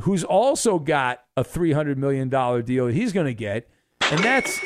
who's 0.03 0.23
also 0.23 0.79
got 0.79 1.19
a 1.36 1.43
$300 1.43 1.97
million 1.97 2.29
deal 2.29 2.86
that 2.86 2.93
he's 2.93 3.11
going 3.11 3.25
to 3.25 3.34
get, 3.34 3.67
and 4.01 4.23
that's 4.23 4.61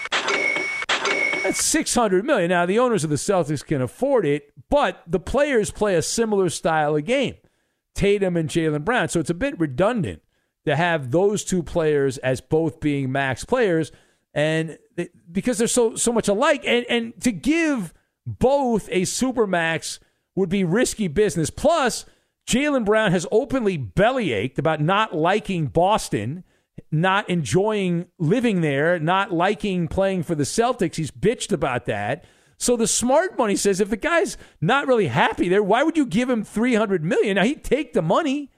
that's 1.43 1.63
600 1.63 2.25
million. 2.25 2.49
Now 2.49 2.65
the 2.65 2.79
owners 2.79 3.05
of 3.05 3.09
the 3.09 3.15
Celtics 3.15 3.65
can 3.65 3.81
afford 3.81 4.25
it, 4.25 4.51
but 4.69 5.01
the 5.07 5.19
players 5.19 5.71
play 5.71 5.95
a 5.95 6.01
similar 6.01 6.49
style 6.49 6.95
of 6.95 7.05
game. 7.05 7.35
Tatum 7.95 8.35
and 8.35 8.49
Jaylen 8.49 8.83
Brown. 8.83 9.07
So 9.07 9.19
it's 9.19 9.29
a 9.29 9.33
bit 9.33 9.59
redundant 9.59 10.21
to 10.65 10.75
have 10.75 11.11
those 11.11 11.45
two 11.45 11.63
players 11.63 12.17
as 12.17 12.41
both 12.41 12.79
being 12.81 13.11
max 13.11 13.45
players 13.45 13.91
and 14.33 14.77
they, 14.95 15.09
because 15.31 15.57
they're 15.57 15.67
so 15.67 15.95
so 15.95 16.11
much 16.11 16.27
alike 16.27 16.63
and 16.65 16.85
and 16.89 17.19
to 17.21 17.31
give 17.31 17.93
both 18.25 18.89
a 18.91 19.05
super 19.05 19.47
max 19.47 19.99
would 20.35 20.49
be 20.49 20.63
risky 20.63 21.07
business. 21.07 21.49
Plus, 21.49 22.05
Jaylen 22.47 22.85
Brown 22.85 23.11
has 23.11 23.27
openly 23.29 23.77
bellyached 23.77 24.57
about 24.57 24.79
not 24.79 25.13
liking 25.13 25.67
Boston, 25.67 26.45
not 26.89 27.29
enjoying 27.29 28.07
living 28.17 28.61
there, 28.61 28.97
not 28.99 29.33
liking 29.33 29.89
playing 29.89 30.23
for 30.23 30.33
the 30.33 30.45
Celtics. 30.45 30.95
He's 30.95 31.11
bitched 31.11 31.51
about 31.51 31.85
that. 31.85 32.23
So 32.57 32.77
the 32.77 32.87
smart 32.87 33.37
money 33.37 33.55
says 33.55 33.81
if 33.81 33.89
the 33.89 33.97
guy's 33.97 34.37
not 34.61 34.87
really 34.87 35.07
happy 35.07 35.49
there, 35.49 35.61
why 35.61 35.83
would 35.83 35.97
you 35.97 36.05
give 36.05 36.29
him 36.29 36.43
300 36.43 37.03
million? 37.03 37.35
Now 37.35 37.43
he'd 37.43 37.63
take 37.63 37.93
the 37.93 38.01
money. 38.01 38.49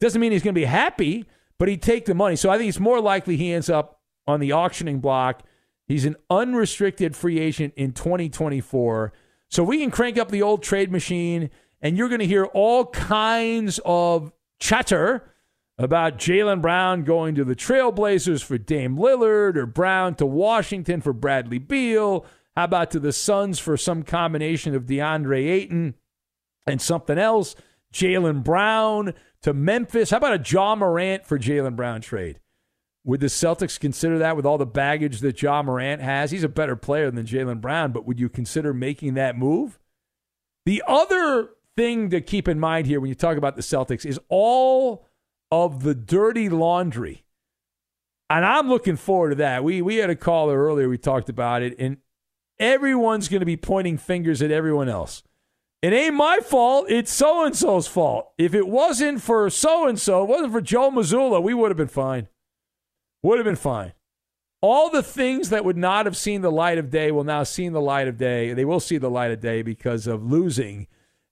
Doesn't 0.00 0.20
mean 0.20 0.32
he's 0.32 0.42
going 0.42 0.54
to 0.54 0.60
be 0.60 0.66
happy, 0.66 1.24
but 1.58 1.68
he'd 1.68 1.82
take 1.82 2.04
the 2.04 2.14
money. 2.14 2.36
So 2.36 2.50
I 2.50 2.58
think 2.58 2.68
it's 2.68 2.78
more 2.78 3.00
likely 3.00 3.36
he 3.36 3.52
ends 3.52 3.70
up 3.70 4.00
on 4.26 4.40
the 4.40 4.52
auctioning 4.52 5.00
block. 5.00 5.42
He's 5.86 6.04
an 6.04 6.16
unrestricted 6.28 7.16
free 7.16 7.40
agent 7.40 7.72
in 7.76 7.92
2024. 7.92 9.12
So 9.48 9.64
we 9.64 9.78
can 9.78 9.90
crank 9.90 10.18
up 10.18 10.30
the 10.30 10.42
old 10.42 10.62
trade 10.62 10.92
machine 10.92 11.50
and 11.82 11.96
you're 11.96 12.08
going 12.08 12.20
to 12.20 12.26
hear 12.26 12.44
all 12.44 12.86
kinds 12.86 13.80
of 13.84 14.32
chatter 14.58 15.30
about 15.78 16.18
Jaylen 16.18 16.60
Brown 16.60 17.04
going 17.04 17.34
to 17.36 17.44
the 17.44 17.56
Trailblazers 17.56 18.44
for 18.44 18.58
Dame 18.58 18.96
Lillard 18.96 19.56
or 19.56 19.66
Brown 19.66 20.14
to 20.16 20.26
Washington 20.26 21.00
for 21.00 21.14
Bradley 21.14 21.58
Beal 21.58 22.26
How 22.54 22.64
about 22.64 22.90
to 22.90 23.00
the 23.00 23.12
Suns 23.12 23.58
for 23.58 23.76
some 23.76 24.02
combination 24.02 24.74
of 24.74 24.84
DeAndre 24.84 25.48
Ayton 25.48 25.94
and 26.66 26.82
something 26.82 27.18
else? 27.18 27.54
Jaylen 27.92 28.44
Brown 28.44 29.14
to 29.42 29.54
Memphis. 29.54 30.10
How 30.10 30.18
about 30.18 30.40
a 30.40 30.52
Ja 30.52 30.74
Morant 30.76 31.26
for 31.26 31.38
Jaylen 31.38 31.76
Brown 31.76 32.02
trade? 32.02 32.40
Would 33.04 33.20
the 33.20 33.28
Celtics 33.28 33.80
consider 33.80 34.18
that 34.18 34.36
with 34.36 34.44
all 34.44 34.58
the 34.58 34.66
baggage 34.66 35.20
that 35.20 35.40
Ja 35.40 35.62
Morant 35.62 36.02
has? 36.02 36.30
He's 36.30 36.44
a 36.44 36.48
better 36.48 36.76
player 36.76 37.10
than 37.10 37.24
Jaylen 37.24 37.60
Brown, 37.60 37.92
but 37.92 38.06
would 38.06 38.20
you 38.20 38.28
consider 38.28 38.74
making 38.74 39.14
that 39.14 39.38
move? 39.38 39.78
The 40.66 40.82
other 40.86 41.50
thing 41.76 42.10
to 42.10 42.20
keep 42.20 42.48
in 42.48 42.58
mind 42.58 42.86
here 42.86 43.00
when 43.00 43.08
you 43.08 43.14
talk 43.14 43.36
about 43.36 43.56
the 43.56 43.62
Celtics 43.62 44.04
is 44.04 44.18
all 44.28 45.06
of 45.50 45.82
the 45.82 45.94
dirty 45.94 46.48
laundry. 46.48 47.24
And 48.28 48.44
I'm 48.44 48.68
looking 48.68 48.96
forward 48.96 49.30
to 49.30 49.36
that. 49.36 49.64
We 49.64 49.82
we 49.82 49.96
had 49.96 50.10
a 50.10 50.16
caller 50.16 50.58
earlier, 50.58 50.88
we 50.88 50.98
talked 50.98 51.28
about 51.28 51.62
it, 51.62 51.74
and 51.78 51.98
everyone's 52.58 53.28
going 53.28 53.40
to 53.40 53.46
be 53.46 53.56
pointing 53.56 53.98
fingers 53.98 54.40
at 54.42 54.50
everyone 54.50 54.88
else. 54.88 55.22
It 55.82 55.92
ain't 55.92 56.14
my 56.14 56.40
fault. 56.40 56.86
It's 56.90 57.12
so 57.12 57.44
and 57.44 57.56
so's 57.56 57.86
fault. 57.86 58.32
If 58.36 58.54
it 58.54 58.68
wasn't 58.68 59.22
for 59.22 59.48
so 59.48 59.88
and 59.88 59.98
so, 59.98 60.22
it 60.22 60.28
wasn't 60.28 60.52
for 60.52 60.60
Joe 60.60 60.90
Mazzulla, 60.90 61.42
we 61.42 61.54
would 61.54 61.70
have 61.70 61.78
been 61.78 61.88
fine. 61.88 62.28
Would 63.22 63.38
have 63.38 63.46
been 63.46 63.56
fine. 63.56 63.94
All 64.62 64.90
the 64.90 65.02
things 65.02 65.48
that 65.48 65.64
would 65.64 65.78
not 65.78 66.04
have 66.04 66.18
seen 66.18 66.42
the 66.42 66.52
light 66.52 66.76
of 66.76 66.90
day 66.90 67.10
will 67.10 67.24
now 67.24 67.44
see 67.44 67.68
the 67.70 67.80
light 67.80 68.08
of 68.08 68.18
day. 68.18 68.52
They 68.52 68.66
will 68.66 68.80
see 68.80 68.98
the 68.98 69.10
light 69.10 69.30
of 69.30 69.40
day 69.40 69.62
because 69.62 70.06
of 70.06 70.22
losing. 70.22 70.86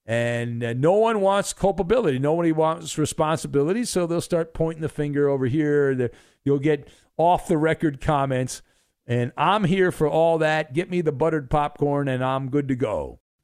And 0.09 0.63
uh, 0.63 0.73
no 0.73 0.93
one 0.93 1.21
wants 1.21 1.53
culpability. 1.53 2.17
Nobody 2.17 2.51
wants 2.51 2.97
responsibility. 2.97 3.85
So 3.85 4.07
they'll 4.07 4.21
start 4.21 4.55
pointing 4.55 4.81
the 4.81 4.89
finger 4.89 5.29
over 5.29 5.45
here. 5.45 6.09
You'll 6.43 6.57
get 6.57 6.87
off 7.15 7.47
the 7.47 7.59
record 7.59 8.01
comments. 8.01 8.63
And 9.05 9.31
I'm 9.37 9.65
here 9.65 9.91
for 9.91 10.07
all 10.07 10.39
that. 10.39 10.73
Get 10.73 10.89
me 10.89 11.01
the 11.01 11.11
buttered 11.11 11.51
popcorn, 11.51 12.07
and 12.07 12.23
I'm 12.23 12.49
good 12.49 12.67
to 12.69 12.75
go. 12.75 13.19